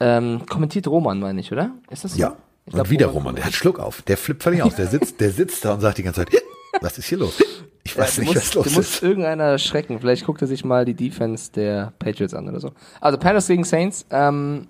[0.00, 1.72] Ähm, kommentiert Roman, meine ich, oder?
[1.90, 2.20] Ist das so?
[2.20, 2.36] Ja.
[2.64, 4.00] Ich glaub, und wieder Roman, der hat Schluck auf.
[4.02, 4.74] Der flippt völlig aus.
[4.76, 6.42] Der sitzt, der sitzt da und sagt die ganze Zeit,
[6.80, 7.42] was ist hier los?
[7.84, 9.02] Ich weiß Ja, nicht, muss, was los muss ist.
[9.02, 9.98] irgendeiner schrecken.
[10.00, 12.72] Vielleicht guckt er sich mal die Defense der Patriots an oder so.
[13.00, 14.06] Also Panthers gegen Saints.
[14.10, 14.68] Ähm,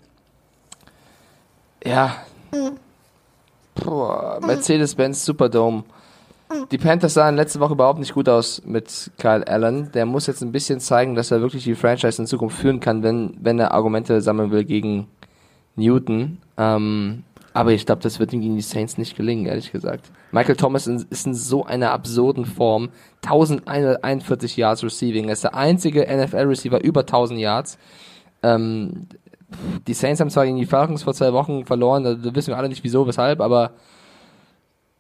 [1.84, 2.16] ja.
[4.40, 5.84] Mercedes-Benz Superdome.
[6.70, 9.90] Die Panthers sahen letzte Woche überhaupt nicht gut aus mit Kyle Allen.
[9.92, 13.02] Der muss jetzt ein bisschen zeigen, dass er wirklich die Franchise in Zukunft führen kann,
[13.02, 15.08] wenn, wenn er Argumente sammeln will gegen
[15.76, 16.38] Newton.
[16.58, 17.24] Ähm,
[17.54, 20.10] aber ich glaube, das wird ihm gegen die Saints nicht gelingen, ehrlich gesagt.
[20.30, 22.90] Michael Thomas ist in so einer absurden Form.
[23.24, 25.26] 1141 Yards Receiving.
[25.26, 27.78] Er ist der einzige NFL-Receiver über 1000 Yards.
[28.42, 29.06] Ähm,
[29.86, 32.68] die Saints haben zwar gegen die Falcons vor zwei Wochen verloren, da wissen wir alle
[32.68, 33.72] nicht wieso, weshalb, aber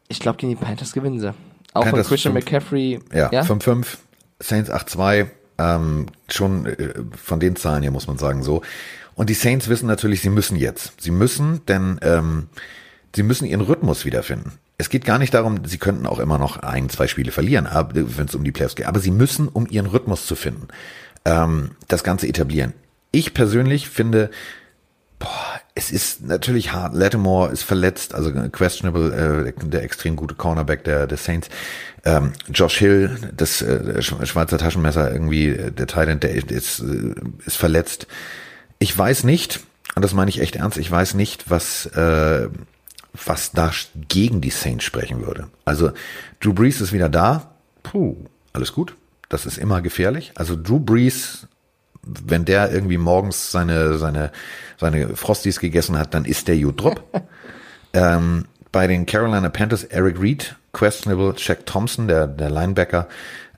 [0.08, 1.32] ich glaube, gegen die Panthers gewinnen sie.
[1.74, 3.00] Auch Panthers von Christian fünf- McCaffrey.
[3.14, 3.42] Ja, ja?
[3.42, 3.98] 5-5,
[4.40, 5.26] Saints 8-2,
[5.58, 8.62] ähm, schon äh, von den Zahlen hier muss man sagen so.
[9.14, 11.00] Und die Saints wissen natürlich, sie müssen jetzt.
[11.00, 12.48] Sie müssen, denn ähm,
[13.14, 14.52] sie müssen ihren Rhythmus wiederfinden.
[14.78, 18.26] Es geht gar nicht darum, sie könnten auch immer noch ein, zwei Spiele verlieren, wenn
[18.26, 18.86] es um die Playoffs geht.
[18.86, 20.68] Aber sie müssen, um ihren Rhythmus zu finden,
[21.24, 22.72] ähm, das Ganze etablieren.
[23.12, 24.30] Ich persönlich finde,
[25.18, 26.94] boah, es ist natürlich hart.
[26.94, 31.48] Lattimore ist verletzt, also questionable, äh, der extrem gute Cornerback der, der Saints.
[32.04, 37.14] Ähm, Josh Hill, das äh, Sch- Schweizer Taschenmesser, irgendwie äh, der Thailand, der ist, äh,
[37.46, 38.06] ist verletzt.
[38.80, 39.60] Ich weiß nicht,
[39.94, 42.48] und das meine ich echt ernst, ich weiß nicht, was, äh,
[43.12, 43.70] was da
[44.08, 45.48] gegen die Saints sprechen würde.
[45.64, 45.92] Also
[46.40, 47.52] Drew Brees ist wieder da.
[47.82, 48.16] Puh,
[48.52, 48.96] alles gut.
[49.28, 50.32] Das ist immer gefährlich.
[50.34, 51.46] Also Drew Brees
[52.04, 54.32] wenn der irgendwie morgens seine, seine,
[54.78, 57.02] seine Frosties gegessen hat, dann ist der Jutrup.
[57.92, 63.08] ähm, bei den Carolina Panthers Eric Reed, questionable, Shaq Thompson, der, der Linebacker,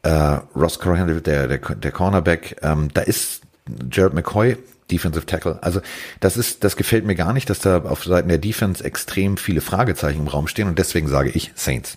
[0.02, 3.42] äh, Ross Corrigan, der, der, der Cornerback, ähm, da ist
[3.90, 4.56] Jared McCoy,
[4.90, 5.58] Defensive Tackle.
[5.62, 5.80] Also
[6.20, 9.62] das ist, das gefällt mir gar nicht, dass da auf Seiten der Defense extrem viele
[9.62, 11.96] Fragezeichen im Raum stehen und deswegen sage ich Saints.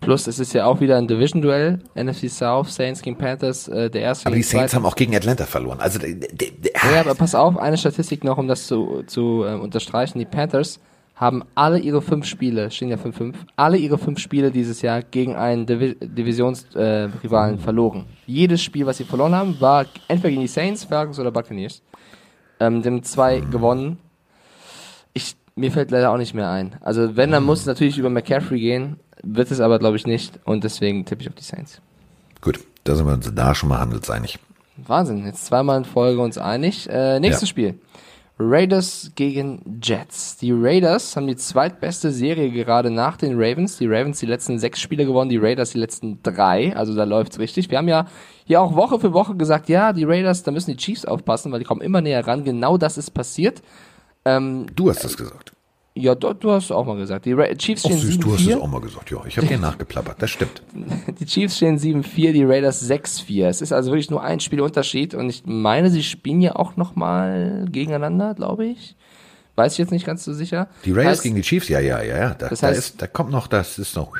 [0.00, 1.80] Plus, es ist ja auch wieder ein Division-Duell.
[1.94, 5.46] NFC South, Saints gegen Panthers, äh, der erste Aber die Saints haben auch gegen Atlanta
[5.46, 5.80] verloren.
[5.80, 9.44] Also der, der, der, Ja, aber pass auf, eine Statistik noch, um das zu, zu
[9.44, 10.18] äh, unterstreichen.
[10.18, 10.78] Die Panthers
[11.16, 15.34] haben alle ihre fünf Spiele, stehen ja 5-5, alle ihre fünf Spiele dieses Jahr gegen
[15.34, 18.04] einen Divi Divisionsrivalen äh, Rivalen verloren.
[18.26, 21.82] Jedes Spiel, was sie verloren haben, war entweder gegen die Saints, Falcons oder Buccaneers.
[22.60, 23.98] Ähm, haben zwei gewonnen.
[25.14, 26.76] Ich, mir fällt leider auch nicht mehr ein.
[26.82, 30.38] Also wenn, dann muss es natürlich über McCaffrey gehen, wird es aber glaube ich nicht
[30.44, 31.80] und deswegen tippe ich auf die Saints.
[32.40, 34.38] Gut, da sind wir uns da schon mal handelseinig.
[34.76, 36.88] Wahnsinn, jetzt zweimal in Folge uns einig.
[36.90, 37.50] Äh, nächstes Ja.
[37.50, 37.78] Spiel.
[38.38, 40.36] Raiders gegen Jets.
[40.36, 43.78] Die Raiders haben die zweitbeste Serie gerade nach den Ravens.
[43.78, 46.76] Die Ravens die letzten sechs Spiele gewonnen, die Raiders die letzten drei.
[46.76, 47.70] Also da läuft's richtig.
[47.70, 48.06] Wir haben ja
[48.44, 51.60] hier auch Woche für Woche gesagt, ja, die Raiders, da müssen die Chiefs aufpassen, weil
[51.60, 52.44] die kommen immer näher ran.
[52.44, 53.62] Genau das ist passiert.
[54.24, 55.52] Du hast das gesagt.
[55.98, 57.24] Ja, du, du hast auch mal gesagt.
[57.24, 58.60] Die Chiefs Ach stehen süß, du hast es 7-4.
[58.60, 59.10] auch mal gesagt.
[59.10, 60.20] Ja, ich habe dir nachgeplappert.
[60.20, 60.60] Das stimmt.
[61.20, 63.46] Die Chiefs stehen 7-4, die Raiders 6-4.
[63.48, 66.76] Es ist also wirklich nur ein Spiel Unterschied und ich meine, sie spielen ja auch
[66.76, 68.94] nochmal gegeneinander, glaube ich.
[69.54, 70.68] Weiß ich jetzt nicht ganz so sicher.
[70.84, 72.34] Die Raiders heißt, gegen die Chiefs, ja, ja, ja, ja.
[72.34, 74.12] Da, Das da, heißt- ist, da kommt noch, das ist noch.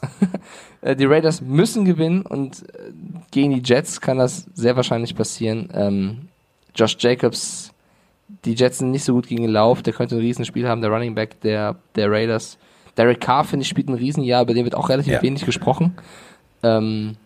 [0.80, 2.92] äh, die Raiders müssen gewinnen und äh,
[3.30, 5.68] gegen die Jets kann das sehr wahrscheinlich passieren.
[5.74, 6.28] Ähm,
[6.74, 7.72] Josh Jacobs,
[8.44, 10.90] die Jets sind nicht so gut gegen den Lauf, der könnte ein Riesenspiel haben, der
[10.90, 12.58] Running Back der, der Raiders.
[12.96, 15.22] Derek Carr, finde ich, spielt ein Riesenjahr, über den wird auch relativ Ja.
[15.22, 15.94] wenig gesprochen.
[16.62, 17.16] Ähm,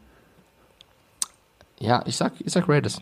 [1.81, 3.01] ja, ich sag, ich sag Raiders.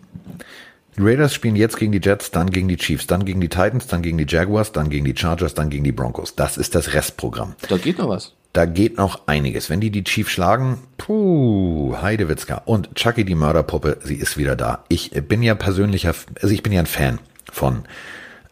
[0.96, 3.86] Die Raiders spielen jetzt gegen die Jets, dann gegen die Chiefs, dann gegen die Titans,
[3.86, 6.34] dann gegen die Jaguars, dann gegen die Chargers, dann gegen die Broncos.
[6.34, 7.54] Das ist das Restprogramm.
[7.68, 8.34] Da geht noch was.
[8.52, 9.70] Da geht noch einiges.
[9.70, 12.62] Wenn die die Chiefs schlagen, puh, Heidewitzka.
[12.66, 14.84] Und Chucky, die Mörderpuppe, sie ist wieder da.
[14.88, 17.18] Ich bin ja persönlicher, also ich bin ja ein Fan
[17.52, 17.84] von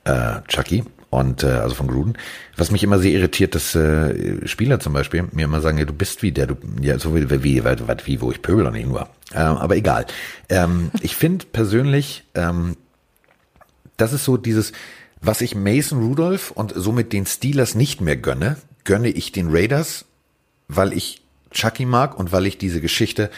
[0.05, 2.17] äh, Chucky und äh, also von Gruden.
[2.57, 5.93] Was mich immer sehr irritiert, dass äh, Spieler zum Beispiel mir immer sagen, ja, du
[5.93, 8.87] bist wie der, du, ja, so wie, wie, wie, wie, wo ich pöbel doch nicht
[8.87, 9.09] nur.
[9.35, 10.07] Ähm, aber egal.
[10.49, 12.77] Ähm, ich finde persönlich, ähm,
[13.97, 14.73] das ist so dieses,
[15.21, 20.07] was ich Mason Rudolph und somit den Steelers nicht mehr gönne, gönne ich den Raiders,
[20.69, 23.31] weil ich Chucky mag und weil ich diese Geschichte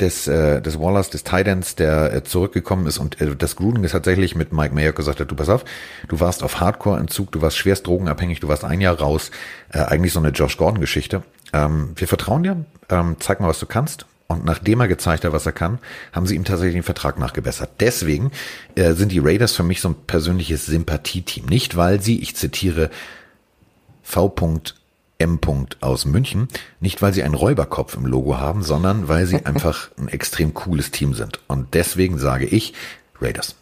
[0.00, 3.92] des, äh, des Wallers, des Titans, der äh, zurückgekommen ist und äh, das Gruden ist
[3.92, 5.64] tatsächlich mit Mike Mayer gesagt hat, du pass auf,
[6.08, 9.30] du warst auf Hardcore-Entzug, du warst schwerst drogenabhängig, du warst ein Jahr raus,
[9.72, 11.22] äh, eigentlich so eine Josh Gordon-Geschichte.
[11.52, 14.06] Ähm, wir vertrauen dir, ähm, zeig mal, was du kannst.
[14.28, 15.78] Und nachdem er gezeigt hat, was er kann,
[16.12, 17.70] haben sie ihm tatsächlich den Vertrag nachgebessert.
[17.78, 18.32] Deswegen
[18.74, 21.46] äh, sind die Raiders für mich so ein persönliches Sympathieteam.
[21.46, 22.90] Nicht, weil sie, ich zitiere,
[25.18, 25.66] V.M.
[25.80, 26.48] aus München,
[26.80, 30.90] nicht weil sie einen Räuberkopf im Logo haben, sondern weil sie einfach ein extrem cooles
[30.90, 31.40] Team sind.
[31.46, 32.74] Und deswegen sage ich
[33.20, 33.56] Raiders.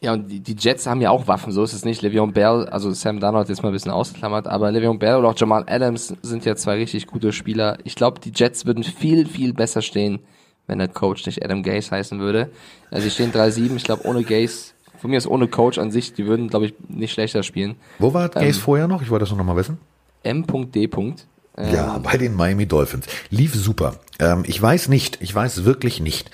[0.00, 2.02] Ja, und die, die Jets haben ja auch Waffen, so ist es nicht.
[2.02, 5.38] Le'Veon Bell, also Sam Darnold jetzt mal ein bisschen ausgeklammert, aber Le'Veon Bell oder auch
[5.38, 7.78] Jamal Adams sind ja zwei richtig gute Spieler.
[7.84, 10.20] Ich glaube, die Jets würden viel, viel besser stehen,
[10.66, 12.50] wenn der Coach nicht Adam Gase heißen würde.
[12.90, 16.12] Also sie stehen 3-7, ich glaube ohne Gase, von mir ist ohne Coach an sich,
[16.12, 17.76] die würden, glaube ich, nicht schlechter spielen.
[17.98, 19.02] Wo war Gaze vorher noch?
[19.02, 19.78] Ich wollte das nur noch mal wissen.
[20.22, 20.90] M.D.
[20.94, 21.14] Ähm,
[21.56, 23.06] Ja, bei den Miami Dolphins.
[23.30, 23.96] Lief super.
[24.18, 26.30] Ähm, ich weiß nicht, ich weiß wirklich nicht,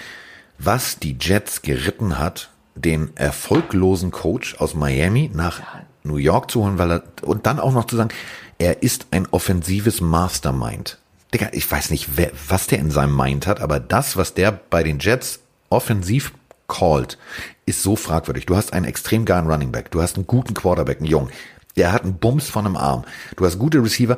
[0.59, 5.61] was die Jets geritten hat, den erfolglosen Coach aus Miami nach
[6.05, 8.11] New York zu holen, weil er, und dann auch noch zu sagen,
[8.59, 10.99] er ist ein offensives Mastermind.
[11.35, 14.53] Digga, ich weiß nicht, wer, was der in seinem Mind hat, aber das, was der
[14.53, 16.33] bei den Jets offensiv
[16.69, 17.19] called,
[17.67, 18.47] ist so fragwürdig.
[18.47, 21.31] Du hast einen extrem geilen Running Back, du hast einen guten Quarterback, einen Jungen.
[21.77, 23.05] Der hat einen Bums von einem Arm.
[23.37, 24.17] Du hast gute Receiver.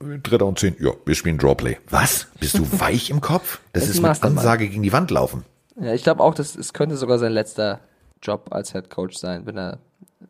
[0.00, 0.74] Dritter und zehn.
[0.80, 1.78] Ja, wir spielen Drawplay.
[1.88, 2.26] Was?
[2.40, 3.60] Bist du weich im Kopf?
[3.72, 4.22] Das, Das ist mit.
[4.22, 5.44] Ansage gegen die Wand laufen.
[5.80, 7.80] Ja, ich glaube auch, dass es könnte sogar sein letzter
[8.22, 9.78] Job als Head Coach sein, wenn er,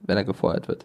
[0.02, 0.84] wenn er gefeuert wird.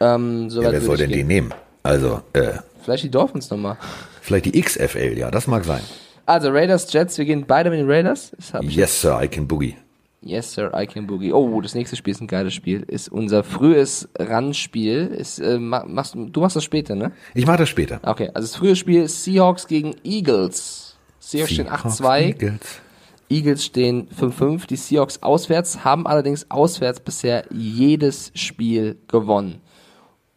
[0.00, 1.18] Ähm, so Ja, wer soll denn gehen.
[1.18, 1.54] den nehmen?
[1.82, 3.76] Also, äh, Vielleicht die Dolphins nochmal.
[4.20, 5.82] vielleicht die XFL, ja, das mag sein.
[6.24, 8.32] Also Raiders, Jets, wir gehen beide mit den Raiders.
[8.52, 9.76] Das Yes, Sir, I can boogie.
[10.22, 11.32] Yes, Sir, I can boogie.
[11.32, 12.82] Oh, das nächste Spiel ist ein geiles Spiel.
[12.88, 15.06] Ist unser frühes Run-Spiel.
[15.08, 17.12] Ist, äh, ma- machst, du machst das später, ne?
[17.34, 18.00] Ich mache das später.
[18.02, 20.96] Okay, also das frühe Spiel ist Seahawks gegen Eagles.
[21.20, 22.20] Seahawks stehen 8-2.
[22.28, 22.60] Eagles.
[23.28, 24.66] Eagles stehen 5-5.
[24.66, 29.60] Die Seahawks auswärts, haben allerdings auswärts bisher jedes Spiel gewonnen.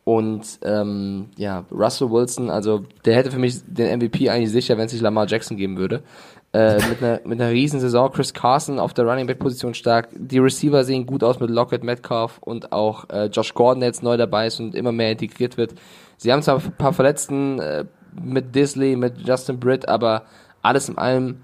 [0.03, 4.85] Und ähm, ja, Russell Wilson, also der hätte für mich den MVP eigentlich sicher, wenn
[4.85, 6.01] es sich Lamar Jackson geben würde.
[6.51, 8.11] Äh, mit einer mit einer riesen Saison.
[8.11, 10.09] Chris Carson auf der Running Back Position stark.
[10.15, 14.01] Die Receiver sehen gut aus mit Lockett, Metcalf und auch äh, Josh Gordon, der jetzt
[14.01, 15.75] neu dabei ist und immer mehr integriert wird.
[16.17, 17.85] Sie haben zwar ein paar Verletzten äh,
[18.19, 20.23] mit Disley, mit Justin Britt, aber
[20.63, 21.41] alles in allem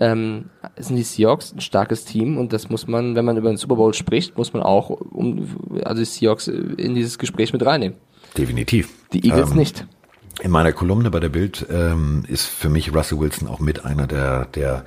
[0.00, 3.56] ähm, sind die Seahawks ein starkes Team und das muss man, wenn man über den
[3.56, 5.46] Super Bowl spricht, muss man auch um,
[5.84, 7.96] also die Seahawks in dieses Gespräch mit reinnehmen.
[8.36, 8.90] Definitiv.
[9.12, 9.86] Die Eagles Ähm, nicht.
[10.40, 14.06] In meiner Kolumne bei der Bild ähm, ist für mich Russell Wilson auch mit einer
[14.06, 14.84] der, der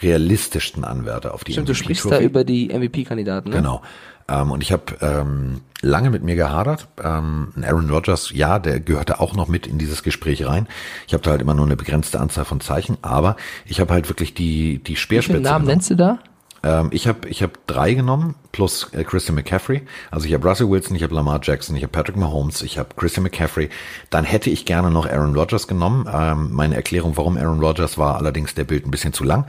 [0.00, 2.16] realistischsten Anwärter auf die Stimmt, du MVP sprichst Trophy.
[2.16, 3.56] da über die MVP-Kandidaten, ne?
[3.56, 3.82] Genau.
[4.28, 6.88] Ähm, und ich habe ähm, lange mit mir gehadert.
[7.02, 10.66] Ähm, Aaron Rodgers, ja, der gehörte auch noch mit in dieses Gespräch rein.
[11.06, 14.08] Ich habe da halt immer nur eine begrenzte Anzahl von Zeichen, aber ich habe halt
[14.08, 15.38] wirklich die die Speerspitze.
[15.38, 15.76] viele Namen genommen.
[15.76, 16.18] nennst du da?
[16.66, 19.82] Ähm, ich habe ich hab drei genommen, plus äh, Christian McCaffrey.
[20.10, 22.88] Also ich habe Russell Wilson, ich habe Lamar Jackson, ich habe Patrick Mahomes, ich habe
[22.96, 23.70] Christian McCaffrey.
[24.10, 26.08] Dann hätte ich gerne noch Aaron Rodgers genommen.
[26.12, 29.46] Ähm, meine Erklärung, warum Aaron Rodgers war allerdings der Bild ein bisschen zu lang.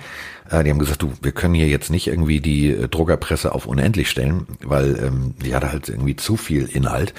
[0.52, 3.66] Äh, die haben gesagt, du, wir können hier jetzt nicht irgendwie die äh, Druckerpresse auf
[3.66, 7.16] unendlich stellen, weil ähm, die hatte halt irgendwie zu viel Inhalt.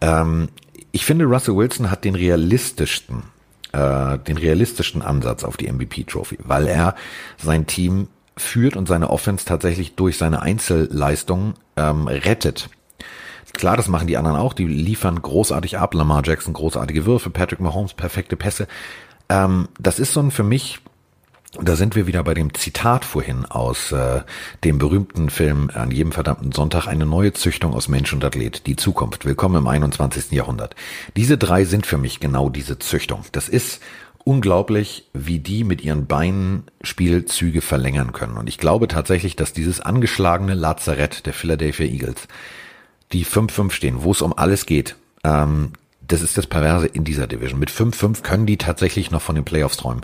[0.00, 0.48] Ähm,
[0.90, 3.24] ich finde, Russell Wilson hat den realistischsten
[3.72, 6.94] äh, den realistischen Ansatz auf die MVP Trophy, weil er
[7.36, 12.68] sein Team führt und seine Offense tatsächlich durch seine Einzelleistungen ähm, rettet.
[13.52, 14.52] Klar, das machen die anderen auch.
[14.52, 15.94] Die liefern großartig ab.
[15.94, 18.66] Lamar Jackson großartige Würfe, Patrick Mahomes perfekte Pässe.
[19.28, 20.80] Ähm, das ist so ein für mich
[21.60, 24.22] da sind wir wieder bei dem Zitat vorhin aus äh,
[24.64, 28.74] dem berühmten Film An jedem verdammten Sonntag eine neue Züchtung aus Mensch und Athlet, die
[28.74, 30.32] Zukunft, willkommen im 21.
[30.32, 30.74] Jahrhundert.
[31.16, 33.24] Diese drei sind für mich genau diese Züchtung.
[33.30, 33.80] Das ist
[34.24, 38.36] unglaublich, wie die mit ihren Beinen Spielzüge verlängern können.
[38.36, 42.26] Und ich glaube tatsächlich, dass dieses angeschlagene Lazarett der Philadelphia Eagles,
[43.12, 45.72] die 5-5 stehen, wo es um alles geht, ähm,
[46.06, 47.60] das ist das Perverse in dieser Division.
[47.60, 50.02] Mit 5-5 können die tatsächlich noch von den Playoffs träumen.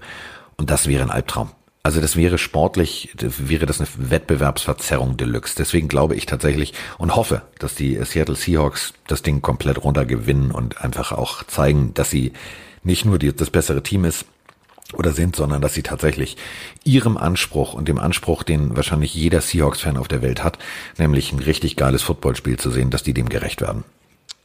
[0.57, 1.51] Und das wäre ein Albtraum.
[1.83, 5.55] Also das wäre sportlich, das wäre das eine Wettbewerbsverzerrung Deluxe.
[5.57, 10.51] Deswegen glaube ich tatsächlich und hoffe, dass die Seattle Seahawks das Ding komplett runter gewinnen
[10.51, 12.33] und einfach auch zeigen, dass sie
[12.83, 14.25] nicht nur die, das bessere Team ist
[14.95, 16.37] oder sind, sondern dass sie tatsächlich
[16.85, 20.59] ihrem Anspruch und dem Anspruch, den wahrscheinlich jeder Seahawks-Fan auf der Welt hat,
[20.99, 23.85] nämlich ein richtig geiles Footballspiel zu sehen, dass die dem gerecht werden.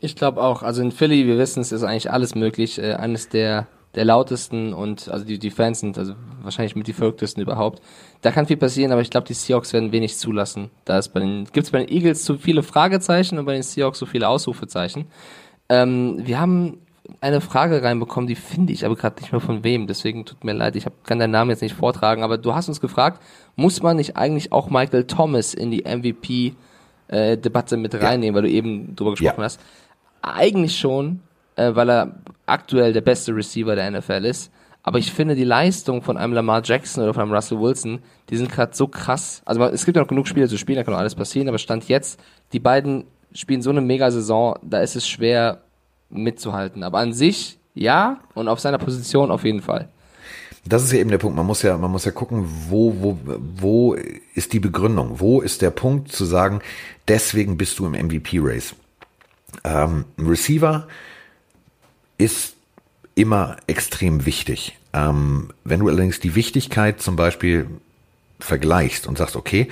[0.02, 0.62] Ich glaube auch.
[0.62, 2.78] Also in Philly, wir wissen, es ist eigentlich alles möglich.
[2.78, 6.94] Äh, eines der der lautesten und also die, die Fans sind also wahrscheinlich mit die
[6.94, 7.82] verrücktesten überhaupt.
[8.22, 10.70] Da kann viel passieren, aber ich glaube, die Seahawks werden wenig zulassen.
[10.84, 13.99] Da ist bei den, gibt's bei den Eagles zu viele Fragezeichen und bei den Seahawks
[13.99, 15.06] so viele Ausrufezeichen.
[15.70, 16.80] Ähm, wir haben
[17.22, 20.53] eine Frage reinbekommen, die finde ich aber gerade nicht mehr von wem, deswegen tut mir
[20.53, 23.22] leid, ich hab, kann deinen Namen jetzt nicht vortragen, aber du hast uns gefragt,
[23.56, 28.41] muss man nicht eigentlich auch Michael Thomas in die MVP-Debatte äh, mit reinnehmen, ja.
[28.41, 29.45] weil du eben drüber gesprochen ja.
[29.45, 29.60] hast?
[30.22, 31.22] Eigentlich schon,
[31.56, 32.15] äh, weil er
[32.45, 34.52] aktuell der beste Receiver der NFL ist.
[34.84, 37.99] Aber ich finde die Leistung von einem Lamar Jackson oder von einem Russell Wilson,
[38.30, 39.41] die sind gerade so krass.
[39.44, 41.57] Also es gibt ja noch genug Spiele zu spielen, da kann noch alles passieren, aber
[41.57, 42.19] Stand jetzt,
[42.53, 45.65] die beiden spielen so eine Mega-Saison, da ist es schwer
[46.24, 46.84] mitzuhalten.
[46.84, 49.90] Aber an sich, ja, und auf seiner Position auf jeden Fall.
[50.68, 51.38] Das ist ja eben der Punkt.
[51.38, 53.20] Man muss ja, man muss ja gucken, wo, wo,
[53.58, 53.94] wo
[54.34, 55.20] ist die Begründung?
[55.20, 56.62] Wo ist der Punkt zu sagen,
[57.08, 58.74] deswegen bist du im MVP-Race?
[59.64, 60.88] Ähm, Receiver,
[62.18, 62.56] ist
[63.14, 64.78] immer extrem wichtig.
[64.94, 67.68] Ähm, wenn du allerdings die Wichtigkeit zum Beispiel
[68.40, 69.68] vergleichst und sagst, okay,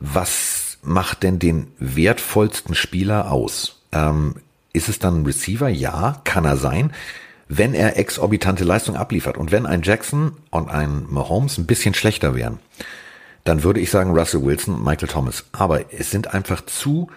[0.00, 3.82] was macht denn den wertvollsten Spieler aus?
[3.92, 4.36] Ähm,
[4.72, 5.68] ist es dann ein Receiver?
[5.68, 6.92] Ja, kann er sein,
[7.48, 9.36] wenn er exorbitante Leistung abliefert.
[9.36, 12.58] Und wenn ein Jackson und ein Mahomes ein bisschen schlechter wären,
[13.44, 15.44] dann würde ich sagen Russell Wilson und Michael Thomas.
[15.52, 17.08] Aber es sind einfach zu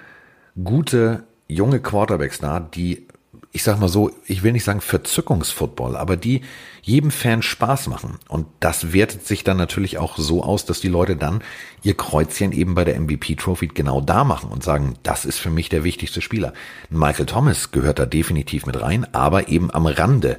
[0.62, 3.08] gute junge Quarterbacks da, die
[3.56, 6.42] ich sag mal so, ich will nicht sagen Verzückungsfootball, aber die
[6.82, 8.20] jedem Fan Spaß machen.
[8.28, 11.42] Und das wertet sich dann natürlich auch so aus, dass die Leute dann
[11.82, 15.50] ihr Kreuzchen eben bei der MVP Trophy genau da machen und sagen, das ist für
[15.50, 16.52] mich der wichtigste Spieler.
[16.90, 20.38] Michael Thomas gehört da definitiv mit rein, aber eben am Rande.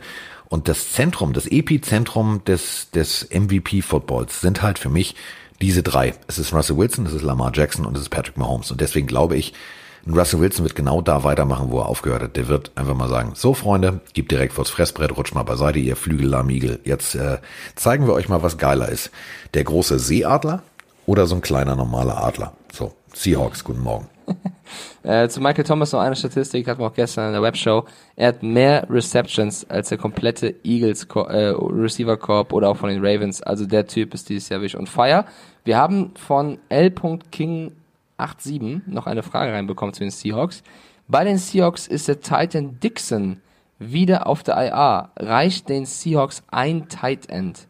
[0.51, 5.17] Und das Zentrum, das Epizentrum des, des MVP Footballs sind halt für mich
[5.63, 6.13] diese drei.
[6.27, 8.71] Es ist Russell Wilson, es ist Lamar Jackson und es ist Patrick Mahomes.
[8.71, 9.55] Und deswegen glaube ich,
[10.07, 12.37] und Russell Wilson wird genau da weitermachen, wo er aufgehört hat.
[12.37, 15.97] Der wird einfach mal sagen, so Freunde, gib direkt vors Fressbrett, rutscht mal beiseite, ihr
[15.97, 16.79] Flügellarmigel.
[16.85, 17.39] Jetzt äh,
[17.75, 19.11] zeigen wir euch mal, was geiler ist.
[19.55, 20.63] Der große Seeadler
[21.07, 22.53] oder so ein kleiner normaler Adler.
[22.73, 24.07] So, Seahawks, guten Morgen.
[25.03, 27.85] äh, zu Michael Thomas noch eine Statistik, hatten wir auch gestern in der Webshow.
[28.15, 33.05] Er hat mehr Receptions als der komplette Eagles äh, Receiver Corp oder auch von den
[33.05, 33.43] Ravens.
[33.43, 35.25] Also der Typ ist dieses Jahr wirklich on fire.
[35.65, 36.93] Wir haben von L.
[37.33, 37.73] King
[38.19, 40.63] 8-7 noch eine Frage reinbekommen zu den Seahawks.
[41.09, 43.41] Bei den Seahawks ist der Titan Dixon
[43.79, 45.11] wieder auf der IA.
[45.17, 47.69] Reicht den Seahawks ein Tight End?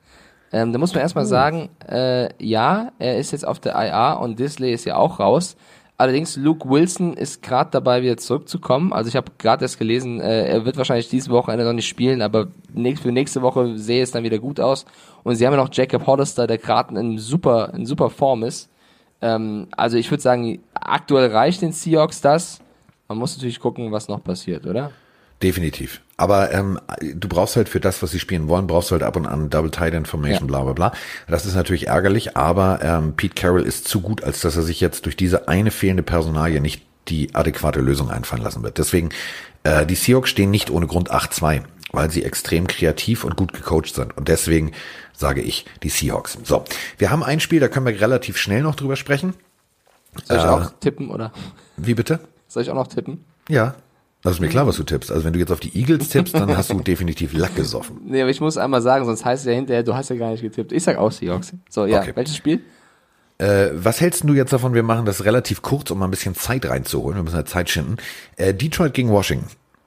[0.53, 4.39] Ähm, da muss man erstmal sagen, äh, ja, er ist jetzt auf der IA und
[4.39, 5.57] Disley ist ja auch raus.
[5.99, 8.93] Allerdings, Luke Wilson ist gerade dabei, wieder zurückzukommen.
[8.93, 12.21] Also ich habe gerade erst gelesen, äh, er wird wahrscheinlich diese Wochenende noch nicht spielen,
[12.21, 14.85] aber für nächste Woche sehe es dann wieder gut aus.
[15.25, 18.71] Und sie haben ja noch Jacob Hollister, der gerade in super, in super Form ist.
[19.23, 22.61] Ähm, also ich würde sagen, aktuell reicht den Seahawks das.
[23.09, 24.91] Man muss natürlich gucken, was noch passiert, oder?
[25.43, 26.01] Definitiv.
[26.17, 29.17] Aber ähm, du brauchst halt für das, was sie spielen wollen, brauchst du halt ab
[29.17, 30.47] und an Double Tight Information, ja.
[30.47, 30.93] bla bla bla.
[31.29, 34.81] Das ist natürlich ärgerlich, aber ähm, Pete Carroll ist zu gut, als dass er sich
[34.81, 38.79] jetzt durch diese eine fehlende Personalie nicht die adäquate Lösung einfallen lassen wird.
[38.79, 39.11] Deswegen,
[39.63, 41.63] äh, die Seahawks stehen nicht ohne Grund 8-2.
[41.93, 44.17] Weil sie extrem kreativ und gut gecoacht sind.
[44.17, 44.73] Und deswegen
[45.15, 46.39] sage ich die Seahawks.
[46.45, 46.65] So,
[46.99, 49.35] wir haben ein Spiel, da können wir relativ schnell noch drüber sprechen.
[50.25, 50.47] Soll ich Äh.
[50.47, 51.33] auch tippen oder
[51.77, 52.21] Wie bitte?
[52.49, 53.25] soll ich auch noch tippen?
[53.49, 53.75] Ja.
[54.23, 55.13] Das ist mir klar, was du tippst.
[55.13, 58.01] Also wenn du jetzt auf die Eagles tippst, dann hast du definitiv Lack gesoffen.
[58.07, 60.31] Nee, aber ich muss einmal sagen, sonst heißt es ja hinterher, du hast ja gar
[60.33, 60.73] nicht getippt.
[60.73, 61.53] Ich sag auch Seahawks.
[61.69, 62.13] So, ja, Okay.
[62.17, 62.61] welches Spiel?
[63.39, 64.75] Äh, was hältst du jetzt davon?
[64.75, 67.19] Wir machen das relativ kurz, um mal ein bisschen Zeit reinzuholen.
[67.19, 67.99] Wir müssen ja Zeit schinden.
[68.37, 69.47] Äh, Detroit gegen Washington.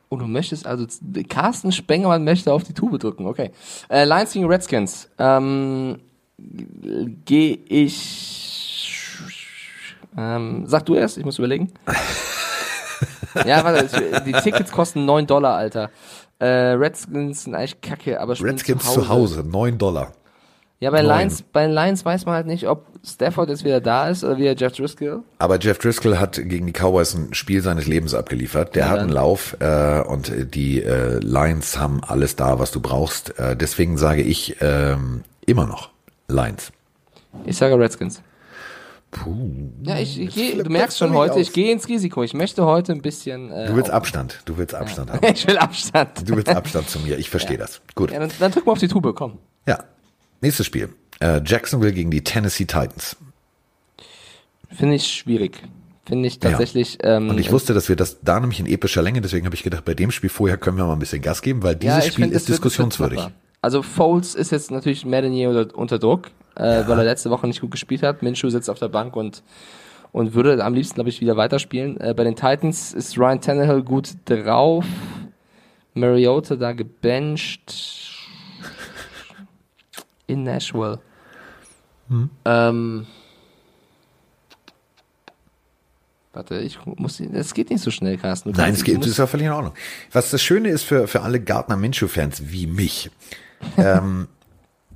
[0.10, 0.88] Oh, du möchtest also,
[1.28, 3.52] Carsten Spengemann möchte auf die Tube drücken, okay.
[3.90, 5.10] Äh, Lions gegen Redskins.
[5.20, 6.00] Ähm,
[7.26, 9.18] Gehe ich,
[10.18, 11.72] ähm, sag du erst, ich muss überlegen.
[13.46, 15.92] ja, warte, die Tickets kosten 9 Dollar, Alter.
[16.40, 20.14] Äh, Redskins sind eigentlich kacke, aber Redskins zu Hause, 9 Dollar.
[20.82, 21.02] Ja, bei.
[21.02, 24.56] Lions, bei Lions weiß man halt nicht, ob Stafford jetzt wieder da ist oder wieder
[24.56, 25.24] Jeff Driscoll.
[25.38, 28.76] Aber Jeff Driscoll hat gegen die Cowboys ein Spiel seines Lebens abgeliefert.
[28.76, 32.80] Der Ja, hat einen Lauf äh, und die äh, Lions haben alles da, was du
[32.80, 33.38] brauchst.
[33.38, 35.90] Äh, deswegen sage ich ähm, immer noch
[36.30, 36.72] Lions.
[37.46, 38.22] Ich sage Redskins.
[39.12, 39.52] Puh.
[39.84, 41.40] Ja, ich, ich geh, du merkst schon heute, aus.
[41.40, 42.24] ich gehe ins Risiko.
[42.24, 43.52] Ich möchte heute ein bisschen.
[43.52, 44.40] Äh, Du willst Abstand.
[44.46, 45.26] Du willst Abstand haben.
[45.34, 46.30] ich will Abstand.
[46.30, 47.18] Du willst Abstand zu mir.
[47.18, 47.82] Ich verstehe das.
[47.96, 48.12] Gut.
[48.12, 49.40] Ja, dann, dann drück mal auf die Tube, komm.
[49.68, 49.80] Ja.
[50.42, 50.90] Nächstes Spiel.
[51.20, 53.18] Äh, Jacksonville gegen die Tennessee Titans.
[54.72, 55.62] Finde ich schwierig.
[56.06, 56.98] Finde ich tatsächlich.
[57.04, 59.64] Ähm, Und ich wusste, dass wir das da nämlich in epischer Länge, deswegen habe ich
[59.64, 62.12] gedacht, bei dem Spiel vorher können wir mal ein bisschen Gas geben, weil dieses ja,
[62.12, 63.20] Spiel find, ist diskussionswürdig.
[63.62, 67.46] Also Foles ist jetzt natürlich mehr denn je unter, Druck, äh, weil er letzte Woche
[67.46, 68.24] nicht gut gespielt hat.
[68.24, 69.44] Minshew sitzt auf der Bank und
[70.12, 72.00] und würde am liebsten, glaube ich, wieder weiterspielen.
[72.00, 74.86] Äh, bei den Titans ist Ryan Tannehill gut drauf.
[75.94, 78.19] Mariota da gebencht.
[80.30, 81.00] In Nashville.
[82.46, 83.06] Ähm,
[86.34, 88.52] warte, ich muss, es geht nicht so schnell, Carsten.
[88.52, 89.74] Nein, es geht, das ist ja völlig in Ordnung.
[90.12, 93.12] Was das Schöne ist für, für alle Gardner Minshew-Fans wie mich,
[93.78, 94.28] ähm,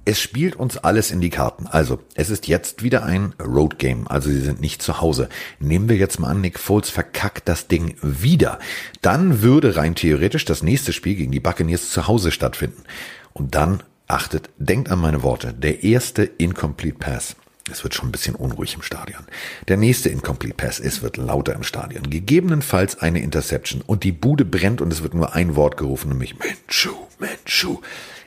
[0.06, 1.68] es spielt uns alles in die Karten.
[1.68, 5.30] Also, es ist jetzt wieder ein Road Game, also sie sind nicht zu Hause.
[5.60, 8.60] Nehmen wir jetzt mal an, Nick Foles verkackt das Ding wieder.
[9.02, 12.84] Dann würde rein theoretisch das nächste Spiel gegen die Buccaneers zu Hause stattfinden.
[13.32, 17.36] Und dann, achtet, denkt an meine Worte, der erste Incomplete Pass.
[17.72, 19.24] Es wird schon ein bisschen unruhig im Stadion.
[19.70, 22.10] Der nächste Incomplete Pass, es wird lauter im Stadion.
[22.10, 26.36] Gegebenenfalls eine Interception und die Bude brennt und es wird nur ein Wort gerufen, nämlich
[26.38, 27.80] Minshew, Minshew.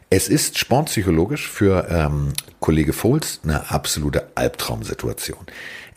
[0.08, 5.46] Es ist sportpsychologisch für ähm, Kollege Foles eine absolute Albtraumsituation.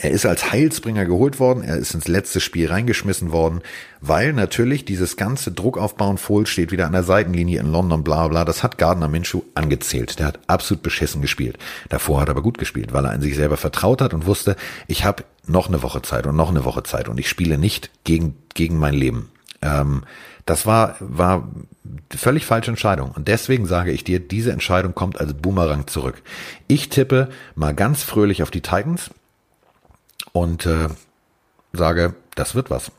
[0.02, 3.60] Er ist als Heilsbringer geholt worden, er ist ins letzte Spiel reingeschmissen worden,
[4.00, 8.46] weil natürlich dieses ganze Druckaufbauen, Foles steht wieder an der Seitenlinie in London, bla bla,
[8.46, 10.18] das hat Gardner Minshew angezählt.
[10.18, 11.58] Der hat absolut beschissen gespielt.
[11.90, 14.56] Davor hat er aber gut gespielt, weil er an sich selber vertraut hat und wusste,
[14.88, 17.92] ich habe noch eine Woche Zeit und noch eine Woche Zeit und ich spiele nicht
[18.06, 19.30] gegen, gegen mein Leben.
[19.62, 20.04] Ähm,
[20.46, 21.50] das war, war
[22.10, 23.12] völlig falsche Entscheidung.
[23.12, 26.22] Und deswegen sage ich dir, diese Entscheidung kommt als Boomerang zurück.
[26.68, 29.12] Ich tippe mal ganz fröhlich auf die Titans
[30.34, 30.88] und äh,
[31.74, 32.92] sage, das wird was.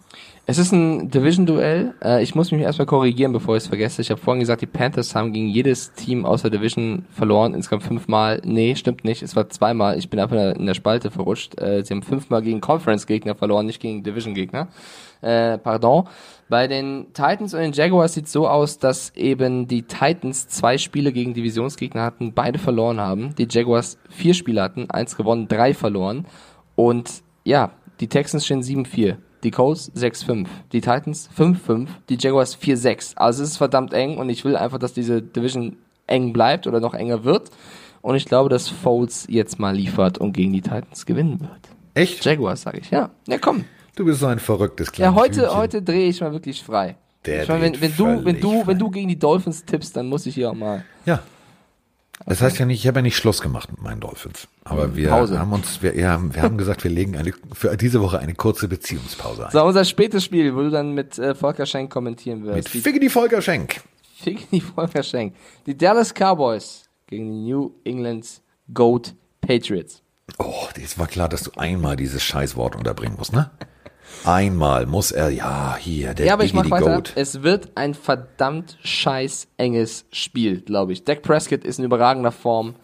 [0.51, 1.94] Es ist ein Division-Duell.
[2.02, 4.02] Äh, ich muss mich erstmal korrigieren, bevor ich es vergesse.
[4.02, 7.85] Ich habe vorhin gesagt, die Panthers haben gegen jedes Team aus der Division verloren, insgesamt
[7.85, 8.40] fünfmal.
[8.44, 9.23] Nee, stimmt nicht.
[9.23, 9.97] Es war zweimal.
[9.97, 11.61] Ich bin einfach in der, Spalte verrutscht.
[11.61, 14.66] Äh, sie haben fünfmal gegen Conference-Gegner verloren, nicht gegen Division-Gegner.
[15.20, 16.09] Äh, pardon.
[16.48, 21.12] Bei den Titans und den Jaguars sieht so aus, dass eben die Titans zwei Spiele
[21.12, 23.36] gegen Divisionsgegner hatten, beide verloren haben.
[23.36, 26.27] Die Jaguars vier Spiele hatten, eins gewonnen, drei verloren.
[26.74, 29.16] Und ja, die Texans stehen 7-4.
[29.42, 30.47] Die Colts 6-5.
[30.72, 31.88] Die Titans 5-5.
[32.09, 33.16] Die Jaguars 4-6.
[33.16, 35.76] Also es ist verdammt eng und ich will einfach, dass diese Division
[36.06, 37.51] eng bleibt oder noch enger wird.
[38.02, 41.68] Und ich glaube, dass Foles jetzt mal liefert und gegen die Titans gewinnen wird.
[41.94, 42.24] Echt?
[42.24, 42.90] Jaguars, sage ich.
[42.90, 43.64] Ja, ja komm.
[43.97, 45.56] Du bist so ein verrücktes Ja, kleines heute, Hühnchen.
[45.56, 46.97] heute drehe ich mal wirklich frei.
[47.26, 48.66] Der ich meine, wenn, wenn du, wenn du, frei.
[48.68, 50.84] wenn du gegen die Dolphins tippst, dann muss ich hier auch mal.
[51.05, 51.22] Ja.
[52.26, 54.47] Das heißt ja nicht, ich habe ja nicht Schluss gemacht mit meinen Dolphins.
[54.64, 55.38] Aber wir Pause.
[55.38, 58.68] haben uns, wir, ja, wir haben gesagt, wir legen eine, für diese Woche eine kurze
[58.68, 59.52] Beziehungspause ein.
[59.52, 62.56] So, unser spätes Spiel, wo du dann mit äh, Volker Schenk kommentieren wirst.
[62.56, 63.80] Mit Die- Figgedy Volker Schenk.
[64.52, 65.34] Die Volker Schenk.
[65.66, 68.26] Die Dallas Cowboys gegen die New England
[68.74, 70.02] Goat Patriots.
[70.38, 73.51] Oh, es war klar, dass du einmal dieses Scheißwort unterbringen musst, ne?
[74.24, 76.95] Einmal muss er, ja, hier, der Ja, aber ich mach weiter.
[76.95, 77.12] Goat.
[77.16, 81.05] Es wird ein verdammt scheiß enges Spiel, glaube ich.
[81.05, 82.74] Dak Prescott ist in überragender Form.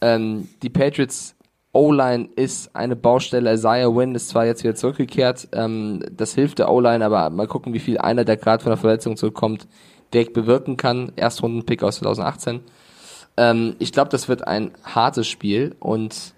[0.00, 1.36] Ähm, die Patriots
[1.72, 3.52] O-Line ist eine Baustelle.
[3.52, 5.48] Isaiah Wynn ist zwar jetzt wieder zurückgekehrt.
[5.52, 8.78] Ähm, das hilft der O-Line, aber mal gucken, wie viel einer, der gerade von der
[8.78, 9.68] Verletzung zurückkommt,
[10.12, 11.12] Dak bewirken kann.
[11.16, 12.60] Erstrunden-Pick aus 2018.
[13.36, 16.32] Ähm, ich glaube, das wird ein hartes Spiel und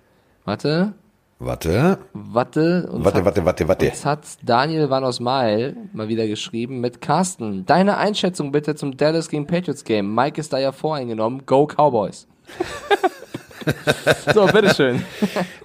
[0.45, 0.95] warte,
[1.41, 1.99] Warte.
[2.13, 2.89] Warte.
[2.91, 3.85] uns Warte, hat- warte, warte, warte.
[3.87, 7.65] Jetzt hat Daniel Van Osmail mal wieder geschrieben mit Carsten.
[7.65, 10.15] Deine Einschätzung bitte zum Dallas gegen Patriots Game.
[10.15, 11.47] Mike ist da ja voreingenommen.
[11.47, 12.27] Go Cowboys.
[14.35, 15.05] so, bitteschön.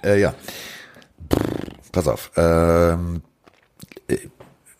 [0.04, 0.34] Äh, ja.
[1.90, 2.30] Pass auf.
[2.36, 3.33] Ähm, äh,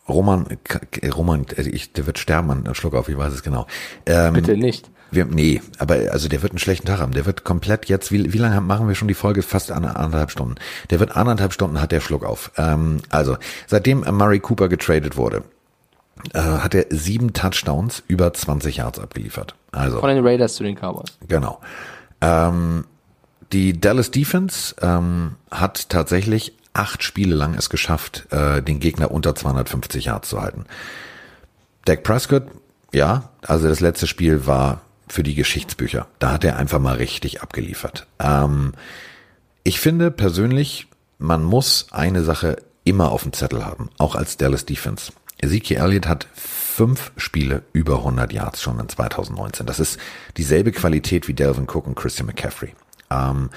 [0.09, 3.67] Roman, K- Roman, äh, ich, der wird sterben an Schluck auf, ich weiß es genau.
[4.07, 4.91] Ähm, Bitte nicht.
[5.11, 7.13] Wir, nee, aber also der wird einen schlechten Tag haben.
[7.13, 9.43] Der wird komplett jetzt, wie, wie lange machen wir schon die Folge?
[9.43, 10.57] Fast anderthalb Stunden.
[10.91, 12.51] Der wird anderthalb Stunden hat der Schluck auf.
[12.57, 13.37] Ähm, also,
[13.69, 15.45] seitdem Murray Cooper getradet wurde,
[16.33, 19.55] äh, hat er sieben Touchdowns über 20 Yards abgeliefert.
[19.71, 21.17] Also, Von den Raiders zu den Cowboys.
[21.29, 21.61] Genau.
[22.21, 22.85] Ähm,
[23.53, 29.35] die Dallas Defense ähm, hat tatsächlich acht Spiele lang es geschafft, äh, den Gegner unter
[29.35, 30.67] 250 Yards zu halten.
[31.85, 32.49] Dak Prescott,
[32.93, 36.07] ja, also das letzte Spiel war für die Geschichtsbücher.
[36.19, 38.07] Da hat er einfach mal richtig abgeliefert.
[38.19, 38.73] Ähm,
[39.63, 40.89] ich finde persönlich,
[41.19, 45.13] man muss eine Sache immer auf dem Zettel haben, auch als Dallas Defense.
[45.39, 49.67] Ezekiel Elliott hat fünf Spiele über 100 Yards schon in 2019.
[49.67, 49.99] Das ist
[50.37, 52.75] dieselbe Qualität wie Delvin Cook und Christian McCaffrey.
[53.11, 53.51] Ähm,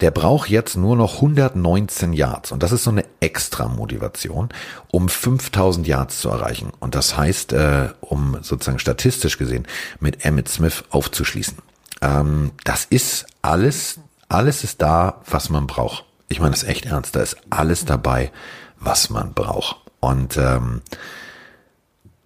[0.00, 4.48] der braucht jetzt nur noch 119 Yards und das ist so eine extra Motivation,
[4.92, 6.72] um 5000 Yards zu erreichen.
[6.78, 9.66] Und das heißt, äh, um sozusagen statistisch gesehen
[9.98, 11.58] mit Emmett Smith aufzuschließen.
[12.00, 13.98] Ähm, das ist alles,
[14.28, 16.04] alles ist da, was man braucht.
[16.28, 18.30] Ich meine das echt ernst, da ist alles dabei,
[18.78, 19.78] was man braucht.
[19.98, 20.82] Und ähm,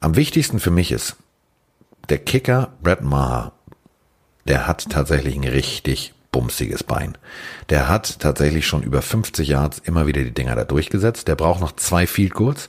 [0.01, 1.17] am wichtigsten für mich ist,
[2.11, 3.53] der Kicker Brett Maher,
[4.47, 7.17] der hat tatsächlich ein richtig bumsiges Bein.
[7.69, 11.29] Der hat tatsächlich schon über 50 Yards immer wieder die Dinger da durchgesetzt.
[11.29, 12.69] Der braucht noch zwei Field Goals,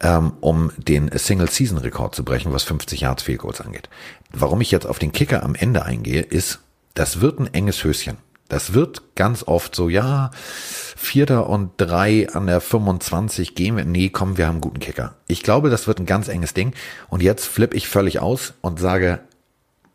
[0.00, 3.88] ähm, um den Single-Season-Rekord zu brechen, was 50 Yards Field Goals angeht.
[4.32, 6.60] Warum ich jetzt auf den Kicker am Ende eingehe, ist,
[6.94, 8.16] das wird ein enges Höschen.
[8.48, 13.84] Das wird ganz oft so, ja, Vierter und drei an der 25 gehen wir.
[13.84, 15.14] Nee, komm, wir haben einen guten Kicker.
[15.26, 16.74] Ich glaube, das wird ein ganz enges Ding.
[17.08, 19.20] Und jetzt flippe ich völlig aus und sage,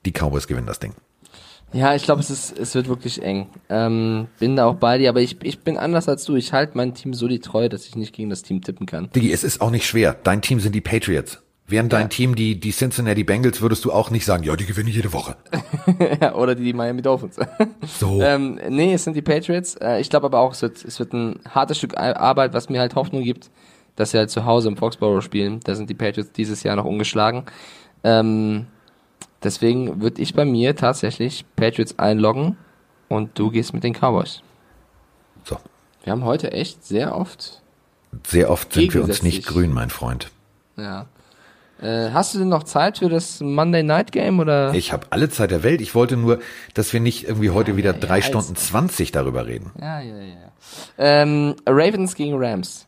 [0.05, 0.95] die Cowboys gewinnen das Ding.
[1.77, 3.47] Ja, ich glaube, es ist, es wird wirklich eng.
[3.69, 6.35] Ähm, bin da auch bei dir, aber ich, ich bin anders als du.
[6.35, 9.09] Ich halte mein Team so die Treue, dass ich nicht gegen das Team tippen kann.
[9.15, 10.15] Digi, es ist auch nicht schwer.
[10.23, 11.39] Dein Team sind die Patriots.
[11.69, 14.87] Während dein Team die, die Cincinnati Bengals, würdest du auch nicht sagen, ja, die gewinnen
[14.89, 15.35] jede Woche.
[16.21, 17.35] Ja, oder die Miami Dolphins.
[17.99, 18.21] So.
[18.21, 19.75] ähm, nee, es sind die Patriots.
[19.75, 22.69] Äh, ich glaube aber auch, es wird, es wird ein hartes Stück Ar- Arbeit, was
[22.69, 23.51] mir halt Hoffnung gibt,
[23.97, 25.59] dass sie halt zu Hause im Foxborough spielen.
[25.65, 27.43] Da sind die Patriots dieses Jahr noch ungeschlagen.
[28.03, 28.67] Ähm,
[29.43, 32.57] deswegen würde ich bei mir tatsächlich Patriots einloggen
[33.07, 34.41] und du gehst mit den Cowboys.
[35.43, 35.57] So.
[36.03, 37.61] Wir haben heute echt sehr oft,
[38.25, 40.31] Sehr oft sind wir uns nicht grün, mein Freund.
[40.77, 41.07] ja.
[41.79, 44.73] Äh, hast du denn noch Zeit für das Monday Night Game oder?
[44.73, 45.79] Ich habe alle Zeit der Welt.
[45.79, 46.39] Ich wollte nur,
[46.73, 49.71] dass wir nicht irgendwie heute wieder ja, drei ja, Stunden 20 darüber reden.
[49.79, 50.51] Ja, ja, ja.
[50.97, 52.86] Ähm, Ravens gegen Rams.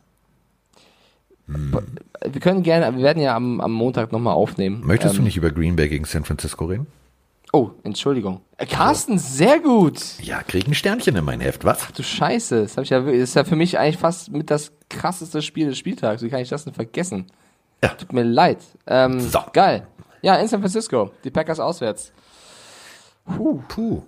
[1.51, 4.81] Wir können gerne, wir werden ja am, am Montag nochmal aufnehmen.
[4.85, 6.88] Möchtest ähm, du nicht über Green Bay gegen San Francisco reden?
[7.51, 8.41] Oh, Entschuldigung.
[8.57, 9.99] Äh, Carsten, sehr gut.
[10.21, 11.91] Ja, krieg ein Sternchen in mein Heft, was?
[11.93, 14.71] Du Scheiße, das, hab ich ja, das ist ja für mich eigentlich fast mit das
[14.89, 16.21] krasseste Spiel des Spieltags.
[16.21, 17.26] Wie kann ich das denn vergessen?
[17.84, 17.89] Ja.
[17.89, 18.59] Tut mir leid.
[18.85, 19.39] Ähm, So.
[19.53, 19.88] Geil.
[20.21, 21.11] Ja, in San Francisco.
[21.23, 22.11] Die Packers auswärts.
[23.26, 24.03] Puh.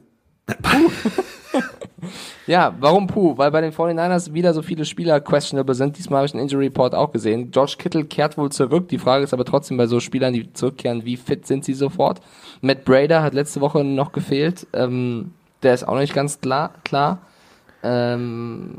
[2.47, 3.37] Ja, warum Puh?
[3.37, 5.97] Weil bei den 49ers wieder so viele Spieler questionable sind.
[5.97, 7.51] Diesmal habe ich einen Injury Report auch gesehen.
[7.51, 8.89] George Kittle kehrt wohl zurück.
[8.89, 12.19] Die Frage ist aber trotzdem bei so Spielern, die zurückkehren, wie fit sind sie sofort?
[12.61, 14.67] Matt Brader hat letzte Woche noch gefehlt.
[14.73, 15.33] Ähm,
[15.63, 16.73] der ist auch noch nicht ganz klar.
[16.83, 17.19] klar.
[17.83, 18.77] Ähm,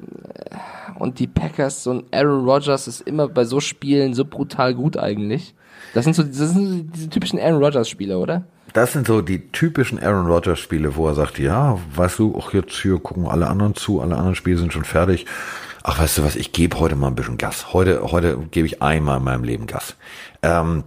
[0.99, 5.55] und die Packers, ein Aaron Rodgers ist immer bei so Spielen so brutal gut eigentlich.
[5.95, 8.45] Das sind so, das sind diese typischen Aaron Rodgers Spiele, oder?
[8.73, 12.55] Das sind so die typischen Aaron Rodgers Spiele, wo er sagt, ja, weißt du, auch
[12.55, 15.27] jetzt hier gucken alle anderen zu, alle anderen Spiele sind schon fertig.
[15.83, 17.73] Ach, weißt du was, ich gebe heute mal ein bisschen Gas.
[17.73, 19.97] Heute, heute gebe ich einmal in meinem Leben Gas.
[20.43, 20.85] Ähm,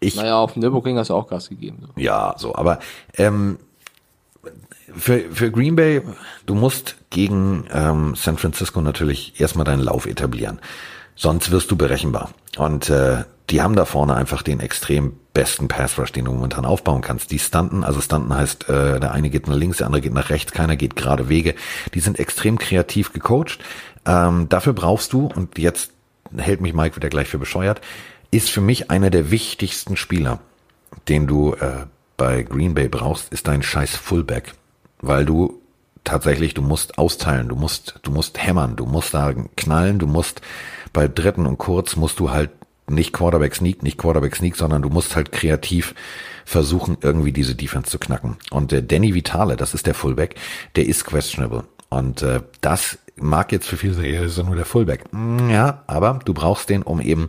[0.00, 1.78] ich, Naja, auf dem Nürburgring hast du auch Gas gegeben.
[1.82, 2.00] So.
[2.00, 2.78] Ja, so, aber
[3.16, 3.58] ähm,
[4.96, 6.02] für, für Green Bay,
[6.46, 10.60] du musst gegen ähm, San Francisco natürlich erstmal deinen Lauf etablieren.
[11.14, 12.30] Sonst wirst du berechenbar.
[12.56, 16.64] Und äh, die haben da vorne einfach den extrem besten Pass Rush, den du momentan
[16.64, 17.30] aufbauen kannst.
[17.30, 20.30] Die stunten, also stunten heißt, äh, der eine geht nach links, der andere geht nach
[20.30, 21.54] rechts, keiner geht gerade Wege.
[21.94, 23.58] Die sind extrem kreativ gecoacht.
[24.04, 25.92] Ähm, dafür brauchst du, und jetzt
[26.36, 27.80] hält mich Mike wieder gleich für bescheuert,
[28.30, 30.40] ist für mich einer der wichtigsten Spieler,
[31.08, 31.86] den du äh,
[32.18, 34.54] bei Green Bay brauchst, ist dein scheiß Fullback.
[35.00, 35.62] Weil du
[36.04, 40.42] tatsächlich, du musst austeilen, du musst, du musst hämmern, du musst da knallen, du musst
[40.92, 42.50] bei dritten und kurz musst du halt
[42.90, 45.94] nicht Quarterback Sneak, nicht Quarterback Sneak, sondern du musst halt kreativ
[46.44, 48.36] versuchen, irgendwie diese Defense zu knacken.
[48.50, 50.36] Und der Danny Vitale, das ist der Fullback,
[50.76, 51.64] der ist questionable.
[51.90, 55.12] Und äh, das mag jetzt für viele sagen, ja, ist ja nur der Fullback.
[55.12, 57.28] Mm, Ja, aber du brauchst den, um eben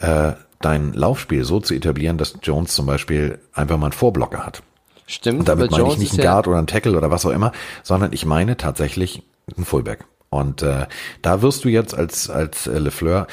[0.00, 4.62] äh, dein Laufspiel so zu etablieren, dass Jones zum Beispiel einfach mal einen Vorblocker hat.
[5.06, 7.26] Stimmt, Und damit meine Jones ich nicht einen ja, Guard oder einen Tackle oder was
[7.26, 7.52] auch immer,
[7.82, 9.22] sondern ich meine tatsächlich
[9.56, 10.04] einen Fullback.
[10.28, 10.86] Und äh,
[11.22, 13.26] da wirst du jetzt als, als äh, LeFleur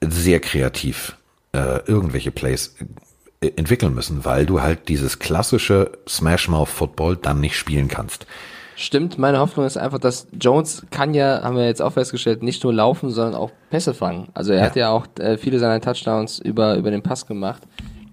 [0.00, 1.16] sehr kreativ
[1.52, 2.76] äh, irgendwelche Plays
[3.40, 8.26] äh, entwickeln müssen, weil du halt dieses klassische Smash-Mouth-Football dann nicht spielen kannst.
[8.76, 12.62] Stimmt, meine Hoffnung ist einfach, dass Jones kann ja, haben wir jetzt auch festgestellt, nicht
[12.62, 14.28] nur laufen, sondern auch Pässe fangen.
[14.34, 14.64] Also er Ja.
[14.66, 17.62] hat ja auch äh, viele seiner Touchdowns über, über den Pass gemacht,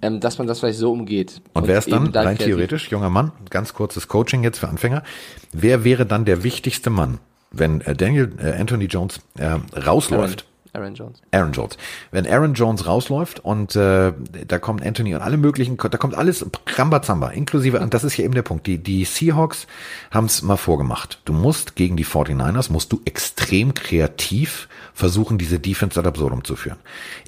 [0.02, 1.40] ähm, dass man das vielleicht so umgeht.
[1.54, 5.04] Und wer ist dann, eben rein theoretisch, junger Mann, ganz kurzes Coaching jetzt für Anfänger,
[5.52, 7.20] wer wäre dann der wichtigste Mann,
[7.52, 10.46] wenn äh, Daniel äh, Anthony Jones äh, rausläuft?
[10.76, 11.22] Aaron Jones.
[11.32, 11.78] Aaron Jones.
[12.12, 14.14] Wenn Aaron Jones rausläuft und äh,
[14.48, 16.46] da kommt Anthony und alle möglichen, da kommt alles
[16.76, 19.68] Rambazamba, inklusive, und das ist ja eben der Punkt, die, die Seahawks
[20.12, 21.22] haben es mal vorgemacht.
[21.26, 26.56] Du musst gegen die 49ers, musst du extrem kreativ versuchen, diese Defense ad absurdum zu
[26.56, 26.78] führen.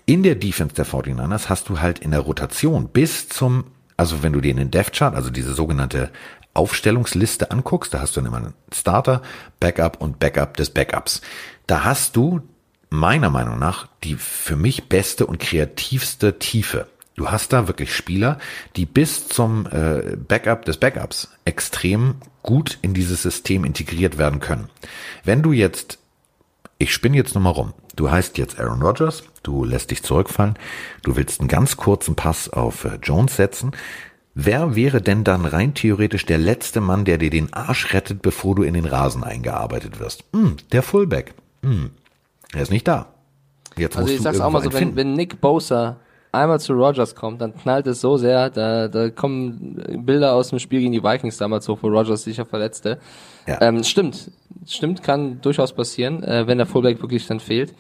[0.06, 3.66] In der Defense der 49ers hast du halt in der Rotation bis zum,
[3.96, 6.12] also wenn du dir in den Death Chart, also diese sogenannte
[6.54, 9.22] Aufstellungsliste anguckst, da hast du dann immer einen Starter,
[9.60, 11.22] Backup und Backup des Backups.
[11.68, 12.42] Da hast du
[12.90, 16.88] meiner Meinung nach die für mich beste und kreativste Tiefe.
[17.16, 18.38] Du hast da wirklich Spieler,
[18.76, 24.70] die bis zum äh, Backup des Backups extrem gut in dieses System integriert werden können.
[25.24, 25.98] Wenn du jetzt,
[26.78, 30.60] ich spinne jetzt nochmal rum, du heißt jetzt Aaron Rodgers, du lässt dich zurückfallen,
[31.02, 33.72] du willst einen ganz kurzen Pass auf äh, Jones setzen.
[34.36, 38.54] Wer wäre denn dann rein theoretisch der letzte Mann, der dir den Arsch rettet, bevor
[38.54, 40.24] du in den Rasen eingearbeitet wirst?
[40.34, 41.34] Hm, der Fullback.
[41.64, 41.90] Hm,
[42.54, 43.14] er ist nicht da.
[43.78, 45.98] Jetzt Also ich sag's auch mal so, wenn, wenn Nick Bosa
[46.32, 50.60] einmal zu Rogers kommt, dann knallt es so sehr, da, da kommen Bilder aus dem
[50.60, 53.00] Spiel gegen die Vikings damals hoch, wo Rogers sicher verletzte.
[53.46, 53.62] Ja.
[53.62, 54.32] Ähm, stimmt,
[54.66, 57.74] stimmt, kann durchaus passieren, äh, wenn der Fullback wirklich dann fehlt.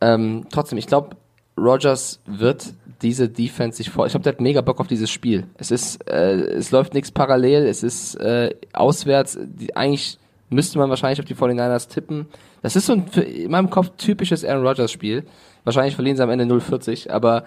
[0.00, 1.16] Ähm, trotzdem, ich glaube,
[1.58, 2.72] Rogers wird
[3.02, 4.06] diese Defense sich vor.
[4.06, 5.46] Ich glaube, der hat mega Bock auf dieses Spiel.
[5.56, 9.38] Es ist, äh, es läuft nichts parallel, es ist äh, auswärts.
[9.40, 10.18] Die, eigentlich
[10.50, 12.26] müsste man wahrscheinlich auf die 49ers tippen.
[12.62, 15.24] Das ist so ein für, in meinem Kopf typisches Aaron Rodgers Spiel.
[15.64, 17.44] Wahrscheinlich verlieren sie am Ende 0-40, aber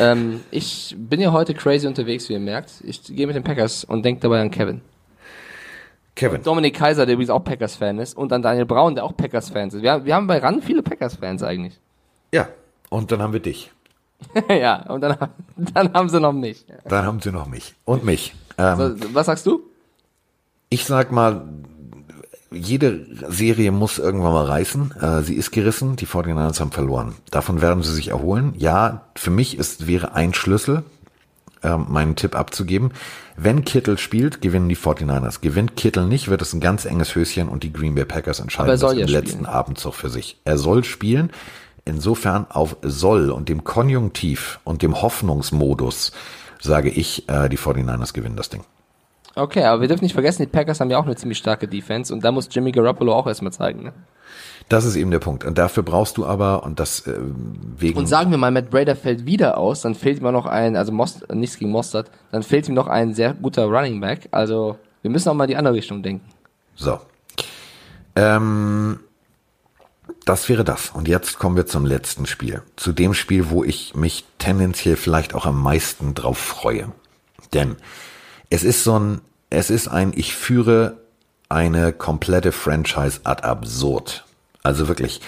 [0.00, 2.70] ähm, ich bin ja heute crazy unterwegs, wie ihr merkt.
[2.84, 4.80] Ich gehe mit den Packers und denke dabei an Kevin.
[6.14, 6.42] Kevin.
[6.42, 9.80] Dominik Kaiser, der übrigens auch Packers-Fan ist, und an Daniel Braun, der auch Packers-Fan ist.
[9.80, 11.80] Wir, haben- wir haben bei RAN viele Packers-Fans eigentlich.
[12.34, 12.48] Ja,
[12.90, 13.70] und dann haben wir dich.
[14.50, 15.16] ja, und dann,
[15.56, 16.66] dann haben sie noch mich.
[16.86, 17.74] Dann haben sie noch mich.
[17.84, 18.34] Und mich.
[18.58, 19.62] Ähm, So, was sagst du?
[20.68, 21.46] Ich sag mal,
[22.52, 24.94] jede Serie muss irgendwann mal reißen.
[25.00, 27.14] Äh, sie ist gerissen, die 49ers haben verloren.
[27.30, 28.54] Davon werden sie sich erholen.
[28.56, 30.84] Ja, für mich ist, wäre ein Schlüssel,
[31.62, 32.92] ähm, meinen Tipp abzugeben.
[33.36, 35.40] Wenn Kittel spielt, gewinnen die 49ers.
[35.40, 38.66] Gewinnt Kittel nicht, wird es ein ganz enges Höschen und die Green Bay Packers entscheiden
[38.66, 39.46] Aber er soll das im letzten.
[39.46, 40.40] Abendzug für sich.
[40.44, 41.30] Er soll spielen.
[41.84, 46.12] Insofern auf soll und dem Konjunktiv und dem Hoffnungsmodus
[46.60, 48.64] sage ich, äh, die 49ers gewinnen das Ding.
[49.34, 52.12] Okay, aber wir dürfen nicht vergessen, die Packers haben ja auch eine ziemlich starke Defense
[52.12, 53.84] und da muss Jimmy Garoppolo auch erstmal zeigen.
[53.84, 53.92] Ne?
[54.68, 55.44] Das ist eben der Punkt.
[55.44, 57.18] Und dafür brauchst du aber, und das äh,
[57.76, 57.98] wegen.
[57.98, 60.92] Und sagen wir mal, Matt Brader fällt wieder aus, dann fehlt ihm noch ein, also
[60.92, 64.28] Most, nichts gegen Mostert, dann fehlt ihm noch ein sehr guter Running Back.
[64.30, 66.26] Also wir müssen auch mal die andere Richtung denken.
[66.76, 66.98] so.
[68.14, 69.00] Ähm,
[70.24, 70.90] das wäre das.
[70.90, 72.62] Und jetzt kommen wir zum letzten Spiel.
[72.76, 76.92] Zu dem Spiel, wo ich mich tendenziell vielleicht auch am meisten drauf freue.
[77.54, 77.76] Denn
[78.52, 80.98] es ist so ein, es ist ein, ich führe
[81.48, 84.26] eine komplette Franchise ad absurd.
[84.62, 85.22] Also wirklich.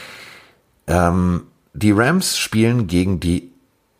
[0.86, 3.50] Ähm, die Rams spielen gegen die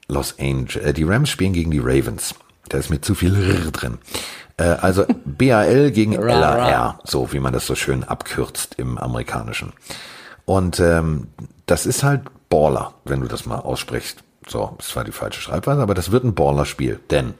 [0.09, 2.35] Los Angeles, äh, die Rams spielen gegen die Ravens.
[2.69, 3.97] Da ist mir zu viel R drin.
[4.59, 6.13] Äh, also BAL gegen.
[6.13, 9.73] LAR, so wie man das so schön abkürzt im Amerikanischen.
[10.45, 11.29] Und ähm,
[11.65, 14.19] das ist halt Baller, wenn du das mal aussprichst.
[14.47, 17.01] So, das war die falsche Schreibweise, aber das wird ein Baller-Spiel.
[17.11, 17.33] Denn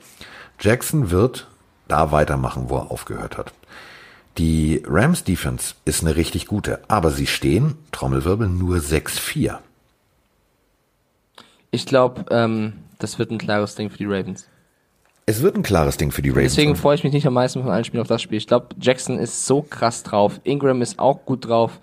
[0.59, 1.47] Jackson wird
[1.87, 3.53] da weitermachen, wo er aufgehört hat.
[4.37, 9.59] Die Rams Defense ist eine richtig gute, aber sie stehen, Trommelwirbel, nur 6-4.
[11.71, 14.47] Ich glaube, ähm, das wird ein klares Ding für die Ravens.
[15.25, 16.53] Es wird ein klares Ding für die Ravens.
[16.53, 18.37] Deswegen freue ich mich nicht am meisten von allen Spielen auf das Spiel.
[18.37, 20.39] Ich glaube, Jackson ist so krass drauf.
[20.43, 21.79] Ingram ist auch gut drauf.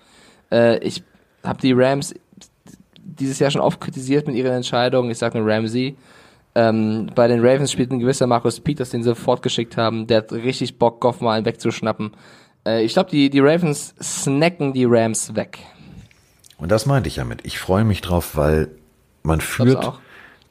[0.51, 1.03] Äh, ich
[1.43, 2.13] habe die Rams
[2.97, 5.11] dieses Jahr schon oft kritisiert mit ihren Entscheidungen.
[5.11, 5.95] Ich sage nur Ramsey.
[6.55, 10.07] Ähm, bei den Ravens spielt ein gewisser Markus Peters, den sie fortgeschickt haben.
[10.07, 12.11] Der hat richtig Bock, Goff mal einen wegzuschnappen.
[12.65, 15.59] Äh, ich glaube, die, die Ravens snacken die Rams weg.
[16.57, 17.45] Und das meinte ich damit.
[17.45, 18.69] Ich freue mich drauf, weil
[19.23, 19.93] man führt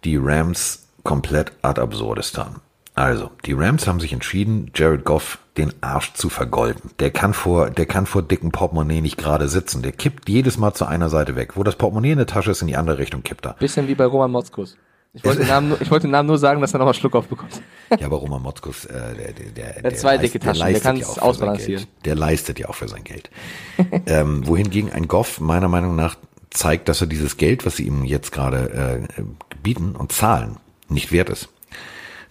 [0.05, 2.57] die Rams komplett ad absurdistan.
[2.95, 6.91] Also, die Rams haben sich entschieden, Jared Goff den Arsch zu vergolden.
[6.99, 9.83] Der kann vor, der kann vor dicken Portemonnaie nicht gerade sitzen.
[9.83, 11.57] Der kippt jedes Mal zu einer Seite weg.
[11.57, 13.55] Wo das Portemonnaie in der Tasche ist, in die andere Richtung kippt er.
[13.55, 14.77] Bisschen wie bei Roman Motzkus.
[15.15, 17.15] Ich wollte, den Namen, nur- ich wollte den Namen nur sagen, dass er nochmal Schluck
[17.15, 17.61] aufbekommt.
[18.01, 21.01] Ja, aber Roman Motzkus, äh, der, der, der, hat zwei dicke Taschen, der leistet kann's
[21.01, 21.85] ja auch für ausbalancieren.
[22.07, 23.29] Der leistet ja auch für sein Geld.
[24.07, 26.17] ähm, wohingegen ein Goff meiner Meinung nach
[26.49, 29.23] zeigt, dass er dieses Geld, was sie ihm jetzt gerade äh,
[29.63, 30.57] bieten und zahlen,
[30.89, 31.51] nicht wert ist.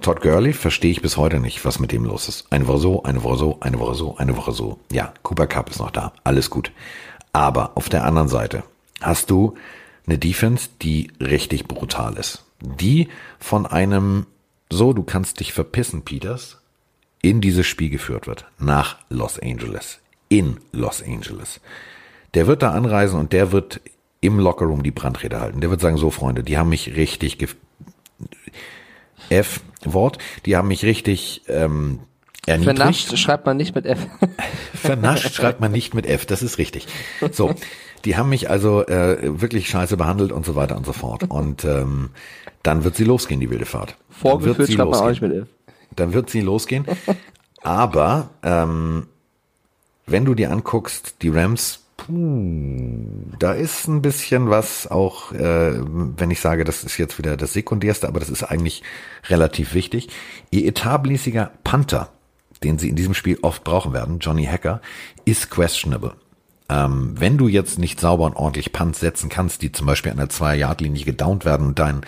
[0.01, 2.51] Todd Gurley verstehe ich bis heute nicht, was mit dem los ist.
[2.51, 4.79] Eine Woche so, eine Woche so, eine Woche so, eine Woche so.
[4.91, 6.71] Ja, Cooper Cup ist noch da, alles gut.
[7.33, 8.63] Aber auf der anderen Seite
[8.99, 9.53] hast du
[10.07, 12.43] eine Defense, die richtig brutal ist.
[12.61, 13.09] Die
[13.39, 14.27] von einem,
[14.71, 16.61] so, du kannst dich verpissen, Peters,
[17.21, 18.45] in dieses Spiel geführt wird.
[18.57, 19.99] Nach Los Angeles.
[20.29, 21.59] In Los Angeles.
[22.33, 23.81] Der wird da anreisen und der wird
[24.21, 25.61] im Lockerroom die Brandrede halten.
[25.61, 27.55] Der wird sagen, so Freunde, die haben mich richtig gef
[29.29, 31.99] F-Wort, die haben mich richtig ähm,
[32.45, 32.77] erniedrigt.
[32.77, 34.07] Vernascht schreibt man nicht mit F.
[34.73, 36.87] Vernascht schreibt man nicht mit F, das ist richtig.
[37.31, 37.53] So,
[38.05, 41.23] die haben mich also äh, wirklich scheiße behandelt und so weiter und so fort.
[41.29, 42.09] Und ähm,
[42.63, 43.89] dann wird sie losgehen, die wilde Fahrt.
[43.89, 45.31] Dann wird Vorgeführt sie schreibt man auch losgehen.
[45.31, 45.75] nicht mit F.
[45.95, 46.85] Dann wird sie losgehen.
[47.63, 49.07] Aber ähm,
[50.05, 53.05] wenn du dir anguckst, die Rams, puh,
[53.39, 57.53] da ist ein bisschen was auch, äh, wenn ich sage, das ist jetzt wieder das
[57.53, 58.83] Sekundärste, aber das ist eigentlich
[59.29, 60.09] relativ wichtig.
[60.49, 62.09] Ihr etatmäßiger Panther,
[62.63, 64.81] den sie in diesem Spiel oft brauchen werden, Johnny Hacker,
[65.25, 66.13] ist questionable.
[66.71, 70.17] Ähm, wenn du jetzt nicht sauber und ordentlich Punts setzen kannst, die zum Beispiel an
[70.17, 72.01] der Zwei-Yard-Linie gedownt werden und dein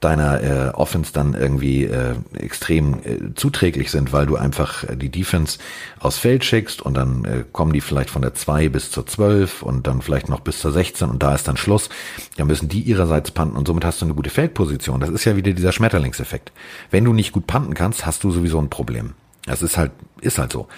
[0.00, 5.08] deiner äh, Offense dann irgendwie äh, extrem äh, zuträglich sind, weil du einfach äh, die
[5.08, 5.58] Defense
[5.98, 9.62] aufs Feld schickst und dann äh, kommen die vielleicht von der 2 bis zur 12
[9.62, 11.88] und dann vielleicht noch bis zur 16 und da ist dann Schluss.
[12.36, 15.00] Dann müssen die ihrerseits panten und somit hast du eine gute Feldposition.
[15.00, 16.52] Das ist ja wieder dieser Schmetterlingseffekt.
[16.90, 19.14] Wenn du nicht gut panten kannst, hast du sowieso ein Problem.
[19.46, 20.68] Das ist halt, ist halt so.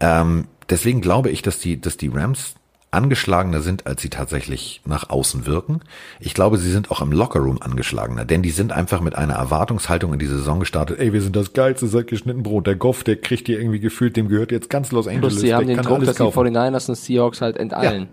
[0.00, 2.54] Ähm, deswegen glaube ich, dass die, dass die Rams
[2.92, 5.80] angeschlagener sind, als sie tatsächlich nach außen wirken.
[6.20, 10.12] Ich glaube, sie sind auch im Lockerroom angeschlagener, denn die sind einfach mit einer Erwartungshaltung
[10.12, 10.98] in die Saison gestartet.
[10.98, 12.66] Ey, wir sind das geilste Sack geschnitten Brot.
[12.66, 15.34] Der Goff, der kriegt hier irgendwie gefühlt, dem gehört jetzt ganz Los Angeles.
[15.34, 16.54] Plus sie haben der den Druck, dass die kaufen.
[16.54, 18.08] 49ers und Seahawks halt enteilen.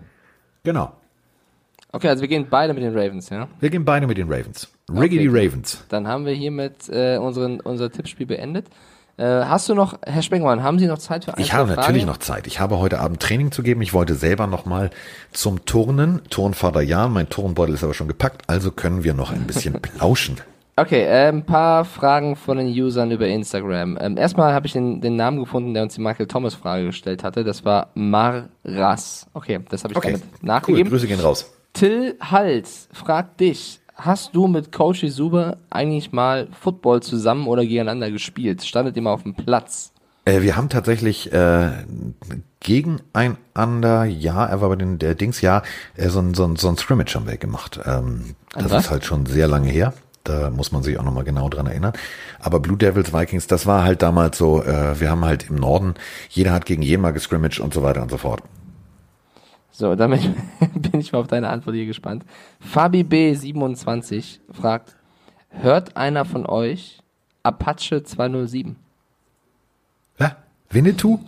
[0.64, 0.92] Genau.
[1.92, 3.48] Okay, also wir gehen beide mit den Ravens, ja?
[3.58, 4.68] Wir gehen beide mit den Ravens.
[4.90, 5.46] Riggedy Okay.
[5.46, 5.84] Ravens.
[5.88, 8.66] Dann haben wir hiermit äh, unseren, unser Tippspiel beendet.
[9.20, 11.80] Äh, hast du noch, Herr Spengmann, haben Sie noch Zeit für ein, Ich habe Fragen?
[11.82, 12.46] natürlich noch Zeit.
[12.46, 13.82] Ich habe heute Abend Training zu geben.
[13.82, 14.88] Ich wollte selber noch mal
[15.32, 16.22] zum Turnen.
[16.30, 17.12] Turnvater Jan.
[17.12, 18.42] Mein Turnbeutel ist aber schon gepackt.
[18.46, 20.38] Also können wir noch ein bisschen plauschen.
[20.76, 23.98] Okay, äh, ein paar Fragen von den Usern über Instagram.
[24.00, 27.22] Ähm, erstmal habe ich den, den Namen gefunden, der uns die Michael Thomas Frage gestellt
[27.22, 27.44] hatte.
[27.44, 29.26] Das war Marras.
[29.34, 30.12] Okay, das habe ich Okay.
[30.12, 30.38] damit Cool.
[30.46, 30.88] nachgegeben.
[30.90, 31.52] Grüße gehen raus.
[31.74, 38.10] Till Hals fragt dich, hast du mit Coach Isuba eigentlich mal Football zusammen oder gegeneinander
[38.10, 38.64] gespielt?
[38.64, 39.92] Standet ihr mal auf dem Platz?
[40.24, 41.70] Äh, wir haben tatsächlich äh,
[42.60, 45.62] gegeneinander, ja, er war bei den der Dings, ja,
[45.96, 47.80] äh, so ein, so ein, so ein Scrimmage haben wir gemacht.
[47.84, 48.84] Ähm, das was?
[48.84, 49.94] ist halt schon sehr lange her.
[50.24, 51.94] Da muss man sich auch nochmal genau dran erinnern.
[52.40, 55.94] Aber Blue Devils Vikings, das war halt damals so, äh, wir haben halt im Norden,
[56.28, 58.42] jeder hat gegen jeden mal gescrimmaged und so weiter und so fort.
[59.72, 60.20] So, damit
[60.74, 62.24] bin ich mal auf deine Antwort hier gespannt.
[62.60, 64.96] Fabi B27 fragt,
[65.50, 66.98] hört einer von euch
[67.42, 68.76] Apache 207?
[70.18, 70.36] Ja?
[70.70, 71.20] Winnetou?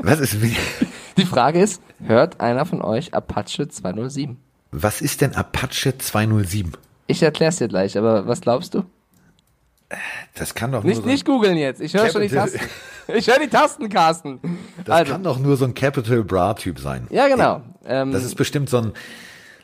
[0.00, 0.54] Was ist, Win-
[1.16, 4.36] Die Frage ist, hört einer von euch Apache 207?
[4.70, 6.72] was ist denn Apache 207?
[7.06, 8.84] Ich erklär's dir gleich, aber was glaubst du?
[10.34, 11.80] Das kann doch nur Nicht, so, nicht googeln jetzt.
[11.80, 12.60] Ich höre schon die Tasten.
[13.14, 14.38] Ich höre die Tasten, Carsten.
[14.84, 17.06] das also, kann doch nur so ein Capital Bra Typ sein.
[17.10, 17.62] ja, genau.
[17.86, 18.92] Ähm, Das ist bestimmt so ein,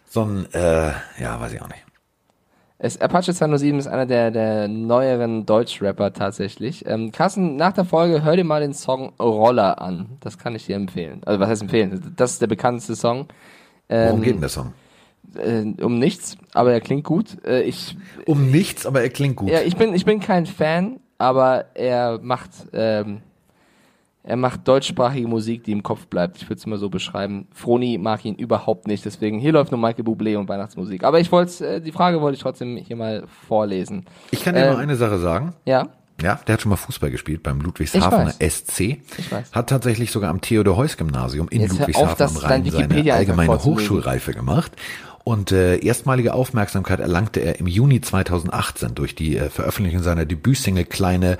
[0.09, 1.85] so ein, äh, ja, weiß ich auch nicht.
[2.79, 6.87] es, Apache 207 ist einer der, der neueren Deutschrapper tatsächlich.
[6.87, 10.17] Ähm, Carsten, nach der Folge hör dir mal den Song Roller an.
[10.21, 11.21] Das kann ich dir empfehlen.
[11.27, 12.15] Also was heißt empfehlen?
[12.17, 13.29] Das ist der bekannteste Song.
[13.89, 14.73] Worum Ähm, geht denn der Song?
[15.37, 17.45] Äh, um nichts, aber er klingt gut.
[17.45, 17.97] Äh, ich,
[18.27, 19.51] Um nichts, aber er klingt gut.
[19.51, 23.21] ja, ich bin, ich bin kein Fan, aber er macht, ähm,
[24.23, 26.39] er macht deutschsprachige Musik, die im Kopf bleibt.
[26.39, 27.47] Ich würde es mal so beschreiben.
[27.53, 31.05] Froni mag ihn überhaupt nicht, deswegen hier läuft nur Michael Bublé und Weihnachtsmusik.
[31.05, 34.07] Aber ich wollte, äh, die Frage wollte ich trotzdem hier mal vorlesen.
[34.31, 35.55] Ich kann dir Ähm, mal eine Sache sagen.
[35.67, 35.89] Ja,
[36.23, 38.81] Ja, der hat schon mal Fußball gespielt beim Ludwigshafener SC.
[39.19, 39.51] Ich weiß.
[39.53, 43.65] Hat tatsächlich sogar am Theodor-Heuss-Gymnasium in Jetzt auf, Ludwigshafen das am Rhein seine allgemeine.
[43.65, 44.73] Hochschulreife gemacht.
[45.25, 50.85] Und äh, erstmalige Aufmerksamkeit erlangte er im Juni 2018 durch die äh, Veröffentlichung seiner Debütsingle
[50.85, 51.39] Kleine,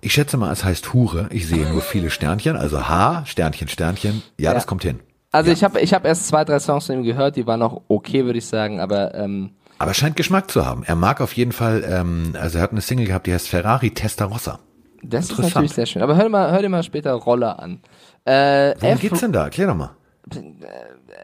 [0.00, 1.28] ich schätze mal, es heißt Hure.
[1.30, 4.22] Ich sehe nur viele Sternchen, also H, Sternchen, Sternchen.
[4.36, 4.54] Ja, Ja.
[4.54, 4.98] das kommt hin.
[5.30, 7.82] also ich habe ich hab erst zwei, drei Songs von ihm gehört, die waren noch
[7.88, 10.82] okay, würde ich sagen, aber ähm, Aber er scheint Geschmack zu haben.
[10.84, 13.92] Er mag auf jeden Fall, ähm, also er hat eine Single gehabt, die heißt Ferrari
[13.92, 14.58] Testarossa.
[15.02, 16.02] Das ist natürlich sehr schön.
[16.02, 17.80] Aber hör dir mal, hör dir mal später Roller an.
[18.24, 19.44] Äh, Worum F- geht's denn da?
[19.44, 19.90] Erklär doch mal.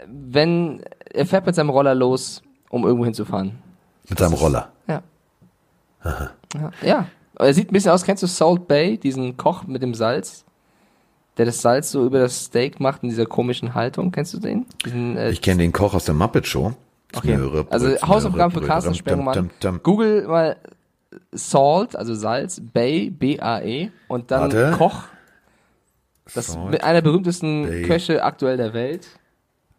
[0.06, 0.82] wenn
[1.12, 3.58] er fährt mit seinem Roller los, um irgendwo hinzufahren.
[4.08, 4.70] Mit seinem Roller.
[4.86, 5.02] Ja.
[6.04, 6.70] Ja.
[6.82, 7.06] ja.
[7.38, 10.44] Er sieht ein bisschen aus, kennst du Salt Bay, diesen Koch mit dem Salz?
[11.36, 14.12] Der das Salz so über das Steak macht in dieser komischen Haltung.
[14.12, 14.66] Kennst du den?
[14.84, 16.74] Diesen, äh, Ich kenne den Koch aus der Muppet Show.
[17.16, 17.36] okay.
[17.36, 19.50] Smöre, Also Hausaufgaben für Carsten Sperrmann.
[19.82, 20.56] Google mal
[21.32, 24.74] Salt, also Salz, Bay, B-A-E und dann Warte.
[24.76, 25.04] Koch.
[26.34, 27.82] Das Salt, mit einer der berühmtesten Bay.
[27.82, 29.08] Köche aktuell der Welt.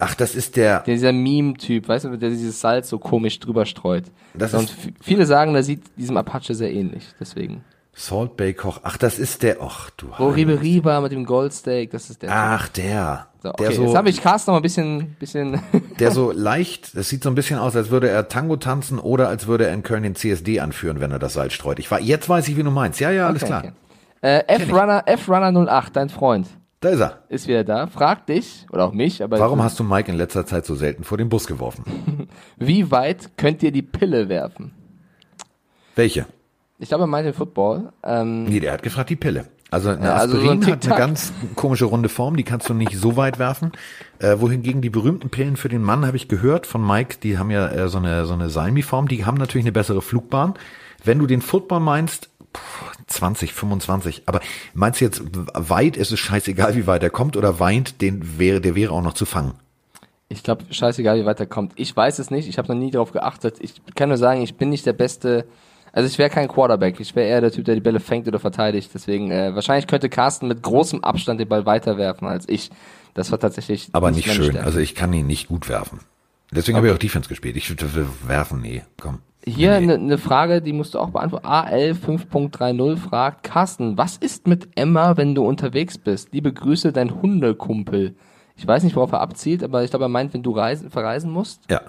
[0.02, 0.80] Ach, das ist der.
[0.82, 4.06] Der, dieser Meme-Typ, weißt du, der dieses Salz so komisch drüber streut.
[4.34, 7.64] Das und ist- viele sagen, der sieht diesem Apache sehr ähnlich, deswegen.
[7.94, 8.80] Salt Bay Koch.
[8.84, 9.58] Ach, das ist der.
[9.62, 10.54] Ach, du Heilige.
[10.54, 12.30] Ribery war mit dem Goldsteak, das ist der.
[12.32, 13.28] Ach, der.
[13.44, 15.62] so, okay, der jetzt so, habe ich Carsten noch ein bisschen, bisschen
[16.00, 19.28] der so leicht, das sieht so ein bisschen aus, als würde er Tango tanzen oder
[19.28, 21.80] als würde er in Köln den CSD anführen, wenn er das Salz streut.
[21.80, 23.00] Ich war, jetzt weiß ich, wie du meinst.
[23.02, 23.64] Ja, ja, alles Okay, klar.
[23.66, 23.72] okay.
[24.22, 26.48] Äh, F-Runner, F-Runner 08, dein Freund,
[26.82, 27.20] Da ist er.
[27.30, 27.86] ist wieder da.
[27.86, 31.04] Fragt dich, oder auch mich, aber Warum hast du Mike in letzter Zeit so selten
[31.04, 32.28] vor den Bus geworfen?
[32.58, 34.74] wie weit könnt ihr die Pille werfen?
[35.96, 36.26] Welche?
[36.80, 37.94] Ich glaube, er meinte Football.
[38.04, 39.46] Ähm, Nee, der hat gefragt, die Pille.
[39.70, 42.68] Also eine Ja, also so ein Aspirin hat eine ganz komische runde Form, die kannst
[42.68, 43.72] du nicht so weit werfen.
[44.18, 47.52] Äh, wohingegen die berühmten Pillen für den Mann, habe ich gehört von Mike, die haben
[47.52, 50.56] ja äh, so eine, so eine Salmi-Form, die haben natürlich eine bessere Flugbahn.
[51.04, 52.31] Wenn du den Football meinst,
[53.08, 54.42] 20, 25, aber
[54.74, 55.22] meinst du jetzt
[55.54, 59.02] weit, ist es scheißegal, wie weit er kommt, oder weint, den wäre, der wäre auch
[59.02, 59.54] noch zu fangen?
[60.32, 61.74] Ich glaube, scheißegal, wie weit er kommt.
[61.76, 62.48] Ich weiß es nicht.
[62.48, 63.58] Ich habe noch nie darauf geachtet.
[63.60, 65.46] Ich kann nur sagen, ich bin nicht der beste.
[65.92, 67.02] Also ich wäre kein Quarterback.
[67.02, 68.92] Ich wäre eher der Typ, der die Bälle fängt oder verteidigt.
[68.94, 72.70] Deswegen äh, wahrscheinlich könnte Carsten mit großem Abstand den Ball weiterwerfen als ich.
[73.14, 73.90] Das war tatsächlich.
[73.92, 74.64] Aber nicht schön, Stärke.
[74.64, 76.00] also ich kann ihn nicht gut werfen.
[76.52, 77.56] Deswegen habe ich auch Defense gespielt.
[77.56, 79.20] Ich würde werfen, nee, komm.
[79.44, 79.94] Hier Nee, nee.
[79.94, 81.48] eine ne Frage, die musst du auch beantworten.
[81.48, 86.32] AL 5.30 fragt Carsten, was ist mit Emma, wenn du unterwegs bist?
[86.32, 88.16] Liebe Grüße, dein Hundekumpel.
[88.56, 91.32] Ich weiß nicht, worauf er abzielt, aber ich glaube, er meint, wenn du reisen, verreisen
[91.32, 91.64] musst.
[91.72, 91.82] Ja.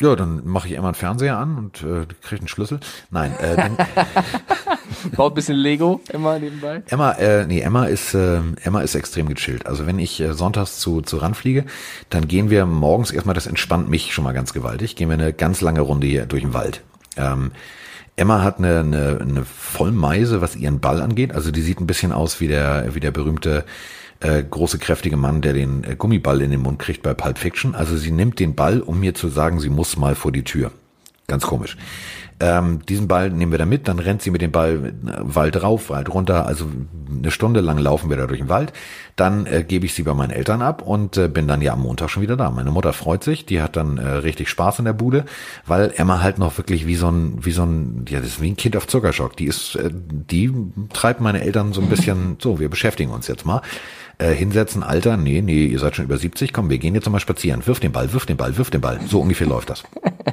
[0.00, 2.80] Ja, dann mache ich immer einen Fernseher an und äh, kriege einen Schlüssel.
[3.10, 3.76] Nein, äh, dann,
[5.16, 6.82] Baut ein bisschen Lego immer nebenbei.
[6.88, 9.66] Emma, äh, nee, Emma ist, äh, Emma ist extrem gechillt.
[9.66, 11.64] Also wenn ich äh, sonntags zu, zu RAN fliege,
[12.08, 15.32] dann gehen wir morgens erstmal, das entspannt mich schon mal ganz gewaltig, gehen wir eine
[15.32, 16.82] ganz lange Runde hier durch den Wald.
[17.16, 17.52] Ähm,
[18.16, 21.32] Emma hat eine, eine, eine Vollmeise, was ihren Ball angeht.
[21.32, 23.64] Also die sieht ein bisschen aus wie der, wie der berühmte
[24.20, 27.74] äh, große, kräftige Mann, der den äh, Gummiball in den Mund kriegt bei Pulp Fiction.
[27.74, 30.72] Also sie nimmt den Ball, um mir zu sagen, sie muss mal vor die Tür.
[31.26, 31.76] Ganz komisch.
[32.42, 35.62] Ähm, diesen Ball nehmen wir da mit, dann rennt sie mit dem Ball äh, Wald
[35.62, 36.46] rauf, Wald runter.
[36.46, 36.66] Also
[37.08, 38.72] eine Stunde lang laufen wir da durch den Wald.
[39.14, 41.82] Dann äh, gebe ich sie bei meinen Eltern ab und äh, bin dann ja am
[41.82, 42.50] Montag schon wieder da.
[42.50, 45.26] Meine Mutter freut sich, die hat dann äh, richtig Spaß in der Bude,
[45.66, 48.50] weil Emma halt noch wirklich wie so ein, wie so ein, ja, das ist wie
[48.50, 49.36] ein Kind auf Zuckerschock.
[49.36, 50.50] Die ist, äh, die
[50.94, 53.60] treibt meine Eltern so ein bisschen, so, wir beschäftigen uns jetzt mal.
[54.20, 57.20] Äh, hinsetzen, Alter, nee, nee, ihr seid schon über 70, komm, wir gehen jetzt mal
[57.20, 57.66] spazieren.
[57.66, 59.00] Wirf den Ball, wirf den Ball, wirf den Ball.
[59.06, 59.82] So ungefähr läuft das.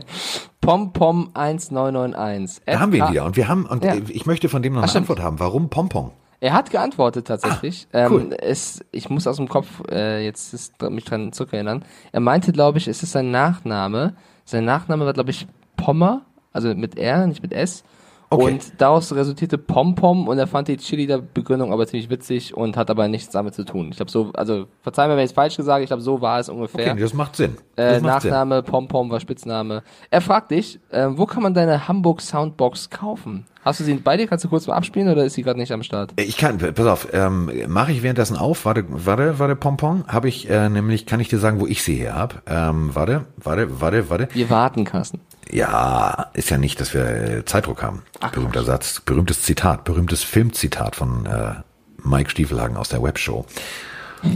[0.61, 2.63] Pompom 1991.
[2.65, 3.25] Da haben wir ihn wieder.
[3.25, 3.95] Und wir haben, und Ja.
[4.09, 5.03] ich möchte von dem noch eine stimmt.
[5.03, 5.39] Antwort haben.
[5.39, 6.11] Warum Pompon?
[6.39, 7.87] Er hat geantwortet tatsächlich.
[7.93, 8.21] Ah, cool.
[8.23, 11.83] ähm, es, ich muss aus dem Kopf äh, jetzt ist, mich dran zurückerinnern.
[12.11, 14.15] Er meinte, glaube ich, es ist sein Nachname.
[14.45, 15.47] Sein Nachname war, glaube ich,
[15.77, 17.83] Pommer, also mit R, nicht mit S.
[18.29, 18.43] Okay.
[18.43, 23.07] Und daraus resultierte Pompom und er fand die Chili-Begründung aber ziemlich witzig und hat aber
[23.07, 23.87] nichts damit zu tun.
[23.91, 26.39] Ich glaube so, also verzeih mir, wenn ich es falsch gesagt ich glaube so war
[26.39, 26.91] es ungefähr.
[26.91, 27.55] Okay, das macht Sinn.
[27.77, 28.31] Äh, Das macht Sinn.
[28.31, 29.81] Nachname, Pompom war Spitzname.
[30.09, 33.45] Er fragt dich, äh, wo kann man deine Hamburg Soundbox kaufen?
[33.63, 34.27] Hast du sie bei dir?
[34.27, 36.11] Kannst du kurz mal abspielen oder ist sie gerade nicht am Start?
[36.17, 38.65] Äh, Ich kann, pass auf, ähm, mache ich währenddessen auf.
[38.65, 40.03] Warte, warte, warte, Pompon.
[40.07, 42.35] Habe ich äh, nämlich, kann ich dir sagen, wo ich sie her habe.
[42.45, 44.27] Ähm, warte, warte, warte, warte.
[44.33, 45.21] Wir warten, Carsten.
[45.51, 48.03] Ja, ist ja nicht, dass wir äh, Zeitdruck haben.
[48.31, 51.55] Berühmter Satz, berühmtes Zitat, berühmtes Filmzitat von äh,
[52.03, 53.45] Mike Stiefelhagen aus der Webshow.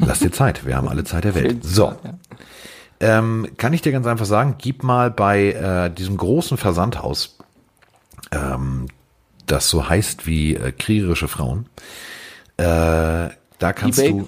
[0.05, 1.63] Lass dir Zeit, wir haben alle Zeit der Welt.
[1.63, 1.95] So,
[3.01, 7.37] ähm, kann ich dir ganz einfach sagen, gib mal bei äh, diesem großen Versandhaus,
[8.31, 8.85] ähm,
[9.47, 11.65] das so heißt wie äh, kriegerische Frauen,
[12.57, 14.11] äh, da kannst eBay?
[14.11, 14.27] du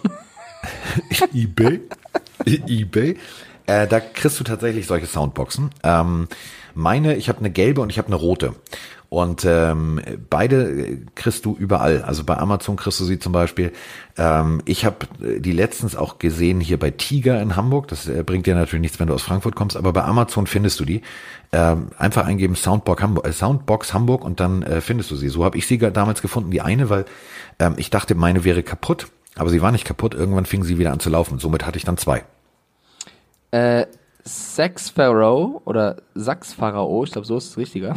[1.33, 1.81] eBay,
[2.45, 3.17] eBay,
[3.67, 5.69] äh, da kriegst du tatsächlich solche Soundboxen.
[5.83, 6.27] Ähm,
[6.75, 8.55] meine, ich habe eine gelbe und ich habe eine rote.
[9.13, 10.01] Und ähm,
[10.31, 12.01] beide äh, kriegst du überall.
[12.01, 13.71] Also bei Amazon kriegst du sie zum Beispiel.
[14.17, 17.89] Ähm, ich habe die letztens auch gesehen hier bei Tiger in Hamburg.
[17.89, 20.79] Das äh, bringt dir natürlich nichts, wenn du aus Frankfurt kommst, aber bei Amazon findest
[20.79, 21.03] du die.
[21.51, 25.29] Ähm, einfach eingeben Soundbox Hamburg, äh, Soundbox Hamburg und dann äh, findest du sie.
[25.29, 27.05] So habe ich sie damals gefunden, die eine, weil
[27.59, 30.15] ähm, ich dachte, meine wäre kaputt, aber sie war nicht kaputt.
[30.15, 31.37] Irgendwann fing sie wieder an zu laufen.
[31.37, 32.23] Somit hatte ich dann zwei.
[33.51, 33.85] Äh,
[34.25, 37.95] Sex Pharaoh oder Sax Pharao, ich glaube, so ist es richtiger.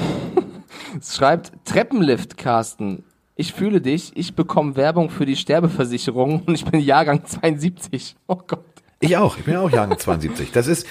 [1.03, 3.05] schreibt Treppenlift, Carsten.
[3.37, 8.17] Ich fühle dich, ich bekomme Werbung für die Sterbeversicherung und ich bin Jahrgang 72.
[8.27, 8.65] Oh Gott.
[9.01, 10.53] Ich auch, ich bin auch Jahrgang 72.
[10.53, 10.87] Das ist,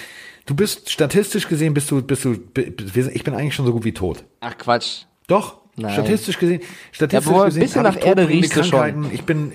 [0.46, 3.94] du bist statistisch gesehen, bist du, bist du, ich bin eigentlich schon so gut wie
[3.94, 4.24] tot.
[4.42, 5.06] Ach Quatsch.
[5.28, 5.58] Doch.
[5.78, 5.92] Nein.
[5.92, 6.62] Statistisch gesehen,
[6.94, 9.12] statistisch Ja, ein gesehen, bisschen nach ich Erde riechst du schon.
[9.12, 9.52] Ich bin,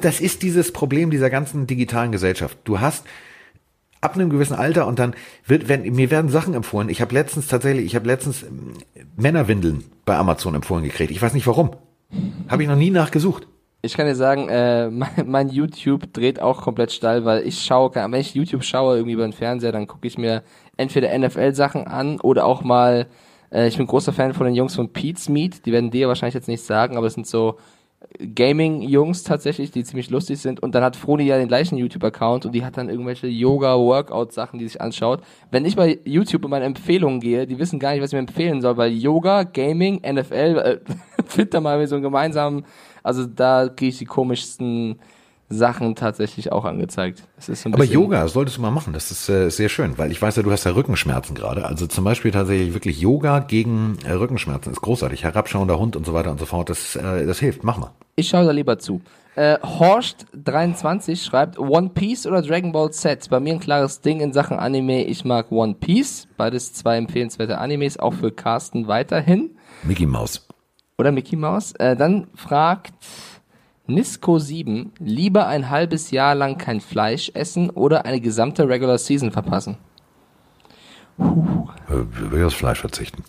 [0.00, 2.56] das ist dieses Problem dieser ganzen digitalen Gesellschaft.
[2.64, 3.04] Du hast
[4.00, 5.14] ab einem gewissen Alter und dann
[5.46, 6.88] wird, wenn, mir werden Sachen empfohlen.
[6.88, 8.74] Ich habe letztens tatsächlich, ich habe letztens ähm,
[9.16, 11.10] Männerwindeln bei Amazon empfohlen gekriegt.
[11.10, 11.70] Ich weiß nicht warum.
[12.48, 13.46] Habe ich noch nie nachgesucht.
[13.82, 17.94] Ich kann dir sagen, äh, mein, mein YouTube dreht auch komplett steil, weil ich schaue,
[17.94, 20.42] wenn ich YouTube schaue, irgendwie über den Fernseher, dann gucke ich mir
[20.76, 23.06] entweder NFL-Sachen an oder auch mal,
[23.52, 26.34] äh, ich bin großer Fan von den Jungs von Pete's Meat, die werden dir wahrscheinlich
[26.34, 27.58] jetzt nicht sagen, aber es sind so
[28.34, 30.60] Gaming-Jungs tatsächlich, die ziemlich lustig sind.
[30.60, 34.66] Und dann hat Froni ja den gleichen YouTube-Account und die hat dann irgendwelche Yoga-Workout-Sachen, die
[34.66, 35.22] sich anschaut.
[35.50, 38.20] Wenn ich bei YouTube in meine Empfehlungen gehe, die wissen gar nicht, was ich mir
[38.20, 40.78] empfehlen soll, weil Yoga, Gaming, NFL, äh,
[41.26, 42.64] findet da mal so einen gemeinsamen,
[43.02, 44.98] also da kriege ich die komischsten
[45.50, 47.24] Sachen tatsächlich auch angezeigt.
[47.72, 48.92] Aber Yoga solltest du mal machen.
[48.92, 51.66] Das ist äh, sehr schön, weil ich weiß ja, du hast ja Rückenschmerzen gerade.
[51.66, 55.24] Also zum Beispiel tatsächlich wirklich Yoga gegen äh, Rückenschmerzen ist großartig.
[55.24, 56.70] Herabschauender Hund und so weiter und so fort.
[56.70, 57.64] Das, äh, das hilft.
[57.64, 57.90] Mach mal.
[58.14, 59.00] Ich schaue da lieber zu.
[59.34, 63.28] Äh, Horst23 schreibt One Piece oder Dragon Ball Z.
[63.28, 65.04] Bei mir ein klares Ding in Sachen Anime.
[65.04, 66.28] Ich mag One Piece.
[66.36, 69.56] Beides zwei empfehlenswerte Animes, auch für Carsten weiterhin.
[69.82, 70.46] Mickey Maus.
[70.98, 71.72] Oder Mickey Mouse.
[71.78, 72.92] Äh, dann fragt
[73.98, 79.76] Nisco7, lieber ein halbes Jahr lang kein Fleisch essen oder eine gesamte Regular Season verpassen?
[81.18, 81.22] Äh,
[82.30, 83.24] Will das Fleisch verzichten.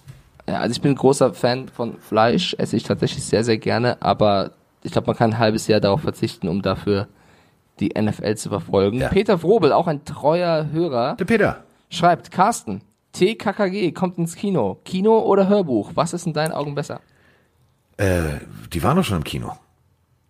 [0.47, 4.01] Ja, also ich bin ein großer Fan von Fleisch, esse ich tatsächlich sehr, sehr gerne,
[4.01, 4.51] aber
[4.83, 7.07] ich glaube, man kann ein halbes Jahr darauf verzichten, um dafür
[7.79, 8.99] die NFL zu verfolgen.
[8.99, 9.09] Ja.
[9.09, 11.63] Peter Vrobel, auch ein treuer Hörer, Der Peter.
[11.89, 12.81] schreibt, Carsten,
[13.13, 14.79] TKKG kommt ins Kino.
[14.85, 15.91] Kino oder Hörbuch?
[15.95, 17.01] Was ist in deinen Augen besser?
[17.99, 19.51] Die waren doch schon im Kino.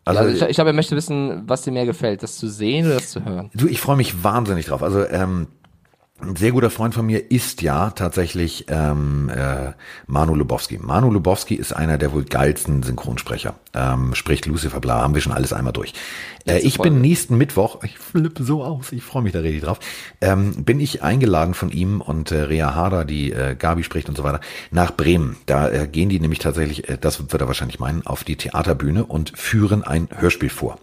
[0.03, 2.95] Also, ich, ich glaube, er möchte wissen, was dir mehr gefällt, das zu sehen oder
[2.95, 3.51] das zu hören.
[3.53, 4.81] Du, ich freue mich wahnsinnig drauf.
[4.81, 5.47] Also ähm,
[6.21, 9.71] ein sehr guter Freund von mir ist ja tatsächlich ähm, äh,
[10.07, 10.77] Manu Lubowski.
[10.77, 13.55] Manu Lubowski ist einer der wohl geilsten Synchronsprecher.
[13.73, 15.93] Ähm, spricht Lucifer Bla, haben wir schon alles einmal durch.
[16.45, 16.91] Äh, ich Folge.
[16.91, 19.79] bin nächsten Mittwoch, ich flippe so aus, ich freue mich da richtig drauf,
[20.21, 24.15] ähm, bin ich eingeladen von ihm und äh, Rea Harder, die äh, Gabi spricht und
[24.15, 24.41] so weiter,
[24.71, 25.37] nach Bremen.
[25.45, 29.05] Da äh, gehen die nämlich tatsächlich, äh, das wird er wahrscheinlich meinen, auf die Theaterbühne
[29.05, 30.77] und führen ein Hörspiel vor.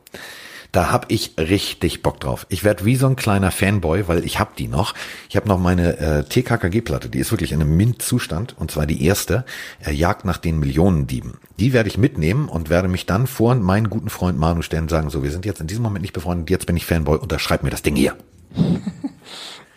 [0.72, 2.46] Da hab ich richtig Bock drauf.
[2.50, 4.94] Ich werd wie so ein kleiner Fanboy, weil ich hab die noch.
[5.30, 9.04] Ich habe noch meine äh, TKKG-Platte, die ist wirklich in einem Mint-Zustand, und zwar die
[9.04, 9.44] erste,
[9.84, 11.38] äh, Jagd nach den Millionendieben.
[11.58, 14.90] Die werde ich mitnehmen und werde mich dann vor meinen guten Freund Manu stellen und
[14.90, 17.62] sagen, so, wir sind jetzt in diesem Moment nicht befreundet, jetzt bin ich Fanboy, unterschreib
[17.62, 18.16] mir das Ding hier.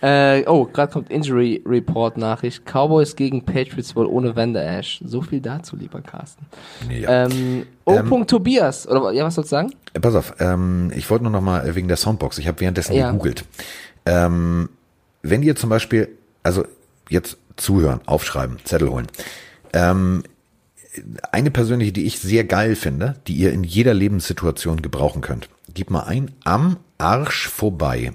[0.02, 2.66] Äh, oh, gerade kommt Injury Report Nachricht.
[2.66, 5.02] Cowboys gegen Patriots wohl ohne Van der Ash.
[5.06, 6.46] So viel dazu, lieber Carsten.
[6.90, 7.26] Ja.
[7.26, 8.24] Ähm, O.
[8.24, 9.74] Tobias, oder ja, was sollst du sagen?
[9.94, 12.94] Äh, Pass auf, ähm, ich wollte nur noch mal wegen der Soundbox, ich habe währenddessen
[12.94, 13.12] Ja.
[13.12, 13.46] gegoogelt.
[14.06, 14.70] Ähm,
[15.22, 16.10] wenn ihr zum Beispiel,
[16.42, 16.66] also
[17.10, 19.08] jetzt zuhören, aufschreiben, Zettel holen.
[19.74, 20.24] Ähm,
[21.32, 25.50] eine persönliche, die ich sehr geil finde, die ihr in jeder Lebenssituation gebrauchen könnt.
[25.74, 28.14] Gib mal ein, am Arsch vorbei.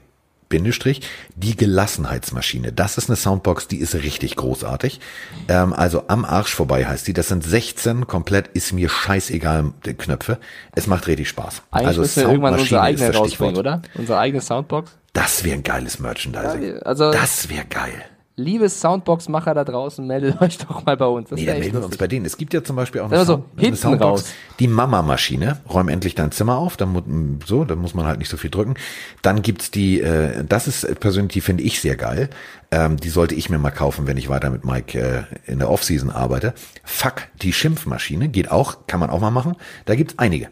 [0.49, 1.03] Bindestrich,
[1.35, 2.73] die Gelassenheitsmaschine.
[2.73, 5.01] Das ist eine Soundbox, die ist richtig großartig.
[5.49, 7.13] Ähm, also am Arsch vorbei heißt die.
[7.13, 10.39] Das sind 16 komplett, ist mir scheißegal, die Knöpfe.
[10.75, 11.63] Es macht richtig Spaß.
[11.71, 13.83] Eigentlich also müssen wir irgendwann unsere eigene rausbringen, oder?
[13.95, 14.91] Unsere eigene Soundbox.
[15.13, 16.79] Das wäre ein geiles Merchandising.
[16.83, 18.05] Also- das wäre geil.
[18.39, 21.31] Liebe Soundbox-Macher da draußen, meldet euch doch mal bei uns.
[21.31, 22.27] Das Nee, dann melden wir uns bei denen.
[22.27, 24.33] Es gibt ja zum Beispiel auch Sag mal so, Sound- hinten Soundbox, raus.
[24.59, 25.61] die Mama-Maschine.
[25.73, 28.75] Räum endlich dein Zimmer auf, dann so, dann muss man halt nicht so viel drücken.
[29.23, 32.29] Dann gibt's die, äh, das ist persönlich, die finde ich sehr geil.
[32.71, 35.71] Ähm, die sollte ich mir mal kaufen, wenn ich weiter mit Mike äh, in der
[35.71, 36.53] Offseason arbeite.
[36.85, 39.57] Fuck, die Schimpfmaschine geht auch, kann man auch mal machen.
[39.87, 40.49] Da gibt's einige.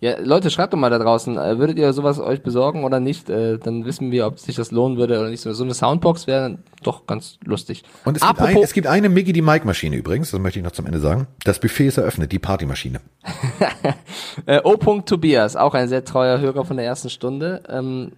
[0.00, 3.28] Ja, Leute, schreibt doch mal da draußen, äh, würdet ihr sowas euch besorgen oder nicht?
[3.28, 5.42] Äh, dann wissen wir, ob sich das lohnen würde oder nicht.
[5.42, 7.84] So eine Soundbox wäre doch ganz lustig.
[8.06, 10.58] Und es gibt, ein, Apropos, es gibt eine Miggy die Mike Maschine übrigens, das möchte
[10.58, 11.26] ich noch zum Ende sagen.
[11.44, 13.00] Das Buffet ist eröffnet, die Partymaschine.
[14.46, 14.76] äh, O.
[15.00, 17.62] Tobias, auch ein sehr treuer Hörer von der ersten Stunde.
[17.68, 18.12] Ähm,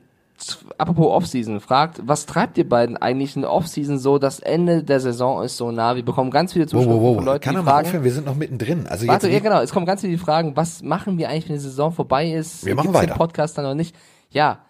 [0.79, 4.19] apropos Offseason, fragt, was treibt ihr beiden eigentlich in der Offseason so?
[4.19, 5.97] Das Ende der Saison ist so nah.
[5.97, 7.25] Wir bekommen ganz viele Wow, Zuschriften wow, von wow.
[7.25, 8.05] Leuten, Kann die fragen, aufhören?
[8.05, 8.87] Wir sind noch mittendrin.
[8.87, 11.61] Also Warte, ja genau, es kommen ganz viele Fragen, was machen wir eigentlich, wenn die
[11.63, 12.65] Saison vorbei ist?
[12.65, 13.15] Wir machen Gibt's weiter.
[13.15, 13.95] den Podcast dann noch nicht?
[14.31, 14.61] Ja,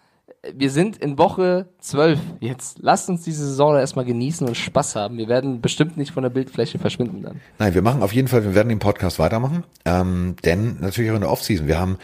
[0.55, 2.79] wir sind in Woche 12 jetzt.
[2.81, 5.17] Lasst uns diese Saison erstmal genießen und Spaß haben.
[5.17, 7.41] Wir werden bestimmt nicht von der Bildfläche verschwinden dann.
[7.59, 11.15] Nein, wir machen auf jeden Fall, wir werden den Podcast weitermachen, ähm, denn natürlich auch
[11.15, 11.69] in der Offseason.
[11.69, 11.97] Wir haben,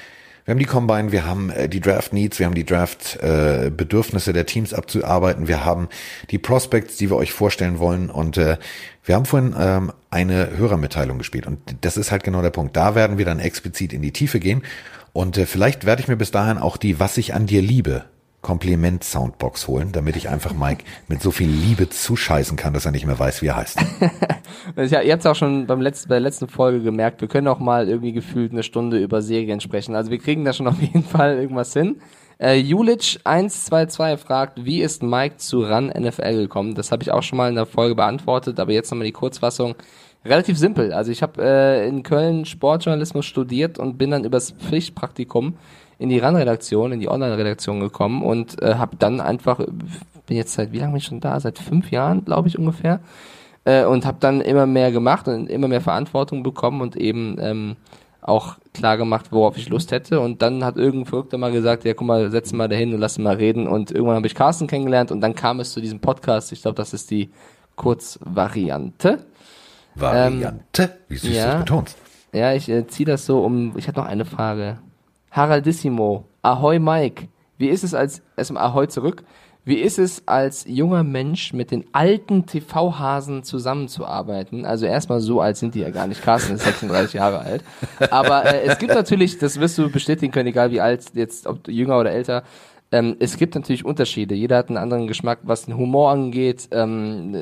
[0.48, 3.70] Wir haben die Combine, wir haben äh, die Draft Needs, wir haben die Draft äh,
[3.70, 5.90] Bedürfnisse der Teams abzuarbeiten, wir haben
[6.30, 8.08] die Prospects, die wir euch vorstellen wollen.
[8.08, 8.56] Und äh,
[9.04, 11.46] wir haben vorhin ähm, eine Hörermitteilung gespielt.
[11.46, 12.74] Und das ist halt genau der Punkt.
[12.78, 14.62] Da werden wir dann explizit in die Tiefe gehen.
[15.12, 18.06] Und äh, vielleicht werde ich mir bis dahin auch die Was ich an dir liebe
[18.42, 23.06] Kompliment-Soundbox holen, damit ich einfach Mike mit so viel Liebe zuscheißen kann, dass er nicht
[23.06, 23.78] mehr weiß, wie er heißt.
[24.76, 27.48] ja, ihr habt es auch schon beim letzten, bei der letzten Folge gemerkt, wir können
[27.48, 29.94] auch mal irgendwie gefühlt eine Stunde über Serien sprechen.
[29.96, 32.00] Also wir kriegen da schon auf jeden Fall irgendwas hin.
[32.40, 36.76] Äh, Julic 122 fragt, wie ist Mike zu RAN NFL gekommen?
[36.76, 39.74] Das habe ich auch schon mal in der Folge beantwortet, aber jetzt nochmal die Kurzfassung.
[40.24, 40.92] Relativ simpel.
[40.92, 45.54] Also ich habe äh, in Köln Sportjournalismus studiert und bin dann übers Pflichtpraktikum
[45.98, 50.72] in die RAN-Redaktion, in die Online-Redaktion gekommen und äh, habe dann einfach, bin jetzt seit,
[50.72, 51.38] wie lange bin ich schon da?
[51.40, 53.00] Seit fünf Jahren, glaube ich ungefähr.
[53.64, 57.76] Äh, und habe dann immer mehr gemacht und immer mehr Verantwortung bekommen und eben ähm,
[58.20, 60.20] auch klar gemacht, worauf ich Lust hätte.
[60.20, 63.18] Und dann hat irgendein Verrückter mal gesagt, ja, guck mal, setz mal dahin und lass
[63.18, 63.66] mal reden.
[63.66, 66.52] Und irgendwann habe ich Carsten kennengelernt und dann kam es zu diesem Podcast.
[66.52, 67.30] Ich glaube, das ist die
[67.76, 69.24] Kurzvariante.
[69.94, 71.98] Variante, ähm, wie süß ja, du das betonst.
[72.32, 73.72] Ja, ich äh, ziehe das so um.
[73.76, 74.78] Ich hatte noch eine Frage.
[75.30, 77.28] Haraldissimo, Ahoi Mike,
[77.58, 79.24] wie ist es als, erstmal Ahoi zurück,
[79.68, 84.64] wie ist es als junger Mensch mit den alten TV-Hasen zusammenzuarbeiten?
[84.64, 86.22] Also erstmal so alt sind die ja gar nicht.
[86.22, 87.62] Carsten ist 36 Jahre alt.
[88.10, 91.68] Aber äh, es gibt natürlich, das wirst du bestätigen können, egal wie alt, jetzt ob
[91.68, 92.44] jünger oder älter,
[92.90, 94.34] ähm, es gibt natürlich Unterschiede.
[94.34, 97.34] Jeder hat einen anderen Geschmack, was den Humor angeht, ähm,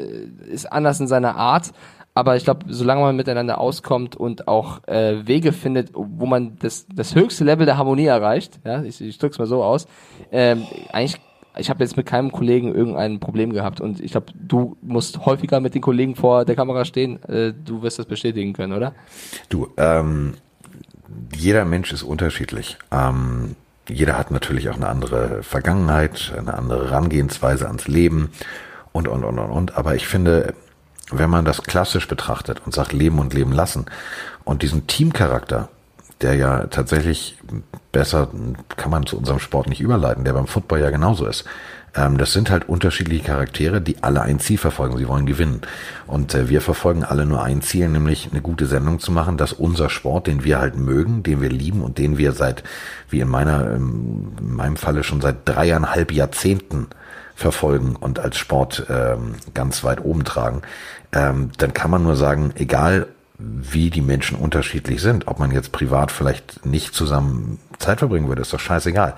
[0.50, 1.70] ist anders in seiner Art.
[2.16, 6.86] Aber ich glaube, solange man miteinander auskommt und auch äh, Wege findet, wo man das,
[6.90, 9.86] das höchste Level der Harmonie erreicht, ja, ich, ich drück's mal so aus,
[10.32, 11.20] ähm, eigentlich
[11.58, 15.60] ich habe jetzt mit keinem Kollegen irgendein Problem gehabt und ich glaube, du musst häufiger
[15.60, 17.22] mit den Kollegen vor der Kamera stehen.
[17.24, 18.94] Äh, du wirst das bestätigen können, oder?
[19.50, 20.34] Du, ähm,
[21.34, 22.78] jeder Mensch ist unterschiedlich.
[22.92, 23.56] Ähm,
[23.88, 28.30] jeder hat natürlich auch eine andere Vergangenheit, eine andere Herangehensweise ans Leben
[28.92, 29.76] und, und, und, und, und.
[29.76, 30.54] Aber ich finde,
[31.10, 33.86] wenn man das klassisch betrachtet und sagt Leben und Leben lassen
[34.44, 35.68] und diesen Teamcharakter,
[36.20, 37.38] der ja tatsächlich
[37.92, 38.28] besser
[38.76, 41.44] kann man zu unserem Sport nicht überleiten, der beim Football ja genauso ist.
[41.96, 44.98] Ähm, das sind halt unterschiedliche Charaktere, die alle ein Ziel verfolgen.
[44.98, 45.62] Sie wollen gewinnen.
[46.06, 49.52] Und äh, wir verfolgen alle nur ein Ziel, nämlich eine gute Sendung zu machen, dass
[49.52, 52.62] unser Sport, den wir halt mögen, den wir lieben und den wir seit,
[53.08, 56.88] wie in meiner, ähm, in meinem Falle schon seit dreieinhalb Jahrzehnten
[57.34, 60.62] verfolgen und als Sport ähm, ganz weit oben tragen,
[61.12, 63.08] ähm, dann kann man nur sagen, egal
[63.38, 68.42] wie die Menschen unterschiedlich sind, ob man jetzt privat vielleicht nicht zusammen Zeit verbringen würde,
[68.42, 69.14] ist doch scheißegal.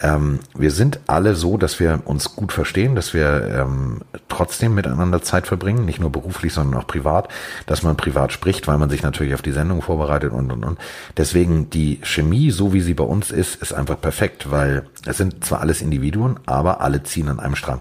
[0.00, 5.22] Ähm, wir sind alle so, dass wir uns gut verstehen, dass wir ähm, trotzdem miteinander
[5.22, 7.28] Zeit verbringen, nicht nur beruflich, sondern auch privat,
[7.66, 10.78] dass man privat spricht, weil man sich natürlich auf die Sendung vorbereitet und und und.
[11.16, 15.44] Deswegen die Chemie, so wie sie bei uns ist, ist einfach perfekt, weil es sind
[15.44, 17.80] zwar alles Individuen, aber alle ziehen an einem Strang.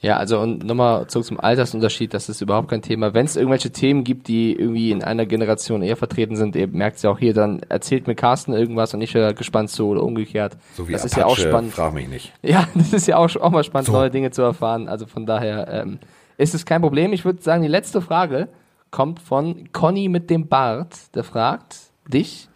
[0.00, 3.14] Ja, also und nochmal zurück zum Altersunterschied, das ist überhaupt kein Thema.
[3.14, 6.98] Wenn es irgendwelche Themen gibt, die irgendwie in einer Generation eher vertreten sind, ihr merkt
[6.98, 10.04] es ja auch hier, dann erzählt mir Carsten irgendwas und ich höre gespannt zu oder
[10.04, 10.56] umgekehrt.
[10.74, 11.72] So wie das Apache, ist ja auch spannend.
[11.72, 12.32] Frag mich nicht.
[12.42, 13.92] Ja, das ist ja auch, auch mal spannend, so.
[13.92, 14.88] neue Dinge zu erfahren.
[14.88, 15.98] Also von daher ähm,
[16.36, 17.12] ist es kein Problem.
[17.12, 18.48] Ich würde sagen, die letzte Frage
[18.92, 21.14] kommt von Conny mit dem Bart.
[21.16, 21.76] Der fragt
[22.06, 22.48] dich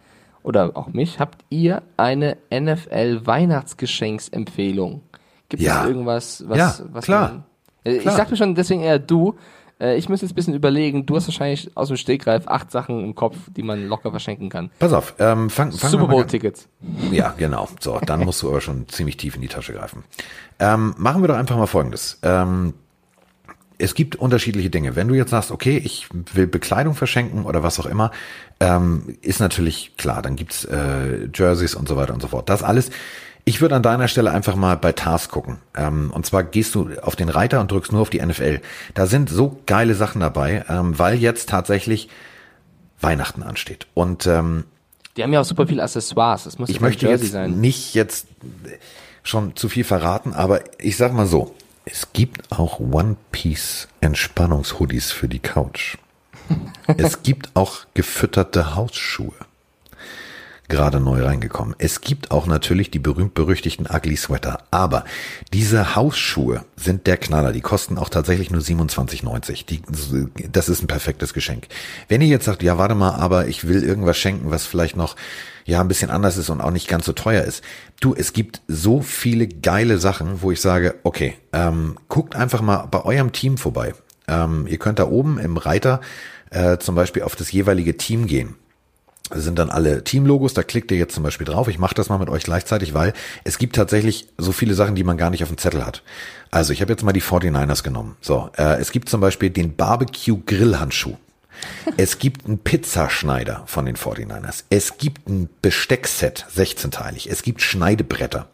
[0.43, 5.01] oder auch mich, habt ihr eine NFL Weihnachtsgeschenksempfehlung?
[5.49, 5.81] Gibt ja.
[5.81, 7.29] es irgendwas, was, ja, was klar.
[7.29, 7.43] Man,
[7.85, 9.35] äh, ich sag mir schon deswegen eher du.
[9.79, 11.05] Äh, ich muss jetzt ein bisschen überlegen.
[11.05, 14.69] Du hast wahrscheinlich aus dem Stegreif acht Sachen im Kopf, die man locker verschenken kann.
[14.79, 16.67] Pass auf, ähm, fang, fang Super Bowl-Tickets.
[17.11, 17.67] Ja, genau.
[17.79, 20.03] So, dann musst du aber schon ziemlich tief in die Tasche greifen.
[20.59, 22.19] Ähm, machen wir doch einfach mal Folgendes.
[22.23, 22.73] Ähm,
[23.79, 24.95] es gibt unterschiedliche Dinge.
[24.95, 28.11] Wenn du jetzt sagst, okay, ich will Bekleidung verschenken oder was auch immer,
[28.59, 32.49] ähm, ist natürlich klar, dann gibt's äh, Jerseys und so weiter und so fort.
[32.49, 32.91] Das alles
[33.45, 35.57] ich würde an deiner Stelle einfach mal bei Tars gucken.
[35.75, 38.61] Ähm, und zwar gehst du auf den Reiter und drückst nur auf die NFL.
[38.93, 42.09] Da sind so geile Sachen dabei, ähm, weil jetzt tatsächlich
[43.01, 43.87] Weihnachten ansteht.
[43.93, 44.63] Und ähm,
[45.17, 46.45] die haben ja auch super viel Accessoires.
[46.45, 47.59] Das muss ich möchte Jersey jetzt sein.
[47.59, 48.27] nicht jetzt
[49.23, 51.53] schon zu viel verraten, aber ich sag mal so:
[51.85, 55.97] Es gibt auch One Piece Entspannungshoodies für die Couch.
[56.97, 59.33] es gibt auch gefütterte Hausschuhe
[60.69, 61.75] gerade neu reingekommen.
[61.77, 65.03] Es gibt auch natürlich die berühmt-berüchtigten Ugly Sweater, aber
[65.51, 67.51] diese Hausschuhe sind der Knaller.
[67.51, 69.65] Die kosten auch tatsächlich nur 27,90.
[69.65, 69.81] Die,
[70.51, 71.67] das ist ein perfektes Geschenk.
[72.07, 75.15] Wenn ihr jetzt sagt, ja, warte mal, aber ich will irgendwas schenken, was vielleicht noch
[75.65, 77.63] ja ein bisschen anders ist und auch nicht ganz so teuer ist.
[77.99, 82.87] Du, es gibt so viele geile Sachen, wo ich sage, okay, ähm, guckt einfach mal
[82.87, 83.93] bei eurem Team vorbei.
[84.27, 86.01] Ähm, ihr könnt da oben im Reiter
[86.49, 88.55] äh, zum Beispiel auf das jeweilige Team gehen
[89.31, 90.53] sind dann alle Teamlogos.
[90.53, 91.67] Da klickt ihr jetzt zum Beispiel drauf.
[91.67, 93.13] Ich mache das mal mit euch gleichzeitig, weil
[93.43, 96.03] es gibt tatsächlich so viele Sachen, die man gar nicht auf dem Zettel hat.
[96.51, 98.15] Also ich habe jetzt mal die 49ers genommen.
[98.21, 101.15] So, äh, es gibt zum Beispiel den Barbecue Grillhandschuh.
[101.97, 104.63] Es gibt einen Pizzaschneider von den 49ers.
[104.69, 107.29] Es gibt ein Besteckset, 16-teilig.
[107.29, 108.47] Es gibt Schneidebretter.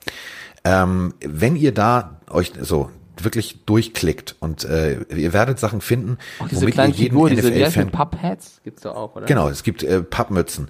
[0.63, 2.91] Ähm, wenn ihr da euch so
[3.23, 7.75] wirklich durchklickt und äh, ihr werdet Sachen finden, Auch diese kleinen Figuren, diese wie heißt
[7.75, 9.25] die, Pappheads gibt's da auch, oder?
[9.25, 10.69] Genau, es gibt äh, Pappmützen.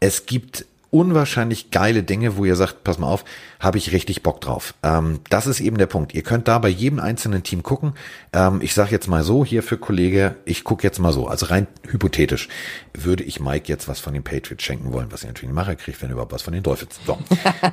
[0.00, 3.24] Es gibt unwahrscheinlich geile Dinge, wo ihr sagt, pass mal auf,
[3.60, 4.74] habe ich richtig Bock drauf.
[4.82, 6.14] Ähm, das ist eben der Punkt.
[6.14, 7.94] Ihr könnt da bei jedem einzelnen Team gucken.
[8.32, 11.46] Ähm, ich sage jetzt mal so, hier für Kollege, ich gucke jetzt mal so, also
[11.46, 12.48] rein hypothetisch,
[12.92, 15.76] würde ich Mike jetzt was von den Patriots schenken wollen, was ich natürlich nicht mache,
[15.76, 16.98] kriegt wenn überhaupt was von den Dolphins.
[17.06, 17.18] So,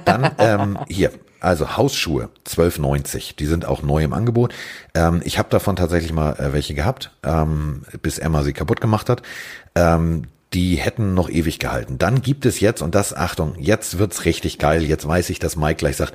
[0.05, 3.35] dann ähm, hier, also Hausschuhe, 12,90.
[3.35, 4.53] Die sind auch neu im Angebot.
[4.93, 9.09] Ähm, ich habe davon tatsächlich mal äh, welche gehabt, ähm, bis Emma sie kaputt gemacht
[9.09, 9.23] hat.
[9.75, 11.97] Ähm, die hätten noch ewig gehalten.
[11.97, 14.83] Dann gibt es jetzt, und das, Achtung, jetzt wird's richtig geil.
[14.83, 16.13] Jetzt weiß ich, dass Mike gleich sagt,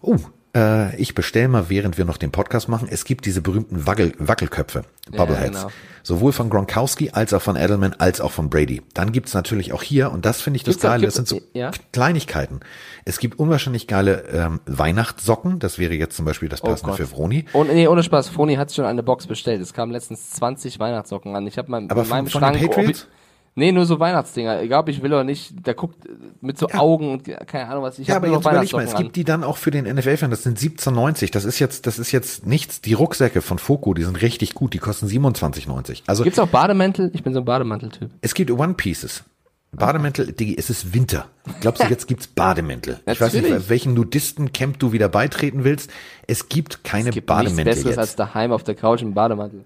[0.00, 0.16] oh,
[0.54, 2.88] äh, ich bestelle mal, während wir noch den Podcast machen.
[2.90, 5.56] Es gibt diese berühmten Wackel, Wackelköpfe, Bubbleheads.
[5.56, 5.72] Ja, genau.
[6.04, 8.82] Sowohl von Gronkowski als auch von Edelman als auch von Brady.
[8.92, 11.40] Dann gibt's natürlich auch hier, und das finde ich das gibt's Geile, das sind so
[11.54, 11.70] ja.
[11.92, 12.60] Kleinigkeiten.
[13.04, 15.60] Es gibt unwahrscheinlich geile ähm, Weihnachtssocken.
[15.60, 17.44] Das wäre jetzt zum Beispiel das oh passende oh für Vroni.
[17.52, 19.62] Und, nee, ohne Spaß, Vroni hat schon eine Box bestellt.
[19.62, 21.46] Es kamen letztens 20 Weihnachtssocken an.
[21.46, 22.58] Ich habe mal Aber in meinem von, Schrank...
[22.58, 23.08] von den Patriots?
[23.54, 24.62] Nee, nur so Weihnachtsdinger.
[24.62, 25.98] Egal, ob ich will oder nicht, der guckt
[26.40, 26.78] mit so Ja.
[26.78, 27.98] Augen und keine Ahnung was.
[27.98, 30.30] Ich Ja, hab aber jetzt überleg mal, es gibt die dann auch für den NFL-Fan,
[30.30, 31.30] das sind 17,90.
[31.32, 32.80] Das ist jetzt, das ist jetzt nichts.
[32.80, 36.02] Die Rucksäcke von Foco, die sind richtig gut, die kosten 27,90.
[36.06, 36.24] Also.
[36.24, 37.10] Gibt's auch Bademäntel?
[37.12, 38.10] Ich bin so ein Bademanteltyp.
[38.22, 39.22] es gibt One Pieces.
[39.74, 41.26] Bademäntel, Digi, es ist Winter.
[41.62, 43.00] Glaubst du, jetzt gibt's Bademäntel?
[43.06, 45.90] Ich weiß nicht, welchen Nudistencamp du wieder beitreten willst.
[46.26, 48.18] Es gibt keine Es gibt nichts Bademäntel Besseres als jetzt.
[48.18, 49.64] daheim auf der Couch im Bademantel.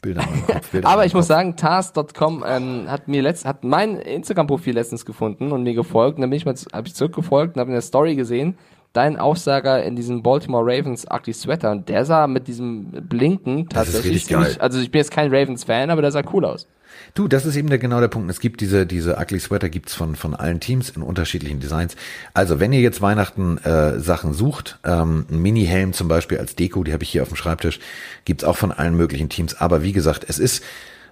[0.00, 3.96] Bilder meinem Kopf, Bilder Aber ich muss sagen, Tars.com ähm, hat mir letzt, hat mein
[3.96, 6.16] Instagram-Profil letztens gefunden und mir gefolgt.
[6.16, 8.56] Und dann bin ich mal, habe ich zurückgefolgt und habe in der Story gesehen,
[8.92, 14.26] dein Aufsager in diesem Baltimore Ravens Ugly Sweater und der sah mit diesem Blinken tatsächlich
[14.26, 16.66] ziemlich, also ich bin jetzt kein Ravens-Fan, aber der sah cool aus.
[17.14, 18.30] Du, das ist eben der, genau der Punkt.
[18.30, 21.96] Es gibt diese, diese Ugly Sweater gibt's von, von allen Teams in unterschiedlichen Designs.
[22.34, 26.84] Also, wenn ihr jetzt Weihnachten äh, Sachen sucht, ähm, ein Mini-Helm zum Beispiel als Deko,
[26.84, 27.80] die habe ich hier auf dem Schreibtisch,
[28.24, 29.54] gibt's auch von allen möglichen Teams.
[29.54, 30.62] Aber wie gesagt, es ist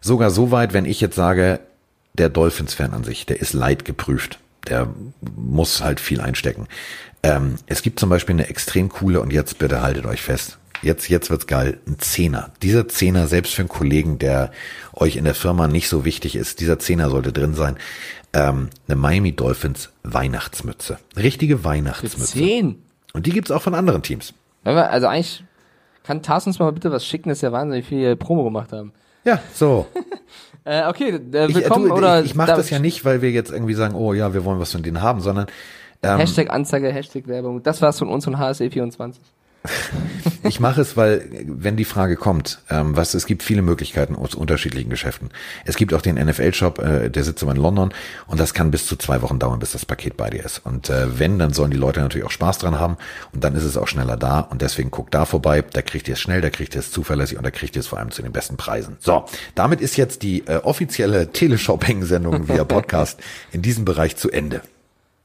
[0.01, 1.61] sogar so weit, wenn ich jetzt sage,
[2.15, 4.39] der Dolphins-Fan an sich, der ist leidgeprüft.
[4.69, 4.89] Der
[5.37, 6.67] muss halt viel einstecken.
[7.23, 11.09] Ähm, es gibt zum Beispiel eine extrem coole, und jetzt bitte haltet euch fest, jetzt,
[11.09, 12.51] jetzt wird's geil, ein Zehner.
[12.63, 14.53] Dieser Zehner, selbst für einen Kollegen, der
[14.95, 17.77] euch in der Firma nicht so wichtig ist, dieser Zehner sollte drin sein.
[18.33, 20.99] Ähm, eine Miami Dolphins Weihnachtsmütze.
[21.17, 22.39] Richtige Für Weihnachtsmütze.
[22.39, 22.83] 10.
[23.15, 24.35] Und die gibt's auch von anderen Teams.
[24.65, 25.45] Also eigentlich
[26.03, 28.93] kann Tars uns mal bitte was schicken, das ist ja wahnsinnig viel Promo gemacht haben.
[29.29, 29.87] Ja, so.
[30.65, 33.31] Äh, okay, äh, Ich, willkommen du, oder ich, ich mache das ja nicht, weil wir
[33.31, 35.47] jetzt irgendwie sagen, oh ja, wir wollen was von denen haben, sondern
[36.03, 37.63] ähm, Hashtag Anzeige, Hashtag Werbung.
[37.63, 39.15] Das war's von uns von HSE24.
[40.45, 44.35] Ich mache es, weil wenn die Frage kommt, ähm, was es gibt viele Möglichkeiten aus
[44.35, 45.31] unterschiedlichen Geschäften.
[45.65, 47.93] Es gibt auch den NFL-Shop, äh, der sitzt aber in London
[48.27, 50.65] und das kann bis zu zwei Wochen dauern, bis das Paket bei dir ist.
[50.65, 52.97] Und äh, wenn, dann sollen die Leute natürlich auch Spaß dran haben
[53.33, 55.63] und dann ist es auch schneller da und deswegen guckt da vorbei.
[55.63, 57.87] Da kriegt ihr es schnell, da kriegt ihr es zuverlässig und da kriegt ihr es
[57.87, 58.97] vor allem zu den besten Preisen.
[59.01, 59.25] So,
[59.55, 63.21] damit ist jetzt die äh, offizielle Teleshopping-Sendung via Podcast
[63.53, 64.63] in diesem Bereich zu Ende.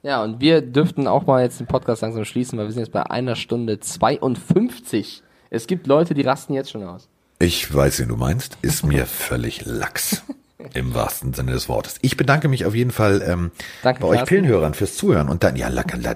[0.04, 2.92] Ja, und wir dürften auch mal jetzt den Podcast langsam schließen, weil wir sind jetzt
[2.92, 5.24] bei einer Stunde 52.
[5.50, 7.08] Es gibt Leute, die rasten jetzt schon aus.
[7.40, 8.58] Ich weiß, wen du meinst.
[8.62, 10.24] Ist mir völlig lax.
[10.74, 11.96] Im wahrsten Sinne des Wortes.
[12.02, 13.52] Ich bedanke mich auf jeden Fall ähm,
[13.82, 14.26] Danke, bei euch.
[14.26, 15.70] Pillenhörern fürs Zuhören und dann, ja,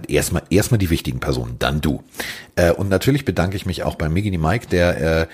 [0.07, 2.03] erstmal erstmal die wichtigen Personen, dann du.
[2.55, 5.27] Äh, und natürlich bedanke ich mich auch bei Migini Mike, der äh,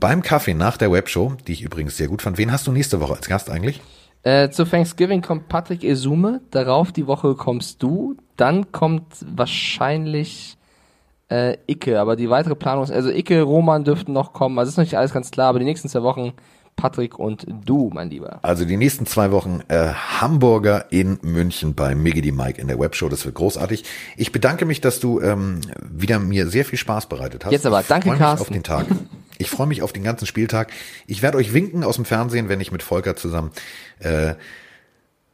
[0.00, 2.36] beim Kaffee nach der Webshow, die ich übrigens sehr gut fand.
[2.36, 3.80] Wen hast du nächste Woche als Gast eigentlich?
[4.24, 9.04] Äh, zu Thanksgiving kommt Patrick Esume, darauf die Woche kommst du, dann kommt
[9.34, 10.56] wahrscheinlich
[11.28, 14.76] äh, Icke, aber die weitere Planung ist, also Icke, Roman dürften noch kommen, also ist
[14.76, 16.34] noch nicht alles ganz klar, aber die nächsten zwei Wochen
[16.76, 18.40] Patrick und du, mein Lieber.
[18.42, 23.08] Also die nächsten zwei Wochen äh, Hamburger in München bei Miggy Mike in der Webshow.
[23.08, 23.84] Das wird großartig.
[24.16, 27.52] Ich bedanke mich, dass du ähm, wieder mir sehr viel Spaß bereitet hast.
[27.52, 28.42] Jetzt aber, Ich danke, mich Carsten.
[28.42, 28.86] auf den Tag.
[29.38, 30.72] Ich freue mich auf den ganzen Spieltag.
[31.06, 33.50] Ich werde euch winken aus dem Fernsehen, wenn ich mit Volker zusammen
[34.00, 34.34] äh,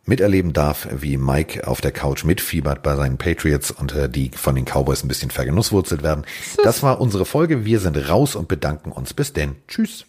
[0.06, 4.55] miterleben darf, wie Mike auf der Couch mitfiebert bei seinen Patriots und äh, die von
[4.55, 6.24] den Cowboys ein bisschen vergenusswurzelt werden.
[6.65, 7.65] Das war unsere Folge.
[7.65, 9.12] Wir sind raus und bedanken uns.
[9.15, 9.56] Bis denn.
[9.69, 10.06] Tschüss.